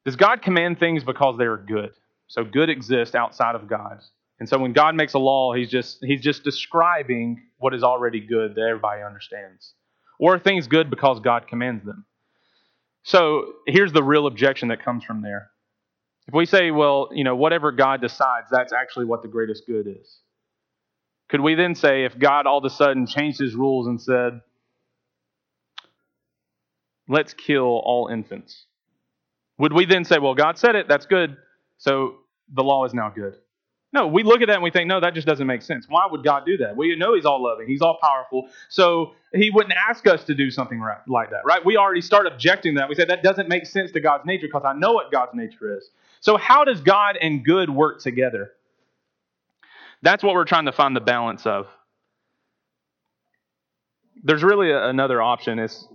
Does 0.05 0.15
God 0.15 0.41
command 0.41 0.79
things 0.79 1.03
because 1.03 1.37
they 1.37 1.45
are 1.45 1.57
good? 1.57 1.91
So 2.27 2.43
good 2.43 2.69
exists 2.69 3.15
outside 3.15 3.55
of 3.55 3.67
God. 3.67 3.99
And 4.39 4.49
so 4.49 4.57
when 4.57 4.73
God 4.73 4.95
makes 4.95 5.13
a 5.13 5.19
law, 5.19 5.53
he's 5.53 5.69
just 5.69 5.99
he's 6.01 6.21
just 6.21 6.43
describing 6.43 7.43
what 7.57 7.73
is 7.73 7.83
already 7.83 8.19
good 8.19 8.55
that 8.55 8.61
everybody 8.61 9.01
understands. 9.01 9.73
Or 10.19 10.39
things 10.39 10.67
good 10.67 10.89
because 10.89 11.19
God 11.19 11.47
commands 11.47 11.85
them? 11.85 12.05
So 13.03 13.53
here's 13.67 13.91
the 13.91 14.03
real 14.03 14.27
objection 14.27 14.69
that 14.69 14.83
comes 14.83 15.03
from 15.03 15.21
there. 15.21 15.49
If 16.27 16.33
we 16.33 16.45
say, 16.45 16.71
well, 16.71 17.09
you 17.11 17.23
know, 17.23 17.35
whatever 17.35 17.71
God 17.71 18.01
decides, 18.01 18.47
that's 18.49 18.71
actually 18.71 19.05
what 19.05 19.21
the 19.21 19.27
greatest 19.27 19.63
good 19.67 19.87
is. 19.87 20.19
Could 21.29 21.41
we 21.41 21.55
then 21.55 21.75
say, 21.75 22.05
if 22.05 22.17
God 22.17 22.47
all 22.47 22.59
of 22.59 22.65
a 22.65 22.69
sudden 22.69 23.05
changed 23.07 23.39
his 23.39 23.55
rules 23.55 23.87
and 23.87 24.01
said, 24.01 24.39
let's 27.07 27.33
kill 27.33 27.81
all 27.83 28.07
infants, 28.07 28.65
would 29.57 29.73
we 29.73 29.85
then 29.85 30.03
say, 30.05 30.19
well, 30.19 30.35
God 30.35 30.57
said 30.57 30.75
it, 30.75 30.87
that's 30.87 31.05
good, 31.05 31.37
so 31.77 32.15
the 32.53 32.63
law 32.63 32.85
is 32.85 32.93
now 32.93 33.09
good? 33.09 33.35
No, 33.93 34.07
we 34.07 34.23
look 34.23 34.41
at 34.41 34.47
that 34.47 34.55
and 34.55 34.63
we 34.63 34.71
think, 34.71 34.87
no, 34.87 34.99
that 34.99 35.13
just 35.13 35.27
doesn't 35.27 35.45
make 35.45 35.61
sense. 35.61 35.85
Why 35.87 36.07
would 36.09 36.23
God 36.23 36.47
do 36.47 36.57
that? 36.57 36.75
We 36.75 36.95
know 36.95 37.13
He's 37.13 37.25
all 37.25 37.43
loving, 37.43 37.67
He's 37.67 37.81
all 37.81 37.99
powerful, 38.01 38.49
so 38.69 39.13
He 39.33 39.51
wouldn't 39.51 39.75
ask 39.75 40.07
us 40.07 40.23
to 40.25 40.33
do 40.33 40.49
something 40.49 40.81
like 41.07 41.29
that, 41.29 41.41
right? 41.45 41.63
We 41.63 41.77
already 41.77 42.01
start 42.01 42.25
objecting 42.25 42.75
that. 42.75 42.89
We 42.89 42.95
say 42.95 43.05
that 43.05 43.21
doesn't 43.21 43.47
make 43.47 43.67
sense 43.67 43.91
to 43.91 43.99
God's 43.99 44.25
nature 44.25 44.47
because 44.47 44.63
I 44.65 44.73
know 44.73 44.93
what 44.93 45.11
God's 45.11 45.35
nature 45.35 45.77
is. 45.77 45.89
So, 46.21 46.37
how 46.37 46.63
does 46.63 46.81
God 46.81 47.17
and 47.21 47.45
good 47.45 47.69
work 47.69 48.01
together? 48.01 48.53
That's 50.01 50.23
what 50.23 50.33
we're 50.33 50.45
trying 50.45 50.65
to 50.65 50.71
find 50.71 50.95
the 50.95 51.01
balance 51.01 51.45
of. 51.45 51.67
There's 54.23 54.43
really 54.43 54.71
a, 54.71 54.87
another 54.89 55.21
option. 55.21 55.59
Is 55.59 55.87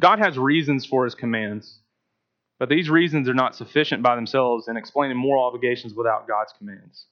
God 0.00 0.18
has 0.18 0.38
reasons 0.38 0.84
for 0.84 1.04
His 1.04 1.14
commands. 1.14 1.78
But 2.58 2.68
these 2.68 2.88
reasons 2.88 3.28
are 3.28 3.34
not 3.34 3.54
sufficient 3.54 4.02
by 4.02 4.16
themselves 4.16 4.68
in 4.68 4.76
explaining 4.76 5.16
moral 5.16 5.44
obligations 5.44 5.94
without 5.94 6.26
God's 6.26 6.54
commands. 6.56 7.06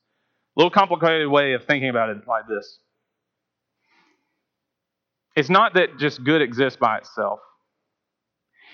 A 0.57 0.61
little 0.61 0.71
complicated 0.71 1.29
way 1.29 1.53
of 1.53 1.65
thinking 1.65 1.91
about 1.91 2.11
it 2.11 2.27
like 2.27 2.47
this 2.49 2.79
it's 5.37 5.51
not 5.51 5.75
that 5.75 5.99
just 5.99 6.23
good 6.23 6.43
exists 6.43 6.79
by 6.81 6.99
itself. 6.99 7.41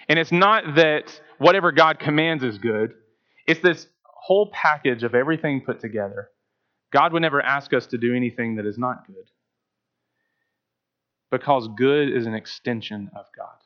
And 0.09 0.19
it's 0.19 0.33
not 0.33 0.75
that 0.77 1.19
whatever 1.39 1.73
God 1.73 1.99
commands 1.99 2.45
is 2.45 2.59
good. 2.59 2.93
It's 3.47 3.61
this 3.61 3.87
whole 4.05 4.51
package 4.53 5.03
of 5.03 5.15
everything 5.15 5.63
put 5.63 5.81
together. 5.81 6.29
God 6.93 7.15
would 7.15 7.23
never 7.23 7.41
ask 7.41 7.73
us 7.73 7.87
to 7.87 7.99
do 7.99 8.15
anything 8.15 8.57
that 8.57 8.67
is 8.67 8.77
not 8.77 9.07
good. 9.07 9.31
Because 11.31 11.67
good 11.79 12.15
is 12.15 12.27
an 12.27 12.35
extension 12.35 13.11
of 13.17 13.25
God 13.35 13.60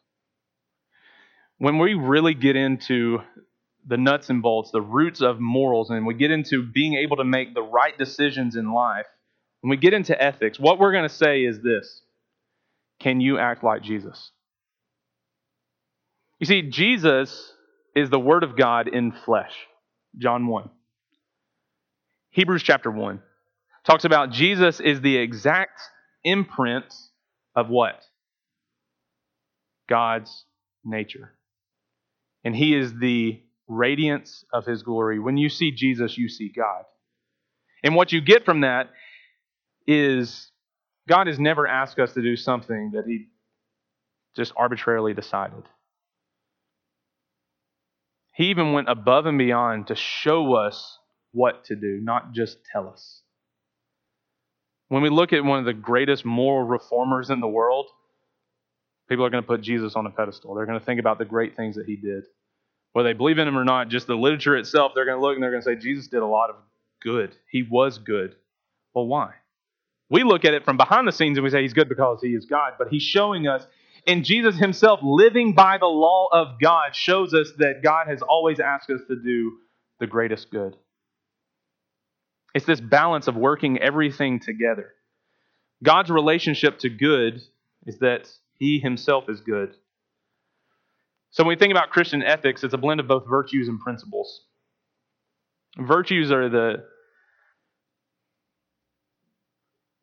when 1.59 1.79
we 1.79 1.95
really 1.95 2.35
get 2.35 2.57
into 2.57 3.21
the 3.87 3.97
nuts 3.97 4.31
and 4.31 4.43
bolts, 4.43 4.71
the 4.71 4.81
roots 4.81 5.21
of 5.21 5.39
morals, 5.41 5.91
and 5.91 6.07
we 6.07 6.15
get 6.15 6.31
into 6.31 6.63
being 6.63 6.95
able 6.95 7.17
to 7.19 7.25
make 7.25 7.55
the 7.55 7.63
right 7.63 7.97
decisions 7.97 8.57
in 8.57 8.73
life, 8.73 9.07
when 9.61 9.71
we 9.71 9.77
get 9.77 9.95
into 9.95 10.21
ethics, 10.21 10.59
what 10.59 10.79
we're 10.79 10.93
going 10.93 11.09
to 11.09 11.15
say 11.15 11.45
is 11.45 11.61
this 11.61 12.03
Can 13.01 13.21
you 13.21 13.39
act 13.39 13.63
like 13.63 13.83
Jesus? 13.83 14.31
You 16.39 16.47
see, 16.47 16.63
Jesus 16.63 17.53
is 17.95 18.11
the 18.11 18.21
Word 18.21 18.43
of 18.43 18.57
God 18.57 18.89
in 18.89 19.13
flesh. 19.13 19.55
John 20.19 20.47
1. 20.47 20.69
Hebrews 22.31 22.63
chapter 22.63 22.91
1 22.91 23.21
talks 23.87 24.05
about 24.05 24.31
Jesus 24.31 24.81
is 24.81 25.01
the 25.01 25.17
exact 25.17 25.81
imprint 26.25 26.93
of 27.55 27.69
what? 27.69 28.03
God's 29.89 30.45
nature 30.85 31.33
and 32.45 32.55
he 32.55 32.77
is 32.77 32.95
the 32.99 33.41
radiance 33.67 34.45
of 34.53 34.67
his 34.67 34.83
glory. 34.83 35.19
When 35.19 35.37
you 35.37 35.49
see 35.49 35.71
Jesus, 35.71 36.19
you 36.19 36.29
see 36.29 36.51
God. 36.55 36.85
And 37.83 37.95
what 37.95 38.13
you 38.13 38.21
get 38.21 38.45
from 38.45 38.61
that 38.61 38.91
is 39.87 40.51
God 41.09 41.27
has 41.27 41.39
never 41.39 41.67
asked 41.67 41.99
us 41.99 42.15
to 42.15 42.23
do 42.23 42.37
something 42.37 42.93
that 42.95 43.05
he 43.07 43.27
just 44.37 44.53
arbitrarily 44.57 45.15
decided. 45.15 45.65
He 48.35 48.47
even 48.47 48.73
went 48.73 48.89
above 48.89 49.27
and 49.27 49.39
beyond 49.39 49.89
to 49.89 49.95
show 49.95 50.55
us 50.55 50.99
what 51.33 51.65
to 51.67 51.77
do, 51.77 52.01
not 52.03 52.33
just 52.33 52.59
tell 52.73 52.89
us. 52.89 53.21
When 54.89 55.03
we 55.03 55.09
look 55.09 55.33
at 55.33 55.45
one 55.45 55.61
of 55.61 55.65
the 55.65 55.73
greatest 55.73 56.25
moral 56.25 56.67
reformers 56.67 57.31
in 57.31 57.41
the 57.41 57.49
world, 57.49 57.87
people 59.09 59.25
are 59.25 59.31
going 59.31 59.43
to 59.43 59.47
put 59.47 59.61
Jesus 59.61 59.97
on 59.97 60.07
a 60.07 60.11
pedestal. 60.11 60.55
They're 60.55 60.67
going 60.67 60.79
to 60.79 60.85
think 60.85 61.01
about 61.01 61.19
the 61.19 61.25
great 61.25 61.57
things 61.57 61.77
that 61.77 61.87
he 61.87 61.97
did. 61.97 62.25
Whether 62.93 63.09
they 63.09 63.13
believe 63.13 63.39
in 63.39 63.49
him 63.49 63.59
or 63.59 63.65
not, 63.65 63.89
just 63.89 64.07
the 64.07 64.15
literature 64.15 64.57
itself, 64.57 64.93
they're 64.95 65.05
going 65.05 65.19
to 65.19 65.23
look 65.23 65.35
and 65.35 65.43
they're 65.43 65.51
going 65.51 65.63
to 65.63 65.65
say, 65.65 65.77
Jesus 65.77 66.07
did 66.07 66.23
a 66.23 66.27
lot 66.27 66.51
of 66.51 66.57
good. 67.03 67.35
He 67.51 67.63
was 67.69 67.99
good. 67.99 68.37
Well, 68.95 69.07
why? 69.07 69.33
We 70.11 70.23
look 70.23 70.45
at 70.45 70.55
it 70.55 70.65
from 70.65 70.77
behind 70.77 71.09
the 71.09 71.13
scenes 71.13 71.37
and 71.37 71.45
we 71.45 71.51
say 71.51 71.63
he's 71.63 71.73
good 71.73 71.89
because 71.89 72.21
he 72.23 72.29
is 72.29 72.47
God, 72.47 72.75
but 72.79 72.89
he's 72.89 73.03
showing 73.03 73.49
us, 73.49 73.67
and 74.07 74.25
Jesus 74.25 74.57
himself 74.57 75.01
living 75.03 75.55
by 75.55 75.79
the 75.79 75.87
law 75.87 76.29
of 76.31 76.61
God 76.61 76.95
shows 76.95 77.35
us 77.35 77.51
that 77.59 77.83
God 77.83 78.07
has 78.07 78.23
always 78.23 78.61
asked 78.61 78.91
us 78.91 79.01
to 79.09 79.17
do 79.17 79.55
the 79.99 80.07
greatest 80.07 80.51
good. 80.51 80.77
It's 82.55 82.67
this 82.67 82.81
balance 82.81 83.27
of 83.27 83.35
working 83.35 83.79
everything 83.79 84.39
together. 84.39 84.93
God's 85.83 86.11
relationship 86.11 86.79
to 86.81 86.89
good 86.89 87.43
is 87.87 87.99
that 87.99 88.29
he 88.65 88.79
himself 88.79 89.29
is 89.29 89.41
good. 89.41 89.75
So 91.31 91.45
when 91.45 91.49
we 91.49 91.57
think 91.57 91.73
about 91.73 91.91
Christian 91.91 92.23
ethics, 92.23 92.65
it's 92.65 92.73
a 92.73 92.79
blend 92.79 92.99
of 92.99 93.07
both 93.07 93.25
virtues 93.29 93.69
and 93.69 93.79
principles. 93.79 94.41
Virtues 95.79 96.33
are 96.33 96.49
the 96.49 96.85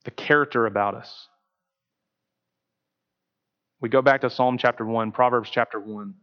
the 0.03 0.12
character 0.12 0.66
about 0.66 0.95
us. 0.95 1.28
We 3.80 3.89
go 3.89 4.01
back 4.01 4.22
to 4.22 4.30
Psalm 4.30 4.57
chapter 4.57 4.86
1, 4.86 5.12
Proverbs 5.12 5.49
chapter 5.51 5.80
1. 5.80 6.14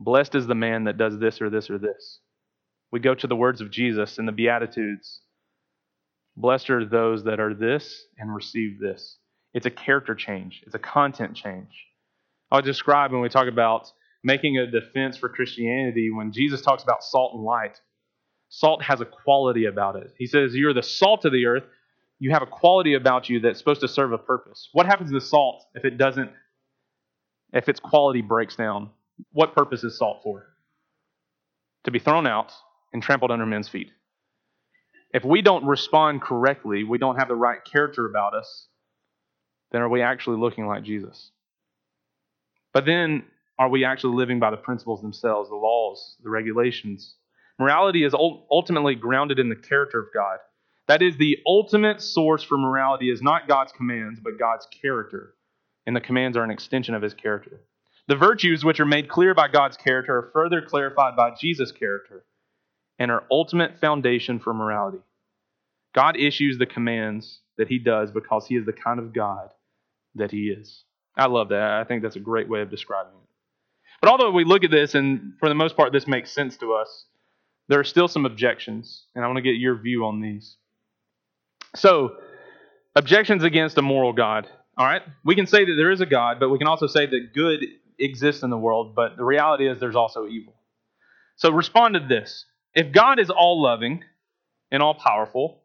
Blessed 0.00 0.34
is 0.34 0.46
the 0.46 0.54
man 0.54 0.84
that 0.84 0.98
does 0.98 1.18
this 1.18 1.40
or 1.40 1.48
this 1.50 1.70
or 1.70 1.78
this. 1.78 2.20
We 2.90 3.00
go 3.00 3.14
to 3.14 3.26
the 3.26 3.36
words 3.36 3.60
of 3.60 3.70
Jesus 3.70 4.18
in 4.18 4.26
the 4.26 4.32
Beatitudes. 4.32 5.20
Blessed 6.36 6.70
are 6.70 6.84
those 6.84 7.24
that 7.24 7.40
are 7.40 7.54
this 7.54 8.06
and 8.18 8.34
receive 8.34 8.80
this. 8.80 9.18
It's 9.58 9.66
a 9.66 9.70
character 9.70 10.14
change, 10.14 10.62
it's 10.64 10.76
a 10.76 10.78
content 10.78 11.34
change. 11.34 11.88
I'll 12.48 12.62
describe 12.62 13.10
when 13.10 13.22
we 13.22 13.28
talk 13.28 13.48
about 13.48 13.90
making 14.22 14.56
a 14.56 14.70
defense 14.70 15.16
for 15.16 15.28
Christianity 15.28 16.12
when 16.12 16.30
Jesus 16.30 16.62
talks 16.62 16.84
about 16.84 17.02
salt 17.02 17.34
and 17.34 17.42
light. 17.42 17.80
Salt 18.50 18.84
has 18.84 19.00
a 19.00 19.04
quality 19.04 19.64
about 19.64 19.96
it. 19.96 20.14
He 20.16 20.28
says, 20.28 20.54
You're 20.54 20.74
the 20.74 20.84
salt 20.84 21.24
of 21.24 21.32
the 21.32 21.46
earth, 21.46 21.64
you 22.20 22.30
have 22.30 22.42
a 22.42 22.46
quality 22.46 22.94
about 22.94 23.28
you 23.28 23.40
that's 23.40 23.58
supposed 23.58 23.80
to 23.80 23.88
serve 23.88 24.12
a 24.12 24.18
purpose. 24.18 24.68
What 24.74 24.86
happens 24.86 25.10
to 25.10 25.20
salt 25.20 25.64
if 25.74 25.84
it 25.84 25.98
doesn't, 25.98 26.30
if 27.52 27.68
its 27.68 27.80
quality 27.80 28.20
breaks 28.20 28.54
down? 28.54 28.90
What 29.32 29.56
purpose 29.56 29.82
is 29.82 29.98
salt 29.98 30.20
for? 30.22 30.54
To 31.82 31.90
be 31.90 31.98
thrown 31.98 32.28
out 32.28 32.52
and 32.92 33.02
trampled 33.02 33.32
under 33.32 33.44
men's 33.44 33.68
feet. 33.68 33.90
If 35.12 35.24
we 35.24 35.42
don't 35.42 35.64
respond 35.66 36.22
correctly, 36.22 36.84
we 36.84 36.98
don't 36.98 37.16
have 37.16 37.26
the 37.26 37.34
right 37.34 37.58
character 37.64 38.06
about 38.06 38.34
us, 38.34 38.68
then 39.70 39.82
are 39.82 39.88
we 39.88 40.02
actually 40.02 40.38
looking 40.38 40.66
like 40.66 40.82
Jesus? 40.82 41.30
But 42.72 42.84
then, 42.84 43.24
are 43.58 43.68
we 43.68 43.84
actually 43.84 44.16
living 44.16 44.38
by 44.38 44.50
the 44.50 44.56
principles 44.56 45.00
themselves, 45.02 45.48
the 45.48 45.56
laws, 45.56 46.16
the 46.22 46.30
regulations? 46.30 47.16
Morality 47.58 48.04
is 48.04 48.14
ultimately 48.14 48.94
grounded 48.94 49.38
in 49.38 49.48
the 49.48 49.56
character 49.56 49.98
of 49.98 50.06
God. 50.14 50.38
That 50.86 51.02
is, 51.02 51.16
the 51.16 51.38
ultimate 51.46 52.00
source 52.00 52.42
for 52.42 52.56
morality 52.56 53.10
is 53.10 53.20
not 53.20 53.48
God's 53.48 53.72
commands, 53.72 54.20
but 54.22 54.38
God's 54.38 54.66
character. 54.80 55.34
And 55.86 55.96
the 55.96 56.00
commands 56.00 56.36
are 56.36 56.44
an 56.44 56.50
extension 56.50 56.94
of 56.94 57.02
his 57.02 57.14
character. 57.14 57.60
The 58.06 58.16
virtues 58.16 58.64
which 58.64 58.80
are 58.80 58.86
made 58.86 59.08
clear 59.08 59.34
by 59.34 59.48
God's 59.48 59.76
character 59.76 60.16
are 60.16 60.30
further 60.32 60.62
clarified 60.62 61.16
by 61.16 61.32
Jesus' 61.38 61.72
character 61.72 62.24
and 62.98 63.10
are 63.10 63.24
ultimate 63.30 63.80
foundation 63.80 64.38
for 64.38 64.54
morality. 64.54 64.98
God 65.94 66.16
issues 66.16 66.58
the 66.58 66.66
commands 66.66 67.40
that 67.58 67.68
he 67.68 67.78
does 67.78 68.10
because 68.10 68.46
he 68.46 68.56
is 68.56 68.64
the 68.64 68.72
kind 68.72 68.98
of 68.98 69.12
God 69.12 69.50
that 70.18 70.30
he 70.30 70.48
is. 70.48 70.84
I 71.16 71.26
love 71.26 71.48
that. 71.48 71.72
I 71.72 71.84
think 71.84 72.02
that's 72.02 72.16
a 72.16 72.20
great 72.20 72.48
way 72.48 72.60
of 72.60 72.70
describing 72.70 73.12
it. 73.12 73.28
But 74.00 74.10
although 74.10 74.30
we 74.30 74.44
look 74.44 74.62
at 74.64 74.70
this, 74.70 74.94
and 74.94 75.32
for 75.40 75.48
the 75.48 75.54
most 75.54 75.76
part, 75.76 75.92
this 75.92 76.06
makes 76.06 76.30
sense 76.30 76.56
to 76.58 76.74
us, 76.74 77.06
there 77.68 77.80
are 77.80 77.84
still 77.84 78.08
some 78.08 78.24
objections, 78.24 79.04
and 79.14 79.24
I 79.24 79.26
want 79.26 79.36
to 79.38 79.42
get 79.42 79.56
your 79.56 79.76
view 79.76 80.04
on 80.04 80.20
these. 80.20 80.56
So, 81.74 82.16
objections 82.94 83.42
against 83.42 83.76
a 83.76 83.82
moral 83.82 84.12
God. 84.12 84.48
All 84.76 84.86
right? 84.86 85.02
We 85.24 85.34
can 85.34 85.46
say 85.46 85.64
that 85.64 85.74
there 85.76 85.90
is 85.90 86.00
a 86.00 86.06
God, 86.06 86.38
but 86.38 86.48
we 86.50 86.58
can 86.58 86.68
also 86.68 86.86
say 86.86 87.06
that 87.06 87.30
good 87.34 87.64
exists 87.98 88.42
in 88.42 88.50
the 88.50 88.56
world, 88.56 88.94
but 88.94 89.16
the 89.16 89.24
reality 89.24 89.68
is 89.68 89.80
there's 89.80 89.96
also 89.96 90.26
evil. 90.26 90.54
So, 91.36 91.50
respond 91.50 91.94
to 91.94 92.00
this. 92.00 92.46
If 92.74 92.92
God 92.92 93.18
is 93.18 93.28
all 93.28 93.60
loving 93.60 94.04
and 94.70 94.82
all 94.82 94.94
powerful, 94.94 95.62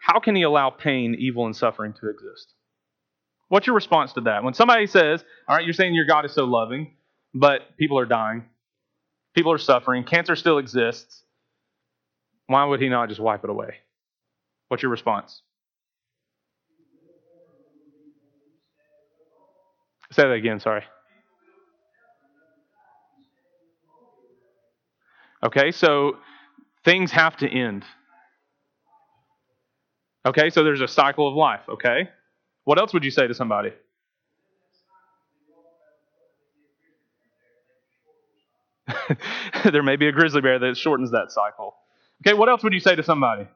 how 0.00 0.20
can 0.20 0.34
he 0.34 0.42
allow 0.42 0.70
pain, 0.70 1.14
evil, 1.18 1.46
and 1.46 1.54
suffering 1.54 1.92
to 2.00 2.08
exist? 2.08 2.53
What's 3.48 3.66
your 3.66 3.74
response 3.74 4.12
to 4.14 4.22
that? 4.22 4.42
When 4.42 4.54
somebody 4.54 4.86
says, 4.86 5.24
All 5.48 5.56
right, 5.56 5.64
you're 5.64 5.74
saying 5.74 5.94
your 5.94 6.06
God 6.06 6.24
is 6.24 6.32
so 6.32 6.44
loving, 6.44 6.94
but 7.34 7.76
people 7.76 7.98
are 7.98 8.06
dying, 8.06 8.44
people 9.34 9.52
are 9.52 9.58
suffering, 9.58 10.04
cancer 10.04 10.36
still 10.36 10.58
exists, 10.58 11.22
why 12.46 12.64
would 12.64 12.80
he 12.80 12.88
not 12.88 13.08
just 13.08 13.20
wipe 13.20 13.44
it 13.44 13.50
away? 13.50 13.76
What's 14.68 14.82
your 14.82 14.90
response? 14.90 15.42
Say 20.12 20.22
that 20.22 20.32
again, 20.32 20.60
sorry. 20.60 20.84
Okay, 25.42 25.72
so 25.72 26.16
things 26.84 27.10
have 27.10 27.36
to 27.38 27.48
end. 27.48 27.84
Okay, 30.26 30.50
so 30.50 30.64
there's 30.64 30.80
a 30.80 30.88
cycle 30.88 31.28
of 31.28 31.34
life, 31.34 31.60
okay? 31.68 32.08
What 32.64 32.78
else 32.78 32.92
would 32.94 33.04
you 33.04 33.10
say 33.10 33.26
to 33.26 33.34
somebody? 33.34 33.72
there 39.70 39.82
may 39.82 39.96
be 39.96 40.08
a 40.08 40.12
grizzly 40.12 40.40
bear 40.40 40.58
that 40.58 40.76
shortens 40.76 41.10
that 41.12 41.30
cycle. 41.30 41.74
Okay, 42.22 42.34
what 42.34 42.48
else 42.48 42.62
would 42.62 42.72
you 42.72 42.80
say 42.80 42.94
to 42.94 43.02
somebody? 43.02 43.46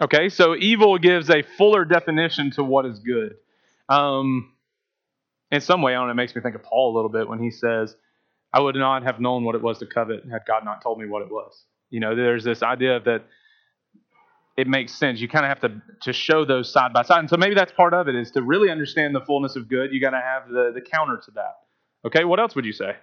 Okay, 0.00 0.28
so 0.28 0.54
evil 0.54 0.98
gives 0.98 1.30
a 1.30 1.42
fuller 1.42 1.84
definition 1.84 2.50
to 2.52 2.64
what 2.64 2.84
is 2.84 2.98
good. 2.98 3.36
Um, 3.88 4.52
in 5.50 5.60
some 5.60 5.80
way, 5.80 5.94
I 5.94 5.98
don't 5.98 6.06
know, 6.06 6.12
it 6.12 6.16
makes 6.16 6.34
me 6.34 6.42
think 6.42 6.54
of 6.54 6.62
Paul 6.62 6.92
a 6.92 6.94
little 6.94 7.08
bit 7.08 7.28
when 7.28 7.38
he 7.38 7.50
says, 7.50 7.96
I 8.52 8.60
would 8.60 8.74
not 8.74 9.04
have 9.04 9.20
known 9.20 9.44
what 9.44 9.54
it 9.54 9.62
was 9.62 9.78
to 9.78 9.86
covet 9.86 10.24
had 10.30 10.42
God 10.46 10.64
not 10.64 10.82
told 10.82 10.98
me 10.98 11.06
what 11.06 11.22
it 11.22 11.30
was. 11.30 11.64
You 11.90 12.00
know, 12.00 12.14
there's 12.14 12.44
this 12.44 12.62
idea 12.62 13.00
that 13.00 13.24
it 14.56 14.66
makes 14.66 14.94
sense. 14.94 15.20
You 15.20 15.28
kind 15.28 15.44
of 15.44 15.48
have 15.50 15.60
to, 15.60 15.82
to 16.02 16.12
show 16.12 16.44
those 16.44 16.72
side 16.72 16.92
by 16.92 17.02
side. 17.02 17.20
And 17.20 17.30
so 17.30 17.36
maybe 17.36 17.54
that's 17.54 17.72
part 17.72 17.94
of 17.94 18.08
it 18.08 18.14
is 18.14 18.30
to 18.32 18.42
really 18.42 18.70
understand 18.70 19.14
the 19.14 19.20
fullness 19.20 19.56
of 19.56 19.68
good, 19.68 19.92
you 19.92 20.00
got 20.00 20.10
to 20.10 20.20
have 20.20 20.48
the, 20.48 20.72
the 20.74 20.80
counter 20.80 21.20
to 21.24 21.30
that. 21.32 21.56
Okay, 22.04 22.24
what 22.24 22.40
else 22.40 22.54
would 22.54 22.64
you 22.64 22.72
say? 22.72 22.96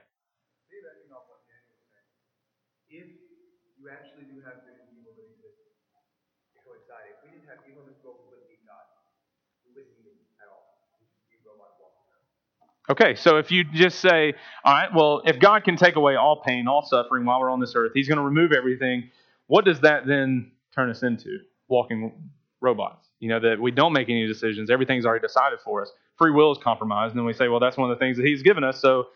Okay, 12.89 13.15
so 13.15 13.37
if 13.37 13.49
you 13.49 13.63
just 13.63 13.99
say, 13.99 14.33
all 14.65 14.73
right, 14.73 14.89
well, 14.93 15.21
if 15.25 15.39
God 15.39 15.63
can 15.63 15.77
take 15.77 15.95
away 15.95 16.15
all 16.15 16.41
pain, 16.45 16.67
all 16.67 16.81
suffering 16.85 17.23
while 17.25 17.39
we're 17.39 17.49
on 17.49 17.61
this 17.61 17.73
earth, 17.75 17.91
He's 17.93 18.07
going 18.09 18.17
to 18.17 18.23
remove 18.23 18.51
everything. 18.51 19.09
What 19.47 19.63
does 19.65 19.79
that 19.81 20.05
then 20.05 20.51
turn 20.75 20.89
us 20.89 21.01
into? 21.01 21.39
Walking 21.69 22.11
robots. 22.59 23.07
You 23.19 23.29
know, 23.29 23.39
that 23.39 23.59
we 23.61 23.71
don't 23.71 23.93
make 23.93 24.09
any 24.09 24.27
decisions, 24.27 24.69
everything's 24.69 25.05
already 25.05 25.25
decided 25.25 25.59
for 25.63 25.81
us. 25.81 25.91
Free 26.17 26.31
will 26.31 26.51
is 26.51 26.57
compromised, 26.61 27.11
and 27.13 27.19
then 27.19 27.25
we 27.25 27.33
say, 27.33 27.47
well, 27.47 27.59
that's 27.61 27.77
one 27.77 27.89
of 27.89 27.97
the 27.97 27.99
things 28.03 28.17
that 28.17 28.25
He's 28.25 28.43
given 28.43 28.65
us, 28.65 28.81
so 28.81 29.07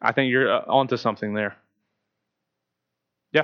I 0.00 0.12
think 0.12 0.30
you're 0.30 0.52
uh, 0.52 0.62
onto 0.68 0.96
something 0.96 1.34
there. 1.34 1.56
Yeah. 3.32 3.42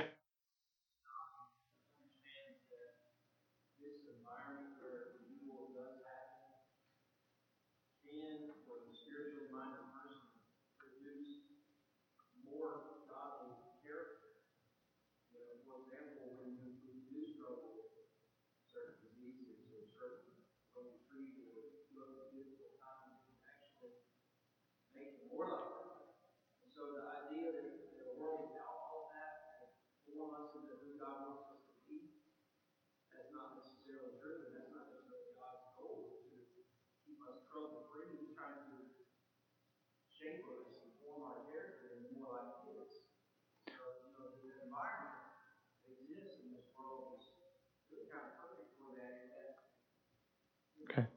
Okay. 50.91 51.07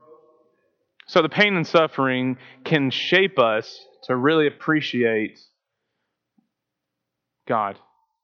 So 1.07 1.23
the 1.23 1.29
pain 1.29 1.57
and 1.57 1.67
suffering 1.67 2.39
can 2.65 2.91
shape 2.91 3.39
us 3.39 3.87
to 4.05 4.17
really 4.17 4.47
appreciate 4.47 5.41
God 7.47 7.79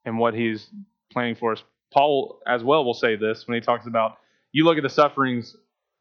and 0.04 0.18
what 0.18 0.34
He's 0.34 0.68
planning 1.12 1.34
for 1.34 1.52
us. 1.52 1.62
Paul, 1.92 2.40
as 2.46 2.62
well, 2.62 2.84
will 2.84 2.94
say 2.94 3.16
this 3.16 3.46
when 3.46 3.56
he 3.56 3.60
talks 3.60 3.86
about 3.86 4.18
you 4.52 4.64
look 4.64 4.76
at 4.76 4.82
the 4.82 4.88
sufferings 4.88 5.56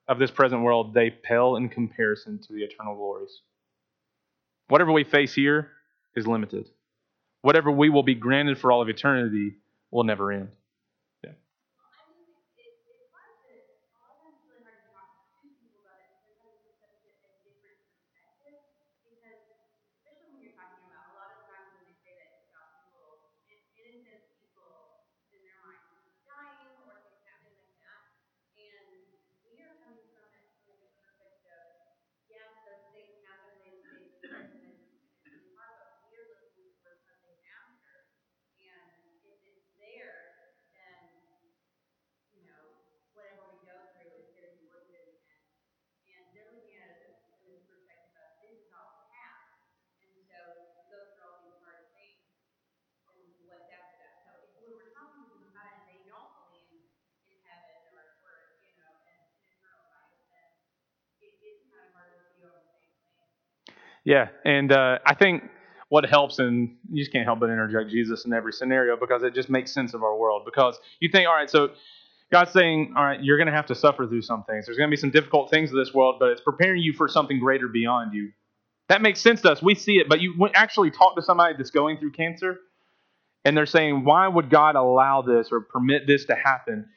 of 0.07 0.19
this 0.19 0.31
present 0.31 0.61
world, 0.61 0.93
they 0.93 1.09
pale 1.09 1.55
in 1.55 1.69
comparison 1.69 2.39
to 2.39 2.53
the 2.53 2.63
eternal 2.63 2.95
glories. 2.95 3.41
Whatever 4.69 4.91
we 4.91 5.03
face 5.03 5.33
here 5.33 5.71
is 6.15 6.25
limited. 6.27 6.69
Whatever 7.41 7.71
we 7.71 7.89
will 7.89 8.03
be 8.03 8.15
granted 8.15 8.57
for 8.57 8.71
all 8.71 8.81
of 8.81 8.89
eternity 8.89 9.55
will 9.91 10.03
never 10.03 10.31
end. 10.31 10.49
Yeah, 64.05 64.29
and 64.45 64.71
uh, 64.71 64.99
I 65.05 65.13
think 65.13 65.43
what 65.89 66.05
helps, 66.05 66.39
and 66.39 66.77
you 66.91 67.01
just 67.01 67.11
can't 67.11 67.25
help 67.25 67.39
but 67.39 67.49
interject 67.49 67.89
Jesus 67.89 68.25
in 68.25 68.33
every 68.33 68.53
scenario 68.53 68.95
because 68.95 69.23
it 69.23 69.33
just 69.33 69.49
makes 69.49 69.71
sense 69.71 69.93
of 69.93 70.03
our 70.03 70.15
world. 70.17 70.43
Because 70.45 70.79
you 70.99 71.09
think, 71.09 71.27
all 71.27 71.35
right, 71.35 71.49
so 71.49 71.69
God's 72.31 72.51
saying, 72.51 72.93
all 72.95 73.03
right, 73.03 73.21
you're 73.21 73.37
going 73.37 73.47
to 73.47 73.53
have 73.53 73.65
to 73.67 73.75
suffer 73.75 74.05
through 74.05 74.21
some 74.21 74.43
things. 74.43 74.65
There's 74.65 74.77
going 74.77 74.89
to 74.89 74.95
be 74.95 74.99
some 75.01 75.09
difficult 75.09 75.49
things 75.49 75.71
in 75.71 75.77
this 75.77 75.93
world, 75.93 76.17
but 76.19 76.29
it's 76.29 76.41
preparing 76.41 76.81
you 76.81 76.93
for 76.93 77.07
something 77.07 77.39
greater 77.39 77.67
beyond 77.67 78.13
you. 78.13 78.31
That 78.87 79.01
makes 79.01 79.19
sense 79.19 79.41
to 79.41 79.51
us. 79.51 79.61
We 79.61 79.75
see 79.75 79.97
it, 79.97 80.07
but 80.07 80.21
you 80.21 80.47
actually 80.53 80.91
talk 80.91 81.15
to 81.15 81.21
somebody 81.21 81.55
that's 81.57 81.71
going 81.71 81.97
through 81.97 82.11
cancer, 82.11 82.59
and 83.45 83.57
they're 83.57 83.65
saying, 83.65 84.03
why 84.03 84.27
would 84.27 84.49
God 84.49 84.75
allow 84.75 85.21
this 85.21 85.49
or 85.51 85.61
permit 85.61 86.05
this 86.05 86.25
to 86.25 86.35
happen? 86.35 86.87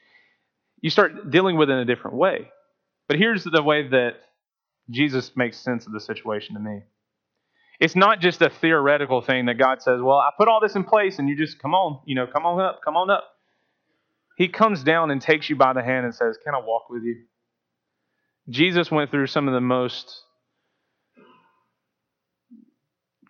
You 0.81 0.89
start 0.89 1.31
dealing 1.31 1.55
with 1.55 1.69
it 1.69 1.73
in 1.73 1.79
a 1.79 1.85
different 1.85 2.17
way. 2.17 2.49
But 3.07 3.17
here's 3.17 3.43
the 3.43 3.61
way 3.63 3.87
that 3.89 4.13
Jesus 4.89 5.31
makes 5.35 5.57
sense 5.57 5.85
of 5.87 5.93
the 5.93 5.99
situation 5.99 6.55
to 6.55 6.61
me. 6.61 6.81
It's 7.79 7.95
not 7.95 8.21
just 8.21 8.41
a 8.41 8.49
theoretical 8.49 9.21
thing 9.21 9.47
that 9.47 9.57
God 9.57 9.81
says, 9.81 9.99
well, 10.01 10.17
I 10.17 10.29
put 10.37 10.47
all 10.47 10.59
this 10.61 10.75
in 10.75 10.83
place 10.83 11.19
and 11.19 11.27
you 11.27 11.35
just 11.37 11.59
come 11.59 11.73
on, 11.73 12.01
you 12.05 12.15
know, 12.15 12.27
come 12.27 12.45
on 12.45 12.59
up, 12.61 12.81
come 12.83 12.95
on 12.95 13.09
up. 13.09 13.25
He 14.37 14.47
comes 14.47 14.83
down 14.83 15.11
and 15.11 15.21
takes 15.21 15.49
you 15.49 15.55
by 15.55 15.73
the 15.73 15.83
hand 15.83 16.05
and 16.05 16.15
says, 16.15 16.37
Can 16.43 16.55
I 16.55 16.59
walk 16.59 16.89
with 16.89 17.03
you? 17.03 17.25
Jesus 18.49 18.91
went 18.91 19.11
through 19.11 19.27
some 19.27 19.47
of 19.47 19.53
the 19.53 19.61
most 19.61 20.23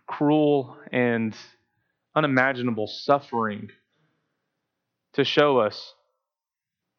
cruel 0.08 0.78
and 0.92 1.36
unimaginable 2.16 2.88
suffering 2.88 3.70
to 5.14 5.24
show 5.24 5.60
us, 5.60 5.94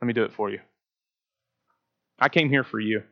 let 0.00 0.06
me 0.06 0.12
do 0.12 0.24
it 0.24 0.32
for 0.32 0.50
you. 0.50 0.60
I 2.18 2.28
came 2.28 2.48
here 2.48 2.64
for 2.64 2.78
you. 2.78 3.02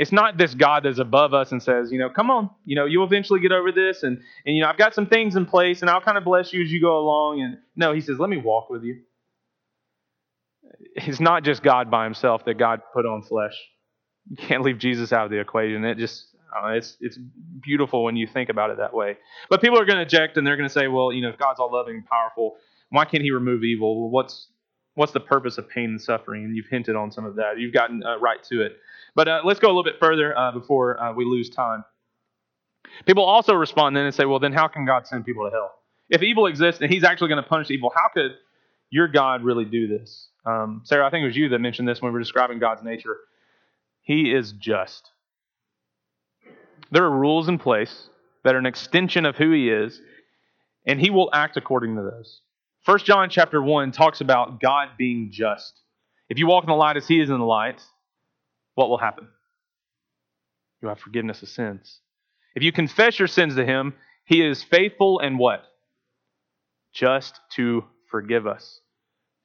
It's 0.00 0.12
not 0.12 0.38
this 0.38 0.54
God 0.54 0.84
that's 0.84 0.98
above 0.98 1.34
us 1.34 1.52
and 1.52 1.62
says, 1.62 1.92
you 1.92 1.98
know, 1.98 2.08
come 2.08 2.30
on, 2.30 2.48
you 2.64 2.74
know, 2.74 2.86
you'll 2.86 3.04
eventually 3.04 3.38
get 3.40 3.52
over 3.52 3.70
this, 3.70 4.02
and 4.02 4.16
and 4.46 4.56
you 4.56 4.62
know, 4.62 4.68
I've 4.68 4.78
got 4.78 4.94
some 4.94 5.06
things 5.06 5.36
in 5.36 5.44
place, 5.44 5.82
and 5.82 5.90
I'll 5.90 6.00
kind 6.00 6.16
of 6.16 6.24
bless 6.24 6.54
you 6.54 6.62
as 6.62 6.72
you 6.72 6.80
go 6.80 6.98
along. 6.98 7.42
And 7.42 7.58
no, 7.76 7.92
He 7.92 8.00
says, 8.00 8.18
let 8.18 8.30
me 8.30 8.38
walk 8.38 8.70
with 8.70 8.82
you. 8.82 9.02
It's 10.94 11.20
not 11.20 11.44
just 11.44 11.62
God 11.62 11.90
by 11.90 12.04
Himself 12.04 12.46
that 12.46 12.54
God 12.54 12.80
put 12.94 13.04
on 13.04 13.22
flesh. 13.22 13.52
You 14.30 14.38
can't 14.38 14.62
leave 14.62 14.78
Jesus 14.78 15.12
out 15.12 15.26
of 15.26 15.30
the 15.30 15.38
equation. 15.38 15.84
It 15.84 15.98
just 15.98 16.30
know, 16.54 16.68
it's 16.68 16.96
it's 17.00 17.18
beautiful 17.60 18.02
when 18.02 18.16
you 18.16 18.26
think 18.26 18.48
about 18.48 18.70
it 18.70 18.78
that 18.78 18.94
way. 18.94 19.18
But 19.50 19.60
people 19.60 19.78
are 19.78 19.84
going 19.84 19.98
to 19.98 20.02
object 20.02 20.38
and 20.38 20.46
they're 20.46 20.56
going 20.56 20.68
to 20.68 20.72
say, 20.72 20.88
well, 20.88 21.12
you 21.12 21.20
know, 21.20 21.28
if 21.28 21.38
God's 21.38 21.60
all 21.60 21.70
loving 21.72 21.96
and 21.96 22.06
powerful, 22.06 22.56
why 22.88 23.04
can't 23.04 23.22
He 23.22 23.30
remove 23.30 23.64
evil? 23.64 24.10
What's 24.10 24.48
what's 25.00 25.12
the 25.12 25.18
purpose 25.18 25.56
of 25.56 25.66
pain 25.66 25.86
and 25.86 26.02
suffering? 26.02 26.44
And 26.44 26.54
you've 26.54 26.66
hinted 26.66 26.94
on 26.94 27.10
some 27.10 27.24
of 27.24 27.36
that. 27.36 27.58
You've 27.58 27.72
gotten 27.72 28.04
uh, 28.04 28.18
right 28.18 28.42
to 28.44 28.60
it. 28.60 28.76
But 29.14 29.28
uh, 29.28 29.40
let's 29.44 29.58
go 29.58 29.68
a 29.68 29.72
little 29.72 29.82
bit 29.82 29.98
further 29.98 30.36
uh, 30.36 30.52
before 30.52 31.02
uh, 31.02 31.14
we 31.14 31.24
lose 31.24 31.48
time. 31.48 31.86
People 33.06 33.24
also 33.24 33.54
respond 33.54 33.96
then 33.96 34.04
and 34.04 34.14
say, 34.14 34.26
well, 34.26 34.38
then 34.38 34.52
how 34.52 34.68
can 34.68 34.84
God 34.84 35.06
send 35.06 35.24
people 35.24 35.46
to 35.46 35.50
hell? 35.50 35.72
If 36.10 36.22
evil 36.22 36.44
exists 36.44 36.82
and 36.82 36.92
He's 36.92 37.02
actually 37.02 37.28
going 37.28 37.42
to 37.42 37.48
punish 37.48 37.70
evil, 37.70 37.90
how 37.94 38.08
could 38.12 38.32
your 38.90 39.08
God 39.08 39.42
really 39.42 39.64
do 39.64 39.88
this? 39.88 40.28
Um, 40.44 40.82
Sarah, 40.84 41.06
I 41.06 41.10
think 41.10 41.22
it 41.22 41.28
was 41.28 41.36
you 41.36 41.48
that 41.48 41.60
mentioned 41.60 41.88
this 41.88 42.02
when 42.02 42.12
we 42.12 42.14
were 42.14 42.20
describing 42.20 42.58
God's 42.58 42.82
nature. 42.82 43.16
He 44.02 44.34
is 44.34 44.52
just. 44.52 45.08
There 46.90 47.04
are 47.04 47.10
rules 47.10 47.48
in 47.48 47.56
place 47.56 48.10
that 48.44 48.54
are 48.54 48.58
an 48.58 48.66
extension 48.66 49.24
of 49.24 49.36
who 49.36 49.50
he 49.50 49.70
is, 49.70 49.98
and 50.86 51.00
he 51.00 51.08
will 51.08 51.30
act 51.32 51.56
according 51.56 51.96
to 51.96 52.02
those. 52.02 52.42
1 52.84 52.98
John 53.00 53.28
chapter 53.30 53.62
1 53.62 53.92
talks 53.92 54.20
about 54.20 54.60
God 54.60 54.88
being 54.96 55.30
just. 55.30 55.80
If 56.28 56.38
you 56.38 56.46
walk 56.46 56.64
in 56.64 56.68
the 56.68 56.74
light 56.74 56.96
as 56.96 57.06
he 57.06 57.20
is 57.20 57.28
in 57.28 57.38
the 57.38 57.44
light, 57.44 57.80
what 58.74 58.88
will 58.88 58.98
happen? 58.98 59.28
You 60.80 60.88
have 60.88 60.98
forgiveness 60.98 61.42
of 61.42 61.48
sins. 61.48 62.00
If 62.54 62.62
you 62.62 62.72
confess 62.72 63.18
your 63.18 63.28
sins 63.28 63.56
to 63.56 63.64
him, 63.64 63.94
he 64.24 64.44
is 64.44 64.62
faithful 64.62 65.20
and 65.20 65.38
what? 65.38 65.64
Just 66.92 67.38
to 67.56 67.84
forgive 68.10 68.46
us 68.46 68.80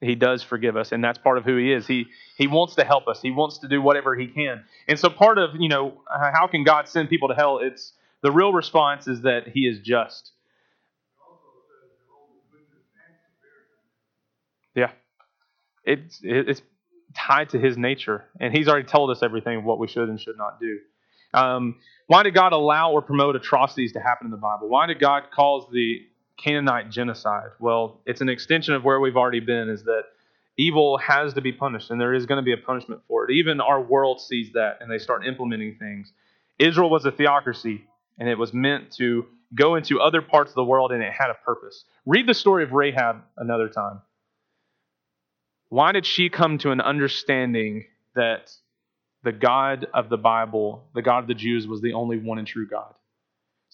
he 0.01 0.15
does 0.15 0.43
forgive 0.43 0.77
us, 0.77 0.91
and 0.91 1.03
that's 1.03 1.17
part 1.17 1.37
of 1.37 1.45
who 1.45 1.57
he 1.57 1.71
is. 1.71 1.87
He 1.87 2.07
he 2.37 2.47
wants 2.47 2.75
to 2.75 2.83
help 2.83 3.07
us. 3.07 3.21
He 3.21 3.31
wants 3.31 3.59
to 3.59 3.67
do 3.67 3.81
whatever 3.81 4.15
he 4.15 4.27
can. 4.27 4.63
And 4.87 4.99
so 4.99 5.09
part 5.09 5.37
of, 5.37 5.51
you 5.57 5.69
know, 5.69 6.01
how 6.09 6.47
can 6.47 6.63
God 6.63 6.87
send 6.87 7.09
people 7.09 7.29
to 7.29 7.33
hell? 7.33 7.59
It's 7.61 7.93
the 8.21 8.31
real 8.31 8.51
response 8.51 9.07
is 9.07 9.21
that 9.21 9.47
he 9.53 9.61
is 9.61 9.79
just. 9.79 10.31
Yeah. 14.75 14.91
It's 15.83 16.19
it's 16.23 16.61
tied 17.15 17.49
to 17.51 17.59
his 17.59 17.77
nature, 17.77 18.25
and 18.39 18.55
he's 18.55 18.67
already 18.67 18.87
told 18.87 19.09
us 19.11 19.23
everything 19.23 19.57
of 19.57 19.63
what 19.63 19.79
we 19.79 19.87
should 19.87 20.09
and 20.09 20.19
should 20.19 20.37
not 20.37 20.59
do. 20.59 20.79
Um, 21.33 21.75
why 22.07 22.23
did 22.23 22.33
God 22.33 22.53
allow 22.53 22.91
or 22.91 23.01
promote 23.01 23.35
atrocities 23.35 23.93
to 23.93 23.99
happen 23.99 24.27
in 24.27 24.31
the 24.31 24.37
Bible? 24.37 24.69
Why 24.69 24.87
did 24.87 24.99
God 24.99 25.23
cause 25.33 25.65
the 25.71 26.01
Canaanite 26.37 26.89
genocide? 26.89 27.49
Well, 27.59 28.01
it's 28.05 28.21
an 28.21 28.29
extension 28.29 28.73
of 28.73 28.83
where 28.83 28.99
we've 28.99 29.17
already 29.17 29.39
been, 29.39 29.69
is 29.69 29.83
that 29.83 30.03
evil 30.57 30.97
has 30.97 31.33
to 31.33 31.41
be 31.41 31.51
punished, 31.51 31.91
and 31.91 31.99
there 31.99 32.13
is 32.13 32.25
going 32.25 32.37
to 32.37 32.43
be 32.43 32.53
a 32.53 32.57
punishment 32.57 33.01
for 33.07 33.25
it. 33.25 33.33
Even 33.33 33.61
our 33.61 33.81
world 33.81 34.21
sees 34.21 34.53
that, 34.53 34.77
and 34.81 34.89
they 34.89 34.97
start 34.97 35.25
implementing 35.25 35.75
things. 35.77 36.11
Israel 36.59 36.89
was 36.89 37.05
a 37.05 37.11
theocracy, 37.11 37.83
and 38.17 38.29
it 38.29 38.37
was 38.37 38.53
meant 38.53 38.91
to 38.93 39.25
go 39.53 39.75
into 39.75 39.99
other 39.99 40.21
parts 40.21 40.51
of 40.51 40.55
the 40.55 40.63
world, 40.63 40.91
and 40.91 41.03
it 41.03 41.11
had 41.11 41.29
a 41.29 41.35
purpose. 41.45 41.85
Read 42.05 42.27
the 42.27 42.33
story 42.33 42.63
of 42.63 42.71
Rahab 42.71 43.21
another 43.37 43.69
time. 43.69 44.01
Why 45.69 45.91
did 45.91 46.05
she 46.05 46.29
come 46.29 46.57
to 46.59 46.71
an 46.71 46.81
understanding 46.81 47.85
that 48.15 48.51
the 49.23 49.31
God 49.31 49.87
of 49.93 50.09
the 50.09 50.17
Bible, 50.17 50.87
the 50.93 51.01
God 51.01 51.19
of 51.19 51.27
the 51.27 51.33
Jews, 51.33 51.67
was 51.67 51.81
the 51.81 51.93
only 51.93 52.17
one 52.17 52.37
and 52.37 52.47
true 52.47 52.67
God? 52.67 52.93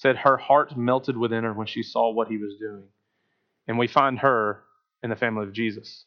said 0.02 0.18
her 0.18 0.38
heart 0.38 0.76
melted 0.76 1.16
within 1.16 1.44
her 1.44 1.54
when 1.54 1.68
she 1.68 1.84
saw 1.84 2.12
what 2.12 2.28
he 2.28 2.38
was 2.38 2.56
doing. 2.60 2.86
And 3.68 3.78
we 3.78 3.88
find 3.88 4.18
her 4.20 4.64
in 5.04 5.12
the 5.12 5.16
family 5.16 5.44
of 5.44 5.54
Jesus. 5.54 6.06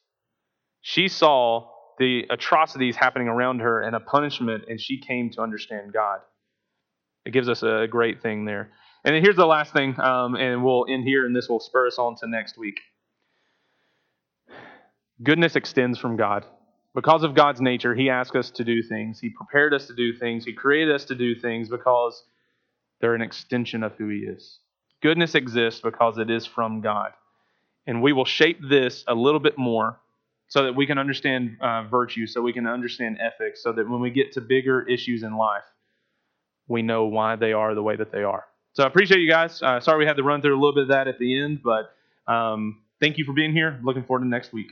She 0.81 1.07
saw 1.07 1.69
the 1.99 2.25
atrocities 2.29 2.97
happening 2.97 3.29
around 3.29 3.61
her 3.61 3.83
and 3.83 3.95
a 3.95 4.01
punishment, 4.01 4.65
and 4.69 4.81
she 4.81 4.99
came 5.01 5.31
to 5.31 5.41
understand 5.41 5.93
God. 5.93 6.21
It 7.25 7.33
gives 7.33 7.49
us 7.49 7.63
a 7.63 7.87
great 7.89 8.21
thing 8.21 8.45
there. 8.45 8.73
And 9.05 9.15
then 9.15 9.23
here's 9.23 9.37
the 9.37 9.47
last 9.47 9.73
thing, 9.73 9.99
um, 10.01 10.35
and 10.35 10.65
we'll 10.65 10.87
end 10.89 11.05
here, 11.05 11.25
and 11.25 11.37
this 11.37 11.49
will 11.49 11.61
spur 11.61 11.87
us 11.87 11.97
on 11.97 12.17
to 12.17 12.27
next 12.27 12.59
week. 12.59 12.81
Goodness 15.23 15.57
extends 15.57 15.99
from 15.99 16.17
God. 16.17 16.45
Because 16.95 17.23
of 17.23 17.35
God's 17.35 17.61
nature, 17.61 17.95
He 17.95 18.11
asked 18.11 18.37
us 18.37 18.51
to 18.53 18.65
do 18.65 18.83
things. 18.83 19.21
He 19.21 19.31
prepared 19.31 19.75
us 19.75 19.87
to 19.87 19.95
do 19.95 20.13
things. 20.17 20.45
He 20.45 20.53
created 20.53 20.95
us 20.95 21.05
to 21.07 21.15
do 21.15 21.35
things 21.35 21.69
because 21.69 22.23
they're 23.01 23.15
an 23.15 23.23
extension 23.23 23.83
of 23.83 23.93
who 23.97 24.09
He 24.09 24.19
is. 24.19 24.59
Goodness 25.03 25.35
exists 25.35 25.81
because 25.81 26.19
it 26.19 26.31
is 26.31 26.47
from 26.47 26.81
God. 26.81 27.13
And 27.87 28.03
we 28.03 28.13
will 28.13 28.25
shape 28.25 28.59
this 28.69 29.05
a 29.07 29.15
little 29.15 29.41
bit 29.41 29.59
more 29.59 30.01
so 30.49 30.65
that 30.65 30.75
we 30.75 30.87
can 30.87 30.99
understand 30.99 31.57
uh, 31.61 31.85
virtue, 31.85 32.27
so 32.27 32.41
we 32.41 32.53
can 32.53 32.67
understand 32.67 33.19
ethics, 33.21 33.63
so 33.63 33.73
that 33.73 33.89
when 33.89 34.01
we 34.01 34.11
get 34.11 34.33
to 34.33 34.41
bigger 34.41 34.83
issues 34.83 35.23
in 35.23 35.37
life, 35.37 35.65
we 36.69 36.83
know 36.83 37.07
why 37.07 37.37
they 37.37 37.53
are 37.53 37.75
the 37.75 37.83
way 37.83 37.97
that 37.97 38.13
they 38.13 38.23
are. 38.23 38.45
So 38.73 38.85
I 38.85 38.87
appreciate 38.87 39.21
you 39.21 39.29
guys. 39.29 39.63
Uh, 39.63 39.81
sorry 39.81 39.99
we 39.99 40.07
had 40.07 40.17
to 40.17 40.23
run 40.23 40.43
through 40.43 40.55
a 40.55 40.61
little 40.61 40.75
bit 40.75 40.85
of 40.85 40.89
that 40.89 41.09
at 41.09 41.19
the 41.19 41.41
end, 41.41 41.61
but 41.63 41.95
um, 42.33 42.83
thank 43.01 43.19
you 43.19 43.25
for 43.25 43.33
being 43.33 43.53
here. 43.53 43.81
Looking 43.85 44.05
forward 44.05 44.25
to 44.25 44.29
next 44.29 44.53
week. 44.53 44.71